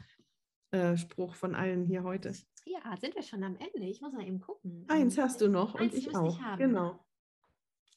äh, 0.72 0.98
Spruch 0.98 1.36
von 1.36 1.54
allen 1.54 1.86
hier 1.86 2.04
heute. 2.04 2.34
Ja, 2.66 2.96
sind 2.98 3.16
wir 3.16 3.24
schon 3.24 3.44
am 3.44 3.56
Ende? 3.56 3.88
Ich 3.88 4.02
muss 4.02 4.14
mal 4.14 4.26
eben 4.26 4.40
gucken. 4.40 4.86
Eins 4.88 5.18
ähm, 5.18 5.24
hast 5.24 5.42
du 5.42 5.50
noch 5.50 5.76
und 5.76 5.94
ich 5.94 6.16
auch. 6.16 6.40
Ich 6.40 6.58
genau. 6.58 7.04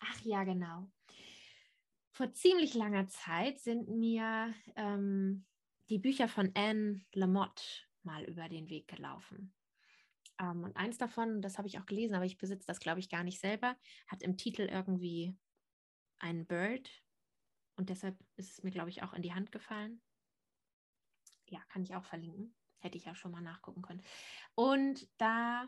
Ach 0.00 0.20
ja, 0.22 0.44
genau. 0.44 0.90
Vor 2.12 2.32
ziemlich 2.32 2.74
langer 2.74 3.08
Zeit 3.08 3.60
sind 3.60 3.88
mir 3.88 4.54
ähm, 4.76 5.46
die 5.90 5.98
Bücher 5.98 6.28
von 6.28 6.50
Anne 6.54 7.04
Lamotte 7.12 7.64
mal 8.02 8.24
über 8.24 8.48
den 8.48 8.68
Weg 8.68 8.88
gelaufen. 8.88 9.52
Ähm, 10.40 10.64
und 10.64 10.76
eins 10.76 10.98
davon, 10.98 11.42
das 11.42 11.58
habe 11.58 11.68
ich 11.68 11.78
auch 11.78 11.86
gelesen, 11.86 12.14
aber 12.14 12.24
ich 12.24 12.38
besitze 12.38 12.66
das, 12.66 12.80
glaube 12.80 13.00
ich, 13.00 13.08
gar 13.08 13.24
nicht 13.24 13.40
selber, 13.40 13.76
hat 14.06 14.22
im 14.22 14.36
Titel 14.36 14.62
irgendwie 14.62 15.36
ein 16.18 16.46
Bird. 16.46 16.90
Und 17.76 17.90
deshalb 17.90 18.18
ist 18.36 18.50
es 18.50 18.62
mir, 18.62 18.70
glaube 18.70 18.90
ich, 18.90 19.02
auch 19.02 19.12
in 19.12 19.22
die 19.22 19.34
Hand 19.34 19.52
gefallen. 19.52 20.00
Ja, 21.46 21.60
kann 21.68 21.82
ich 21.82 21.94
auch 21.94 22.04
verlinken. 22.04 22.54
Hätte 22.84 22.98
ich 22.98 23.06
ja 23.06 23.14
schon 23.14 23.32
mal 23.32 23.40
nachgucken 23.40 23.80
können. 23.80 24.02
Und 24.54 25.08
da 25.16 25.66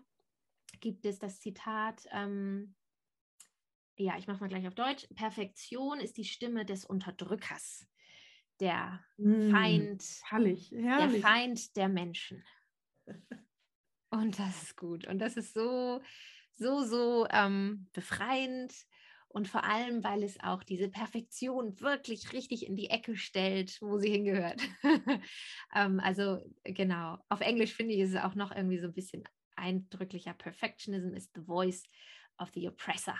gibt 0.80 1.06
es 1.06 1.18
das 1.18 1.40
Zitat, 1.40 2.06
ähm, 2.12 2.74
ja, 3.96 4.18
ich 4.18 4.26
mache 4.26 4.40
mal 4.40 4.48
gleich 4.48 4.68
auf 4.68 4.74
Deutsch. 4.74 5.08
Perfektion 5.14 5.98
ist 5.98 6.18
die 6.18 6.26
Stimme 6.26 6.66
des 6.66 6.84
Unterdrückers, 6.84 7.86
der 8.60 9.02
mm, 9.16 9.50
Feind, 9.50 10.04
herrlich, 10.24 10.70
herrlich. 10.72 11.22
der 11.22 11.22
Feind 11.22 11.76
der 11.76 11.88
Menschen. 11.88 12.44
Und 14.10 14.38
das 14.38 14.64
ist 14.64 14.76
gut. 14.76 15.06
Und 15.06 15.18
das 15.18 15.38
ist 15.38 15.54
so, 15.54 16.02
so, 16.52 16.84
so 16.84 17.26
ähm, 17.30 17.88
befreiend 17.94 18.74
und 19.36 19.48
vor 19.48 19.64
allem, 19.64 20.02
weil 20.02 20.22
es 20.22 20.40
auch 20.40 20.62
diese 20.62 20.88
Perfektion 20.88 21.78
wirklich 21.82 22.32
richtig 22.32 22.66
in 22.66 22.74
die 22.74 22.88
Ecke 22.88 23.16
stellt, 23.16 23.76
wo 23.82 23.98
sie 23.98 24.08
hingehört. 24.08 24.62
ähm, 25.74 26.00
also 26.00 26.40
genau, 26.64 27.18
auf 27.28 27.42
Englisch 27.42 27.74
finde 27.74 27.92
ich 27.92 28.00
es 28.00 28.16
auch 28.16 28.34
noch 28.34 28.50
irgendwie 28.50 28.78
so 28.78 28.86
ein 28.86 28.94
bisschen 28.94 29.24
eindrücklicher. 29.54 30.32
Perfectionism 30.32 31.12
is 31.12 31.30
the 31.34 31.42
voice 31.42 31.82
of 32.38 32.48
the 32.54 32.66
oppressor, 32.66 33.14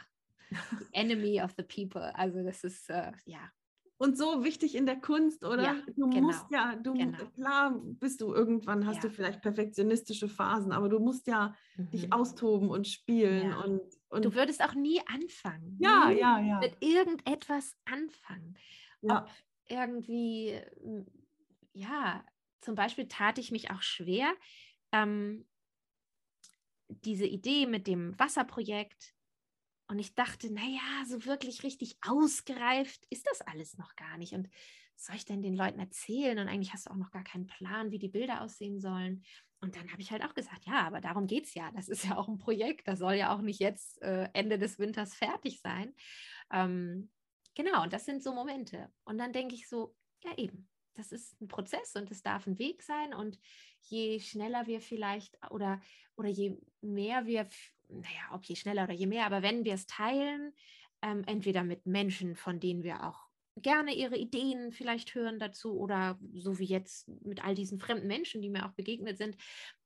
the 0.48 0.56
enemy 0.92 1.42
of 1.42 1.52
the 1.58 1.64
people. 1.64 2.10
Also 2.16 2.42
das 2.42 2.64
ist, 2.64 2.88
äh, 2.88 3.12
ja, 3.26 3.52
und 3.98 4.18
so 4.18 4.44
wichtig 4.44 4.74
in 4.74 4.84
der 4.84 4.96
Kunst, 4.96 5.44
oder? 5.44 5.62
Ja, 5.62 5.76
du 5.86 6.10
genau, 6.10 6.26
musst 6.26 6.44
ja, 6.50 6.76
du 6.76 6.92
genau. 6.92 7.16
klar 7.34 7.80
bist 7.82 8.20
du 8.20 8.34
irgendwann, 8.34 8.86
hast 8.86 8.96
ja. 8.96 9.08
du 9.08 9.10
vielleicht 9.10 9.40
perfektionistische 9.40 10.28
Phasen, 10.28 10.72
aber 10.72 10.88
du 10.90 10.98
musst 10.98 11.26
ja 11.26 11.54
mhm. 11.76 11.90
dich 11.90 12.12
austoben 12.12 12.68
und 12.68 12.86
spielen 12.86 13.50
ja. 13.50 13.60
und, 13.60 13.80
und, 14.08 14.24
du 14.24 14.34
würdest 14.34 14.62
auch 14.62 14.74
nie 14.74 15.00
anfangen. 15.06 15.76
Ja, 15.80 16.10
nie 16.10 16.20
ja, 16.20 16.40
ja. 16.40 16.58
Mit 16.60 16.76
irgendetwas 16.80 17.76
anfangen. 17.84 18.56
Ja. 19.02 19.22
Ob 19.22 19.30
irgendwie, 19.68 20.60
ja, 21.72 22.24
zum 22.60 22.74
Beispiel 22.74 23.08
tat 23.08 23.38
ich 23.38 23.50
mich 23.50 23.70
auch 23.70 23.82
schwer, 23.82 24.32
ähm, 24.92 25.46
diese 26.88 27.26
Idee 27.26 27.66
mit 27.66 27.86
dem 27.86 28.18
Wasserprojekt. 28.18 29.15
Und 29.88 29.98
ich 29.98 30.14
dachte, 30.14 30.52
naja, 30.52 31.04
so 31.06 31.24
wirklich 31.26 31.62
richtig 31.62 31.96
ausgereift 32.06 33.06
ist 33.10 33.26
das 33.26 33.40
alles 33.42 33.78
noch 33.78 33.94
gar 33.96 34.18
nicht. 34.18 34.32
Und 34.32 34.48
was 34.96 35.06
soll 35.06 35.16
ich 35.16 35.24
denn 35.24 35.42
den 35.42 35.54
Leuten 35.54 35.78
erzählen? 35.78 36.38
Und 36.38 36.48
eigentlich 36.48 36.72
hast 36.72 36.86
du 36.86 36.90
auch 36.90 36.96
noch 36.96 37.10
gar 37.10 37.24
keinen 37.24 37.46
Plan, 37.46 37.90
wie 37.90 37.98
die 37.98 38.08
Bilder 38.08 38.40
aussehen 38.42 38.80
sollen. 38.80 39.22
Und 39.60 39.76
dann 39.76 39.90
habe 39.90 40.02
ich 40.02 40.10
halt 40.10 40.24
auch 40.24 40.34
gesagt, 40.34 40.66
ja, 40.66 40.86
aber 40.86 41.00
darum 41.00 41.26
geht 41.26 41.44
es 41.44 41.54
ja. 41.54 41.70
Das 41.72 41.88
ist 41.88 42.04
ja 42.04 42.16
auch 42.16 42.28
ein 42.28 42.38
Projekt. 42.38 42.88
Das 42.88 42.98
soll 42.98 43.14
ja 43.14 43.34
auch 43.34 43.40
nicht 43.40 43.60
jetzt 43.60 44.00
äh, 44.02 44.28
Ende 44.32 44.58
des 44.58 44.78
Winters 44.78 45.14
fertig 45.14 45.60
sein. 45.60 45.94
Ähm, 46.50 47.10
genau, 47.54 47.82
und 47.82 47.92
das 47.92 48.04
sind 48.04 48.22
so 48.22 48.32
Momente. 48.32 48.92
Und 49.04 49.18
dann 49.18 49.32
denke 49.32 49.54
ich 49.54 49.68
so, 49.68 49.94
ja 50.24 50.36
eben, 50.36 50.68
das 50.94 51.12
ist 51.12 51.40
ein 51.40 51.48
Prozess 51.48 51.94
und 51.94 52.10
es 52.10 52.22
darf 52.22 52.46
ein 52.46 52.58
Weg 52.58 52.82
sein. 52.82 53.14
Und 53.14 53.38
je 53.82 54.20
schneller 54.20 54.66
wir 54.66 54.80
vielleicht 54.80 55.38
oder, 55.50 55.80
oder 56.16 56.28
je 56.28 56.56
mehr 56.80 57.26
wir, 57.26 57.46
naja, 57.88 58.32
ob 58.32 58.44
je 58.44 58.56
schneller 58.56 58.84
oder 58.84 58.94
je 58.94 59.06
mehr, 59.06 59.26
aber 59.26 59.42
wenn 59.42 59.64
wir 59.64 59.74
es 59.74 59.86
teilen, 59.86 60.52
ähm, 61.02 61.22
entweder 61.26 61.64
mit 61.64 61.86
Menschen, 61.86 62.36
von 62.36 62.60
denen 62.60 62.82
wir 62.82 63.04
auch 63.04 63.26
gerne 63.56 63.94
ihre 63.94 64.16
Ideen 64.16 64.72
vielleicht 64.72 65.14
hören 65.14 65.38
dazu 65.38 65.78
oder 65.78 66.18
so 66.34 66.58
wie 66.58 66.64
jetzt 66.64 67.08
mit 67.24 67.44
all 67.44 67.54
diesen 67.54 67.78
fremden 67.78 68.06
Menschen, 68.06 68.42
die 68.42 68.50
mir 68.50 68.66
auch 68.66 68.72
begegnet 68.72 69.16
sind, 69.16 69.36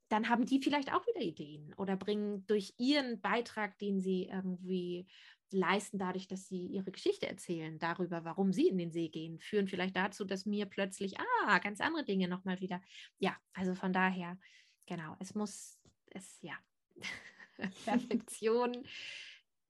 dann 0.08 0.28
haben 0.28 0.44
die 0.44 0.60
vielleicht 0.60 0.92
auch 0.92 1.06
wieder 1.06 1.20
Ideen 1.20 1.72
oder 1.74 1.96
bringen 1.96 2.44
durch 2.46 2.74
ihren 2.78 3.20
Beitrag, 3.20 3.78
den 3.78 4.00
sie 4.00 4.24
irgendwie 4.24 5.06
leisten 5.52 5.98
dadurch, 5.98 6.26
dass 6.26 6.48
sie 6.48 6.66
ihre 6.66 6.90
Geschichte 6.90 7.28
erzählen, 7.28 7.78
darüber, 7.78 8.24
warum 8.24 8.52
sie 8.52 8.68
in 8.68 8.78
den 8.78 8.92
See 8.92 9.08
gehen, 9.08 9.38
führen 9.38 9.68
vielleicht 9.68 9.96
dazu, 9.96 10.24
dass 10.24 10.46
mir 10.46 10.66
plötzlich, 10.66 11.14
ah, 11.18 11.58
ganz 11.58 11.80
andere 11.80 12.04
Dinge 12.04 12.28
nochmal 12.28 12.60
wieder. 12.60 12.80
Ja, 13.18 13.36
also 13.52 13.74
von 13.74 13.92
daher, 13.92 14.38
genau, 14.86 15.16
es 15.20 15.34
muss, 15.34 15.80
es, 16.10 16.38
ja, 16.42 16.54
Perfektion 17.84 18.86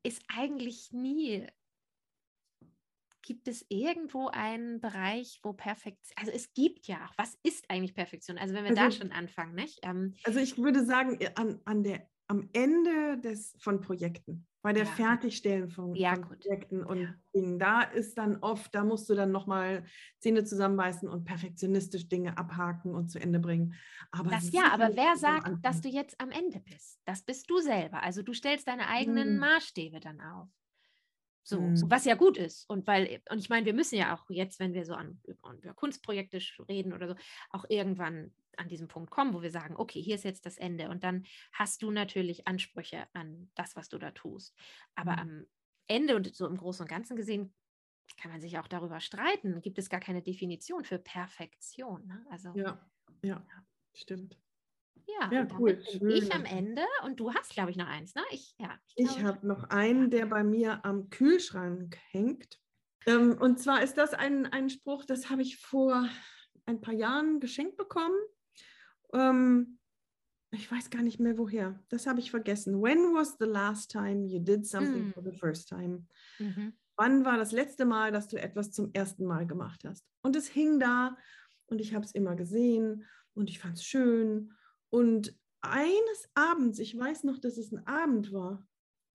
ist 0.03 0.22
eigentlich 0.28 0.93
nie 0.93 1.47
gibt 3.22 3.47
es 3.47 3.64
irgendwo 3.68 4.28
einen 4.28 4.80
Bereich, 4.80 5.38
wo 5.45 5.53
Perfektion, 5.53 6.16
also 6.16 6.32
es 6.32 6.53
gibt 6.53 6.88
ja 6.88 7.07
auch, 7.07 7.12
was 7.16 7.38
ist 7.45 7.64
eigentlich 7.68 7.95
Perfektion? 7.95 8.38
Also 8.38 8.55
wenn 8.55 8.64
wir 8.64 8.70
also, 8.70 8.82
da 8.82 8.91
schon 8.91 9.12
anfangen, 9.12 9.55
nicht? 9.55 9.78
Ähm, 9.82 10.14
also 10.24 10.41
ich 10.41 10.59
würde 10.59 10.84
sagen, 10.84 11.18
an, 11.36 11.61
an 11.64 11.84
der, 11.84 12.10
am 12.31 12.49
Ende 12.53 13.18
des, 13.18 13.57
von 13.59 13.81
Projekten, 13.81 14.47
bei 14.62 14.72
der 14.72 14.85
ja. 14.85 14.91
Fertigstellen 14.91 15.68
von, 15.68 15.97
ja, 15.97 16.14
von 16.14 16.22
Projekten 16.22 16.85
und 16.85 17.01
ja. 17.01 17.14
Dingen, 17.35 17.59
da 17.59 17.83
ist 17.83 18.16
dann 18.18 18.37
oft, 18.37 18.72
da 18.72 18.85
musst 18.85 19.11
du 19.11 19.14
dann 19.16 19.33
nochmal 19.33 19.85
Zähne 20.20 20.45
zusammenbeißen 20.45 21.09
und 21.09 21.24
perfektionistisch 21.24 22.09
Dinge 22.09 22.39
abhaken 22.39 22.95
und 22.95 23.09
zu 23.09 23.18
Ende 23.18 23.41
bringen. 23.41 23.74
Aber 24.12 24.31
das 24.31 24.53
ja, 24.53 24.72
aber 24.72 24.95
wer 24.95 25.16
sagt, 25.16 25.64
dass 25.64 25.81
du 25.81 25.89
jetzt 25.89 26.20
am 26.20 26.31
Ende 26.31 26.61
bist? 26.61 27.01
Das 27.05 27.22
bist 27.22 27.51
du 27.51 27.59
selber. 27.59 28.01
Also 28.05 28.22
du 28.22 28.33
stellst 28.33 28.68
deine 28.68 28.87
eigenen 28.87 29.31
hm. 29.31 29.39
Maßstäbe 29.39 29.99
dann 29.99 30.20
auf. 30.20 30.49
So, 31.43 31.61
mhm. 31.61 31.91
was 31.91 32.05
ja 32.05 32.14
gut 32.14 32.36
ist. 32.36 32.68
Und 32.68 32.86
weil, 32.86 33.20
und 33.30 33.38
ich 33.38 33.49
meine, 33.49 33.66
wir 33.66 33.74
müssen 33.74 33.97
ja 33.97 34.14
auch 34.14 34.28
jetzt, 34.28 34.61
wenn 34.61 34.74
wir 34.74 34.84
so 34.84 34.95
an, 34.95 35.20
über 35.24 35.74
Kunstprojekte 35.74 36.38
reden 36.68 36.93
oder 36.93 37.09
so, 37.09 37.14
auch 37.51 37.64
irgendwann 37.68 38.32
an 38.57 38.68
diesem 38.68 38.88
Punkt 38.88 39.11
kommen, 39.11 39.32
wo 39.32 39.43
wir 39.43 39.51
sagen, 39.51 39.76
okay, 39.76 40.03
hier 40.03 40.14
ist 40.14 40.24
jetzt 40.24 40.45
das 40.45 40.59
Ende. 40.59 40.91
Und 40.91 41.03
dann 41.03 41.24
hast 41.53 41.82
du 41.82 41.91
natürlich 41.91 42.47
Ansprüche 42.47 43.07
an 43.14 43.51
das, 43.55 43.74
was 43.74 43.88
du 43.88 43.99
da 43.99 44.11
tust. 44.11 44.55
Aber 44.95 45.12
mhm. 45.12 45.18
am 45.18 45.47
Ende 45.86 46.16
und 46.16 46.34
so 46.34 46.47
im 46.47 46.57
Großen 46.57 46.84
und 46.84 46.88
Ganzen 46.88 47.16
gesehen, 47.16 47.55
kann 48.16 48.30
man 48.30 48.41
sich 48.41 48.59
auch 48.59 48.68
darüber 48.68 49.01
streiten. 49.01 49.62
Gibt 49.62 49.78
es 49.78 49.88
gar 49.88 50.01
keine 50.01 50.22
Definition 50.22 50.84
für 50.84 50.99
Perfektion. 50.99 52.07
Ne? 52.07 52.26
Also, 52.30 52.53
ja, 52.55 52.78
ja, 53.22 53.36
ja, 53.49 53.64
stimmt. 53.95 54.36
Ja, 55.19 55.31
ja 55.33 55.49
cool. 55.59 55.83
Bin 55.99 56.11
ich 56.11 56.33
am 56.33 56.45
Ende 56.45 56.83
und 57.05 57.19
du 57.21 57.33
hast, 57.33 57.51
glaube 57.51 57.71
ich, 57.71 57.77
noch 57.77 57.87
eins, 57.87 58.15
ne? 58.15 58.23
Ich, 58.31 58.55
ja, 58.59 58.79
ich, 58.95 59.07
ich 59.07 59.23
habe 59.23 59.47
noch 59.47 59.65
einen, 59.65 60.11
der 60.11 60.27
bei 60.27 60.45
mir 60.45 60.85
am 60.85 61.11
Kühlschrank 61.11 61.97
hängt. 62.11 62.59
Ähm, 63.07 63.37
und 63.41 63.59
zwar 63.59 63.83
ist 63.83 63.95
das 63.95 64.15
ein, 64.15 64.47
ein 64.47 64.69
Spruch, 64.69 65.05
das 65.05 65.31
habe 65.31 65.43
ich 65.43 65.59
vor 65.59 66.09
ein 66.67 66.81
paar 66.81 66.95
Jahren 66.95 67.41
geschenkt 67.41 67.77
bekommen. 67.77 68.17
Ähm, 69.13 69.79
ich 70.53 70.71
weiß 70.71 70.91
gar 70.91 71.03
nicht 71.03 71.21
mehr 71.21 71.39
woher. 71.39 71.81
Das 71.89 72.07
habe 72.07 72.21
ich 72.21 72.31
vergessen. 72.31 72.83
When 72.83 73.15
was 73.15 73.37
the 73.39 73.47
last 73.47 73.91
time 73.91 74.27
you 74.27 74.41
did 74.41 74.67
something 74.67 75.09
mm. 75.09 75.13
for 75.13 75.23
the 75.23 75.37
first 75.37 75.69
time? 75.69 76.07
Mhm. 76.39 76.75
Wann 76.97 77.25
war 77.25 77.39
das 77.39 77.53
letzte 77.53 77.85
Mal, 77.85 78.13
dass 78.13 78.29
du 78.29 78.37
etwas 78.37 78.73
zum 78.73 78.91
ersten 78.93 79.25
Mal 79.25 79.47
gemacht 79.47 79.85
hast? 79.87 80.05
Und 80.23 80.37
es 80.37 80.49
hing 80.49 80.81
da 80.81 81.17
und 81.67 81.81
ich 81.81 81.95
habe 81.95 82.05
es 82.05 82.13
immer 82.13 82.35
gesehen 82.35 83.07
und 83.35 83.49
ich 83.49 83.61
fand 83.61 83.79
es 83.79 83.85
schön 83.85 84.53
und 84.91 85.34
eines 85.62 86.28
Abends, 86.34 86.78
ich 86.78 86.97
weiß 86.99 87.24
noch, 87.24 87.38
dass 87.38 87.57
es 87.59 87.72
ein 87.72 87.86
Abend 87.86 88.32
war, 88.32 88.66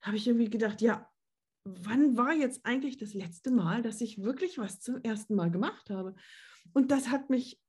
habe 0.01 0.17
ich 0.17 0.27
irgendwie 0.27 0.49
gedacht, 0.49 0.81
ja, 0.81 1.09
wann 1.63 2.15
war 2.15 2.33
jetzt 2.33 2.65
eigentlich 2.65 2.97
das 2.97 3.13
letzte 3.13 3.51
Mal, 3.51 3.81
dass 3.81 4.01
ich 4.01 4.21
wirklich 4.21 4.57
was 4.57 4.79
zum 4.79 5.01
ersten 5.01 5.35
Mal 5.35 5.49
gemacht 5.49 5.89
habe? 5.89 6.15
Und 6.73 6.91
das 6.91 7.09
hat 7.09 7.29
mich, 7.29 7.59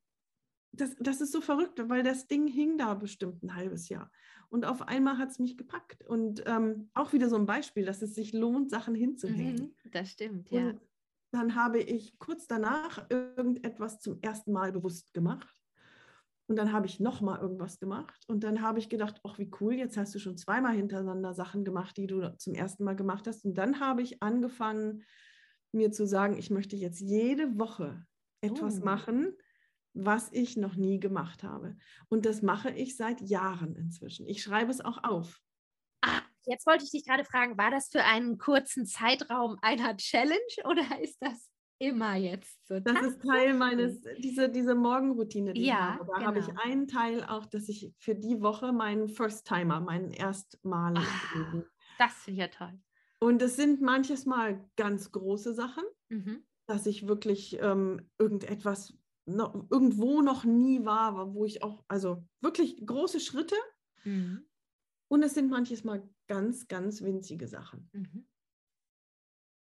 das, 0.73 0.95
das 1.01 1.23
ist 1.23 1.33
so 1.33 1.41
verrückt, 1.41 1.81
weil 1.89 2.03
das 2.03 2.27
Ding 2.27 2.47
hing 2.47 2.77
da 2.77 2.95
bestimmt 2.95 3.43
ein 3.43 3.55
halbes 3.55 3.89
Jahr. 3.89 4.11
Und 4.49 4.67
auf 4.67 4.83
einmal 4.83 5.19
hat 5.19 5.31
es 5.31 5.39
mich 5.39 5.57
gepackt. 5.57 6.05
Und 6.05 6.43
ähm, 6.47 6.91
auch 6.93 7.13
wieder 7.15 7.31
so 7.31 7.37
ein 7.37 7.47
Beispiel, 7.47 7.87
dass 7.87 8.03
es 8.03 8.15
sich 8.15 8.33
lohnt, 8.33 8.71
Sachen 8.71 8.95
hinzuhängen. 8.95 9.75
Mhm, 9.85 9.91
das 9.91 10.11
stimmt, 10.11 10.51
ja. 10.51 10.69
Und 10.69 10.81
dann 11.33 11.55
habe 11.55 11.81
ich 11.81 12.19
kurz 12.19 12.47
danach 12.47 13.07
irgendetwas 13.11 14.01
zum 14.01 14.21
ersten 14.21 14.53
Mal 14.53 14.73
bewusst 14.73 15.13
gemacht. 15.15 15.66
Und 16.49 16.57
dann 16.57 16.73
habe 16.73 16.87
ich 16.87 17.01
nochmal 17.01 17.41
irgendwas 17.41 17.81
gemacht. 17.81 18.25
Und 18.29 18.45
dann 18.45 18.63
habe 18.63 18.79
ich 18.79 18.89
gedacht, 18.89 19.21
ach, 19.25 19.39
wie 19.39 19.51
cool, 19.61 19.75
jetzt 19.75 19.97
hast 19.97 20.15
du 20.15 20.19
schon 20.19 20.37
zweimal 20.37 20.75
hintereinander 20.75 21.35
Sachen 21.35 21.65
gemacht, 21.65 21.97
die 21.97 22.07
du 22.07 22.37
zum 22.39 22.55
ersten 22.55 22.85
Mal 22.85 22.95
gemacht 22.95 23.27
hast. 23.27 23.45
Und 23.45 23.55
dann 23.55 23.81
habe 23.81 24.03
ich 24.03 24.23
angefangen, 24.23 25.03
mir 25.73 25.91
zu 25.91 26.07
sagen, 26.07 26.39
ich 26.39 26.51
möchte 26.51 26.77
jetzt 26.77 27.01
jede 27.01 27.59
Woche 27.59 28.07
etwas 28.41 28.81
oh. 28.81 28.85
machen, 28.85 29.33
was 29.93 30.31
ich 30.33 30.57
noch 30.57 30.77
nie 30.77 31.01
gemacht 31.01 31.43
habe. 31.43 31.77
Und 32.09 32.27
das 32.27 32.43
mache 32.43 32.71
ich 32.71 32.97
seit 32.97 33.21
Jahren 33.23 33.75
inzwischen. 33.75 34.27
Ich 34.27 34.43
schreibe 34.43 34.71
es 34.71 34.81
auch 34.81 35.03
auf. 35.03 35.41
Ah, 36.03 36.23
jetzt 36.45 36.67
wollte 36.67 36.85
ich 36.85 36.93
dich 36.93 37.05
gerade 37.05 37.25
fragen, 37.25 37.59
war 37.59 37.71
das 37.71 37.89
für 37.91 38.05
einen 38.05 38.39
kurzen 38.39 38.87
Zeitraum 38.87 39.57
einer 39.63 39.97
Challenge 39.97 40.39
oder 40.65 41.01
ist 41.03 41.17
das 41.21 41.51
immer 41.79 42.17
jetzt 42.17 42.67
so. 42.67 42.81
Das 42.81 43.03
ist 43.03 43.23
Teil 43.23 43.55
meines, 43.55 44.01
diese, 44.19 44.49
diese 44.49 44.75
Morgenroutine, 44.75 45.53
die 45.53 45.67
ja, 45.67 45.75
ich 45.75 45.81
habe. 45.81 46.07
Da 46.07 46.13
genau. 46.15 46.27
habe 46.27 46.39
ich 46.39 46.47
genau. 46.47 46.61
einen 46.63 46.89
Teil 46.89 47.25
auch, 47.25 47.47
dass 47.47 47.69
ich 47.69 47.93
für 47.99 48.15
die 48.15 48.41
Woche 48.41 48.73
meinen 48.73 49.09
First-Timer, 49.09 49.81
meinen 49.81 50.11
Erstmaler. 50.11 51.03
Ah, 51.03 51.63
das 51.99 52.15
finde 52.15 52.33
ich 52.33 52.39
ja 52.39 52.49
toll. 52.49 52.79
Und 53.19 53.43
es 53.43 53.57
sind 53.57 53.81
manches 53.81 54.27
Mal 54.27 54.69
ganz 54.77 55.11
große 55.13 55.55
Sachen, 55.55 55.85
mhm. 56.09 56.45
dass 56.67 56.87
ich 56.87 57.09
wirklich 57.09 57.59
ähm, 57.61 58.11
irgendetwas 58.19 58.97
noch, 59.27 59.55
irgendwo 59.71 60.23
noch 60.23 60.45
nie 60.45 60.85
war, 60.85 61.35
wo 61.35 61.45
ich 61.45 61.63
auch, 61.63 61.85
also 61.89 62.25
wirklich 62.41 62.85
große 62.87 63.21
Schritte. 63.21 63.57
Mhm. 64.05 64.47
Und 65.09 65.23
es 65.23 65.35
sind 65.35 65.51
manches 65.51 65.85
Mal 65.85 66.09
ganz, 66.27 66.69
ganz 66.69 67.03
winzige 67.03 67.49
Sachen. 67.49 67.89
Mhm. 67.93 68.27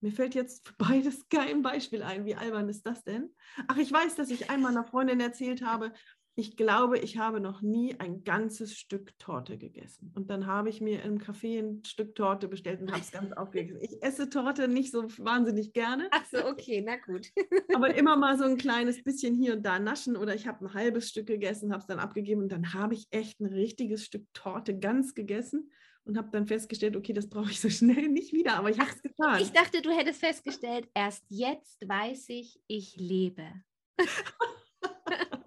Mir 0.01 0.11
fällt 0.11 0.35
jetzt 0.35 0.73
beides 0.77 1.27
kein 1.29 1.61
Beispiel 1.61 2.03
ein. 2.03 2.25
Wie 2.25 2.35
albern 2.35 2.69
ist 2.69 2.85
das 2.85 3.03
denn? 3.03 3.33
Ach, 3.67 3.77
ich 3.77 3.91
weiß, 3.91 4.15
dass 4.15 4.29
ich 4.29 4.49
einmal 4.49 4.71
einer 4.71 4.85
Freundin 4.85 5.19
erzählt 5.19 5.63
habe, 5.63 5.91
ich 6.37 6.57
glaube, 6.57 6.99
ich 6.99 7.17
habe 7.17 7.39
noch 7.39 7.61
nie 7.61 7.97
ein 7.97 8.25
ganzes 8.25 8.77
Stück 8.77 9.17
Torte 9.19 9.57
gegessen. 9.57 10.11
Und 10.15 10.29
dann 10.29 10.47
habe 10.47 10.67
ich 10.67 10.81
mir 10.81 11.01
im 11.03 11.17
Café 11.17 11.59
ein 11.59 11.83
Stück 11.85 12.13
Torte 12.13 12.49
bestellt 12.49 12.81
und 12.81 12.91
habe 12.91 12.99
es 12.99 13.11
ganz 13.11 13.31
aufgegessen. 13.31 13.79
Ich 13.81 14.03
esse 14.03 14.29
Torte 14.29 14.67
nicht 14.67 14.91
so 14.91 15.03
wahnsinnig 15.17 15.71
gerne. 15.71 16.09
Ach 16.11 16.25
so, 16.25 16.45
okay, 16.45 16.83
na 16.85 16.97
gut. 16.97 17.31
Aber 17.73 17.95
immer 17.95 18.15
mal 18.17 18.37
so 18.37 18.43
ein 18.43 18.57
kleines 18.57 19.01
bisschen 19.01 19.33
hier 19.33 19.53
und 19.53 19.65
da 19.65 19.79
naschen 19.79 20.17
oder 20.17 20.35
ich 20.35 20.45
habe 20.45 20.65
ein 20.65 20.73
halbes 20.73 21.09
Stück 21.09 21.27
gegessen, 21.27 21.71
habe 21.71 21.79
es 21.79 21.87
dann 21.87 21.99
abgegeben 21.99 22.41
und 22.41 22.51
dann 22.51 22.73
habe 22.73 22.95
ich 22.95 23.07
echt 23.11 23.39
ein 23.39 23.45
richtiges 23.45 24.03
Stück 24.03 24.25
Torte 24.33 24.77
ganz 24.77 25.15
gegessen 25.15 25.71
und 26.05 26.17
habe 26.17 26.29
dann 26.31 26.47
festgestellt, 26.47 26.95
okay, 26.95 27.13
das 27.13 27.29
brauche 27.29 27.51
ich 27.51 27.59
so 27.59 27.69
schnell 27.71 28.07
nicht 28.07 28.33
wieder, 28.33 28.55
aber 28.57 28.69
ich 28.69 28.79
habe 28.79 28.89
es 28.89 29.01
getan. 29.01 29.41
Ich 29.41 29.51
dachte, 29.51 29.81
du 29.81 29.91
hättest 29.91 30.19
festgestellt, 30.19 30.87
erst 30.93 31.25
jetzt 31.29 31.87
weiß 31.87 32.29
ich, 32.29 32.59
ich 32.67 32.95
lebe. 32.97 33.51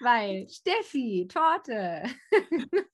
Weil 0.00 0.48
Steffi, 0.50 1.28
Torte. 1.28 2.02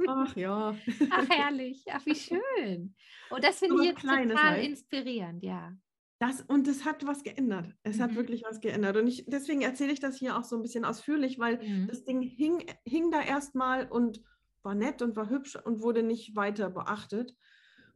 Ach 0.07 0.36
ja. 0.36 0.76
Ach 1.11 1.28
herrlich, 1.28 1.84
ach 1.91 2.05
wie 2.07 2.14
schön. 2.14 2.95
Und 3.30 3.45
das 3.45 3.59
finde 3.59 3.76
ich 3.82 3.91
jetzt 3.91 4.03
total 4.03 4.36
halt. 4.36 4.64
inspirierend, 4.64 5.43
ja. 5.43 5.76
Das, 6.20 6.43
und 6.43 6.66
es 6.66 6.84
hat 6.84 7.07
was 7.07 7.22
geändert. 7.22 7.72
Es 7.84 7.99
mhm. 7.99 8.03
hat 8.03 8.14
wirklich 8.16 8.43
was 8.43 8.61
geändert. 8.61 8.97
Und 8.97 9.07
ich, 9.07 9.24
deswegen 9.26 9.62
erzähle 9.62 9.93
ich 9.93 10.01
das 10.01 10.16
hier 10.16 10.36
auch 10.36 10.45
so 10.45 10.57
ein 10.57 10.62
bisschen 10.62 10.84
ausführlich, 10.84 11.39
weil 11.39 11.62
mhm. 11.62 11.86
das 11.86 12.05
Ding 12.05 12.22
hing, 12.22 12.64
hing 12.84 13.11
da 13.11 13.22
erstmal 13.22 13.86
und 13.89 14.20
war 14.68 14.74
nett 14.74 15.00
und 15.00 15.16
war 15.16 15.30
hübsch 15.30 15.56
und 15.56 15.80
wurde 15.80 16.02
nicht 16.02 16.36
weiter 16.36 16.68
beachtet. 16.68 17.34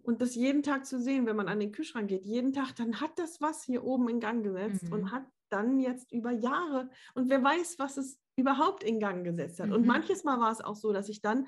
Und 0.02 0.22
das 0.22 0.34
jeden 0.34 0.62
Tag 0.62 0.86
zu 0.86 0.98
sehen, 0.98 1.26
wenn 1.26 1.36
man 1.36 1.48
an 1.48 1.60
den 1.60 1.70
Kühlschrank 1.70 2.08
geht, 2.08 2.24
jeden 2.24 2.54
Tag, 2.54 2.74
dann 2.76 2.98
hat 3.02 3.18
das 3.18 3.42
was 3.42 3.62
hier 3.62 3.84
oben 3.84 4.08
in 4.08 4.20
Gang 4.20 4.42
gesetzt 4.42 4.84
mhm. 4.84 4.92
und 4.92 5.12
hat 5.12 5.24
dann 5.50 5.78
jetzt 5.80 6.10
über 6.12 6.30
Jahre 6.32 6.88
und 7.14 7.28
wer 7.28 7.44
weiß, 7.44 7.78
was 7.78 7.98
es 7.98 8.18
überhaupt 8.36 8.82
in 8.84 8.98
Gang 9.00 9.22
gesetzt 9.22 9.60
hat. 9.60 9.70
Und 9.70 9.82
Mhm. 9.82 9.86
manches 9.86 10.24
Mal 10.24 10.40
war 10.40 10.50
es 10.50 10.62
auch 10.62 10.76
so, 10.76 10.92
dass 10.94 11.10
ich 11.10 11.20
dann 11.20 11.46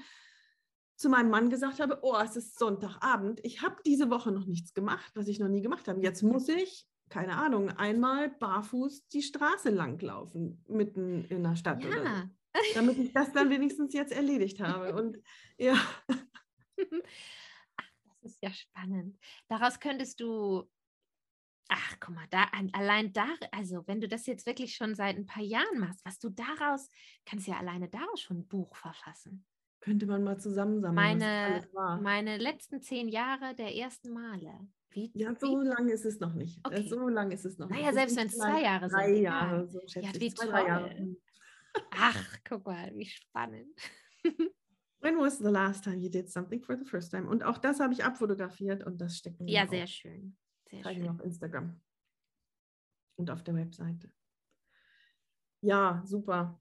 zu 0.97 1.09
meinem 1.09 1.31
Mann 1.31 1.49
gesagt 1.49 1.81
habe, 1.81 2.01
oh, 2.03 2.17
es 2.23 2.37
ist 2.37 2.59
Sonntagabend, 2.59 3.41
ich 3.45 3.63
habe 3.63 3.77
diese 3.87 4.11
Woche 4.11 4.31
noch 4.31 4.45
nichts 4.45 4.75
gemacht, 4.75 5.11
was 5.15 5.27
ich 5.27 5.39
noch 5.41 5.49
nie 5.49 5.63
gemacht 5.63 5.89
habe. 5.89 6.03
Jetzt 6.03 6.23
muss 6.23 6.49
ich, 6.49 6.87
keine 7.09 7.37
Ahnung, 7.39 7.71
einmal 7.71 8.29
barfuß 8.29 9.09
die 9.09 9.23
Straße 9.23 9.71
langlaufen, 9.71 10.63
mitten 10.69 11.25
in 11.25 11.43
der 11.43 11.57
Stadt 11.57 11.83
oder 11.85 11.97
so, 11.97 12.05
Ja. 12.05 12.31
Damit 12.75 12.99
ich 12.99 13.13
das 13.13 13.33
dann 13.33 13.51
wenigstens 13.51 13.93
jetzt 13.95 14.13
erledigt 14.13 14.61
habe. 14.61 14.95
Und 14.95 15.19
ja, 15.59 15.75
Ach, 17.77 17.85
das 18.23 18.33
ist 18.33 18.43
ja 18.43 18.53
spannend. 18.53 19.19
Daraus 19.49 19.81
könntest 19.81 20.21
du, 20.21 20.65
ach, 21.69 21.97
guck 22.01 22.15
mal, 22.15 22.27
da, 22.31 22.47
allein 22.73 23.13
da, 23.13 23.27
also 23.53 23.87
wenn 23.87 24.01
du 24.01 24.09
das 24.09 24.27
jetzt 24.27 24.47
wirklich 24.47 24.75
schon 24.75 24.95
seit 24.95 25.17
ein 25.17 25.27
paar 25.27 25.43
Jahren 25.43 25.79
machst, 25.79 26.01
was 26.05 26.19
du 26.19 26.31
daraus, 26.31 26.89
kannst 27.27 27.47
ja 27.47 27.59
alleine 27.59 27.89
daraus 27.89 28.21
schon 28.21 28.39
ein 28.39 28.49
Buch 28.49 28.75
verfassen. 28.77 29.45
könnte 29.81 30.07
man 30.07 30.25
mal 30.25 30.39
zusammensammeln, 30.39 30.95
Meine, 30.95 31.69
meine 32.01 32.39
letzten 32.39 32.81
zehn 32.81 33.09
Jahre 33.09 33.55
der 33.55 33.75
ersten 33.75 34.13
Male. 34.13 34.67
Wie, 34.91 35.11
Ja, 35.15 35.35
so 35.35 35.61
wie, 35.61 35.67
lange 35.67 35.93
ist 35.93 36.05
es 36.05 36.21
noch 36.21 36.35
nicht. 36.35 36.61
Okay. 36.65 36.87
So 36.89 37.09
lange 37.09 37.35
ist 37.35 37.45
es 37.45 37.59
noch 37.59 37.69
Naja, 37.69 37.87
nicht. 37.87 37.95
selbst 37.95 38.15
sind 38.15 38.21
wenn 38.23 38.29
es 38.29 38.37
zwei 38.39 38.63
Jahre 38.63 38.89
sind, 38.89 38.99
Drei 38.99 39.11
egal. 39.11 39.23
Jahre, 39.23 39.69
so 39.69 39.81
schätze 39.87 40.01
Ja, 40.07 40.11
ich. 40.15 40.21
wie 40.21 40.35
Zwei, 40.35 40.47
drei 40.47 40.67
Jahre. 40.69 41.17
Ach, 41.91 42.39
guck 42.49 42.65
mal, 42.67 42.95
wie 42.97 43.07
spannend. 43.07 43.79
When 45.01 45.19
was 45.19 45.39
the 45.39 45.51
last 45.51 45.85
time 45.85 45.99
you 46.01 46.09
did 46.09 46.31
something 46.31 46.63
for 46.63 46.77
the 46.79 46.85
first 46.85 47.11
time? 47.11 47.29
Und 47.29 47.43
auch 47.45 47.59
das 47.59 47.79
habe 47.81 47.93
ich 47.93 48.05
abfotografiert 48.05 48.85
und 48.85 48.99
das 49.01 49.19
stecken 49.19 49.47
wir 49.47 49.53
Ja, 49.53 49.65
auf. 49.65 49.71
sehr 49.71 49.87
schön. 49.87 50.37
Sehr 50.71 50.83
zeigen 50.83 51.03
schön. 51.03 51.11
auf 51.11 51.21
Instagram 51.21 51.81
und 53.17 53.31
auf 53.31 53.43
der 53.45 53.55
Webseite. 53.55 54.11
Ja, 55.63 56.03
super. 56.07 56.61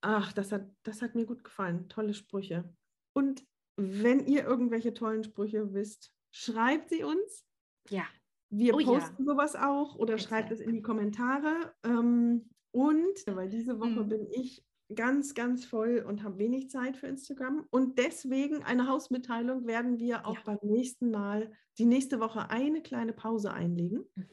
Ach, 0.00 0.32
das 0.32 0.52
hat, 0.52 0.68
das 0.82 1.00
hat 1.02 1.14
mir 1.14 1.26
gut 1.26 1.42
gefallen. 1.44 1.88
Tolle 1.88 2.14
Sprüche. 2.14 2.72
Und 3.12 3.44
wenn 3.76 4.26
ihr 4.26 4.44
irgendwelche 4.44 4.92
tollen 4.94 5.24
Sprüche 5.24 5.72
wisst, 5.72 6.12
schreibt 6.32 6.90
sie 6.90 7.04
uns. 7.04 7.46
Ja, 7.88 8.06
Wir 8.50 8.74
Oh 8.74 8.80
ja. 8.80 8.86
posten 8.86 9.24
sowas 9.24 9.54
auch 9.56 9.96
oder 9.96 10.18
schreibt 10.18 10.50
es 10.50 10.60
in 10.60 10.72
die 10.72 10.82
Kommentare. 10.82 11.74
Ähm, 11.84 12.50
und 12.76 13.26
weil 13.36 13.48
diese 13.48 13.80
Woche 13.80 14.02
Mhm. 14.04 14.08
bin 14.08 14.26
ich 14.30 14.64
ganz, 14.94 15.34
ganz 15.34 15.64
voll 15.64 16.04
und 16.06 16.22
habe 16.22 16.38
wenig 16.38 16.70
Zeit 16.70 16.96
für 16.96 17.06
Instagram. 17.08 17.66
Und 17.70 17.98
deswegen 17.98 18.62
eine 18.62 18.86
Hausmitteilung 18.86 19.66
werden 19.66 19.98
wir 19.98 20.26
auch 20.26 20.36
Ja. 20.36 20.42
beim 20.44 20.58
nächsten 20.62 21.10
Mal, 21.10 21.50
die 21.78 21.86
nächste 21.86 22.20
Woche 22.20 22.50
eine 22.50 22.82
kleine 22.82 23.12
Pause 23.12 23.52
einlegen. 23.52 24.04
Mhm. 24.14 24.26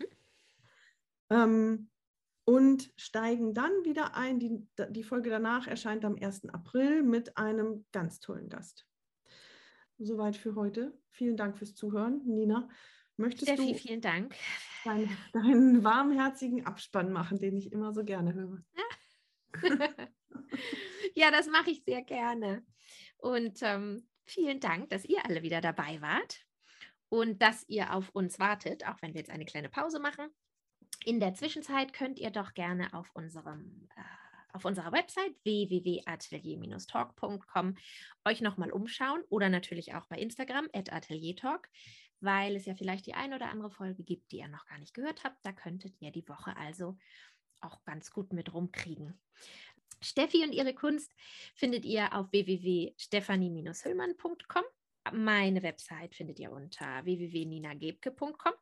Ähm, 1.29 1.89
und 2.45 2.91
steigen 2.97 3.53
dann 3.53 3.71
wieder 3.85 4.15
ein. 4.15 4.37
Die, 4.39 4.67
die 4.89 5.03
Folge 5.03 5.29
danach 5.29 5.65
erscheint 5.67 6.03
am 6.03 6.15
1. 6.17 6.49
April 6.49 7.01
mit 7.01 7.37
einem 7.37 7.85
ganz 7.93 8.19
tollen 8.19 8.49
Gast. 8.49 8.85
Soweit 9.97 10.35
für 10.35 10.55
heute. 10.55 10.93
Vielen 11.11 11.37
Dank 11.37 11.57
fürs 11.57 11.73
Zuhören. 11.75 12.21
Nina, 12.25 12.67
möchtest 13.17 13.51
Steffi, 13.51 13.73
du 13.73 13.79
vielen 13.79 14.01
Dank. 14.01 14.35
deinen, 14.83 15.17
deinen 15.33 15.83
warmherzigen 15.83 16.65
Abspann 16.65 17.11
machen, 17.11 17.39
den 17.39 17.57
ich 17.57 17.71
immer 17.71 17.93
so 17.93 18.03
gerne 18.03 18.33
höre? 18.33 18.63
ja, 21.15 21.31
das 21.31 21.47
mache 21.47 21.71
ich 21.71 21.83
sehr 21.83 22.03
gerne. 22.03 22.65
Und 23.17 23.59
ähm, 23.61 24.07
vielen 24.25 24.59
Dank, 24.59 24.89
dass 24.89 25.05
ihr 25.05 25.25
alle 25.25 25.43
wieder 25.43 25.61
dabei 25.61 26.01
wart 26.01 26.41
und 27.09 27.41
dass 27.41 27.63
ihr 27.67 27.93
auf 27.93 28.09
uns 28.09 28.39
wartet, 28.39 28.87
auch 28.87 29.01
wenn 29.01 29.13
wir 29.13 29.19
jetzt 29.19 29.29
eine 29.29 29.45
kleine 29.45 29.69
Pause 29.69 29.99
machen. 29.99 30.29
In 31.05 31.19
der 31.19 31.33
Zwischenzeit 31.33 31.93
könnt 31.93 32.19
ihr 32.19 32.31
doch 32.31 32.53
gerne 32.53 32.93
auf 32.93 33.09
unserem 33.13 33.87
äh, 33.95 34.01
auf 34.53 34.65
unserer 34.65 34.91
Website 34.91 35.33
www.atelier-talk.com 35.43 37.75
euch 38.25 38.41
nochmal 38.41 38.71
umschauen 38.71 39.23
oder 39.29 39.49
natürlich 39.49 39.95
auch 39.95 40.05
bei 40.05 40.17
Instagram 40.17 40.67
at 40.73 40.93
ateliertalk, 40.93 41.67
weil 42.23 42.55
es 42.55 42.65
ja 42.65 42.73
vielleicht 42.75 43.05
die 43.05 43.13
ein 43.13 43.33
oder 43.33 43.49
andere 43.49 43.69
Folge 43.69 44.03
gibt, 44.03 44.31
die 44.31 44.37
ihr 44.37 44.47
noch 44.47 44.65
gar 44.65 44.79
nicht 44.79 44.93
gehört 44.93 45.23
habt. 45.23 45.45
Da 45.45 45.51
könntet 45.51 45.93
ihr 45.99 46.11
die 46.11 46.27
Woche 46.27 46.55
also 46.57 46.97
auch 47.61 47.83
ganz 47.83 48.11
gut 48.11 48.33
mit 48.33 48.51
rumkriegen. 48.53 49.19
Steffi 50.01 50.43
und 50.43 50.53
ihre 50.53 50.73
Kunst 50.73 51.13
findet 51.55 51.85
ihr 51.85 52.13
auf 52.13 52.31
www.stephanie-hüllmann.com. 52.31 54.63
Meine 55.13 55.61
Website 55.63 56.15
findet 56.15 56.39
ihr 56.39 56.51
unter 56.51 57.05
www.ninagebke.com. 57.05 58.53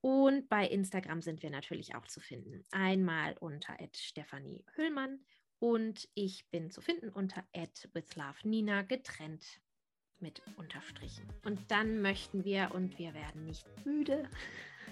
Und 0.00 0.48
bei 0.48 0.66
Instagram 0.66 1.22
sind 1.22 1.42
wir 1.42 1.50
natürlich 1.50 1.94
auch 1.94 2.08
zu 2.08 2.20
finden. 2.20 2.64
Einmal 2.72 3.36
unter 3.38 3.76
Stephanie 3.94 4.64
Hüllmann 4.74 5.24
und 5.60 6.08
ich 6.14 6.48
bin 6.50 6.72
zu 6.72 6.80
finden 6.80 7.08
unter 7.08 7.44
@withlovenina 7.92 8.82
getrennt 8.82 9.60
mit 10.22 10.42
Unterstrichen. 10.56 11.26
Und 11.44 11.58
dann 11.70 12.00
möchten 12.00 12.44
wir 12.44 12.70
und 12.74 12.98
wir 12.98 13.14
werden 13.14 13.44
nicht 13.44 13.66
müde, 13.84 14.28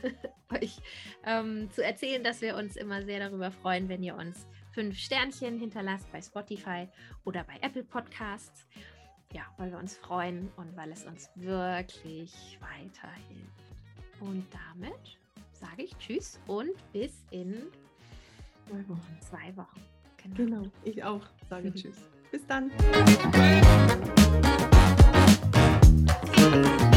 euch 0.53 0.79
ähm, 1.25 1.71
zu 1.71 1.85
erzählen, 1.85 2.25
dass 2.25 2.41
wir 2.41 2.57
uns 2.57 2.77
immer 2.77 3.03
sehr 3.03 3.21
darüber 3.21 3.51
freuen, 3.51 3.89
wenn 3.89 4.03
ihr 4.03 4.17
uns 4.17 4.47
fünf 4.73 4.99
Sternchen 4.99 5.59
hinterlasst 5.59 6.11
bei 6.13 6.21
Spotify 6.21 6.89
oder 7.25 7.45
bei 7.45 7.57
Apple 7.61 7.85
Podcasts. 7.85 8.67
Ja, 9.33 9.43
weil 9.59 9.71
wir 9.71 9.79
uns 9.79 9.97
freuen 9.97 10.51
und 10.57 10.77
weil 10.77 10.91
es 10.91 11.05
uns 11.05 11.31
wirklich 11.37 12.59
weiterhilft. 12.61 14.21
Und 14.21 14.47
damit 14.75 15.19
sage 15.53 15.83
ich 15.83 15.97
Tschüss 15.99 16.41
und 16.47 16.71
bis 16.93 17.25
in 17.31 17.71
Zwei 18.71 18.89
Wochen. 18.89 19.19
zwei 19.21 19.57
Wochen. 19.57 19.81
Genau, 20.37 20.63
ich 20.85 21.03
auch 21.03 21.27
sage 21.49 21.71
Tschüss. 21.75 21.97
Bis 22.31 22.47
dann. 22.47 22.71
Thank 26.11 26.81
you. 26.81 26.90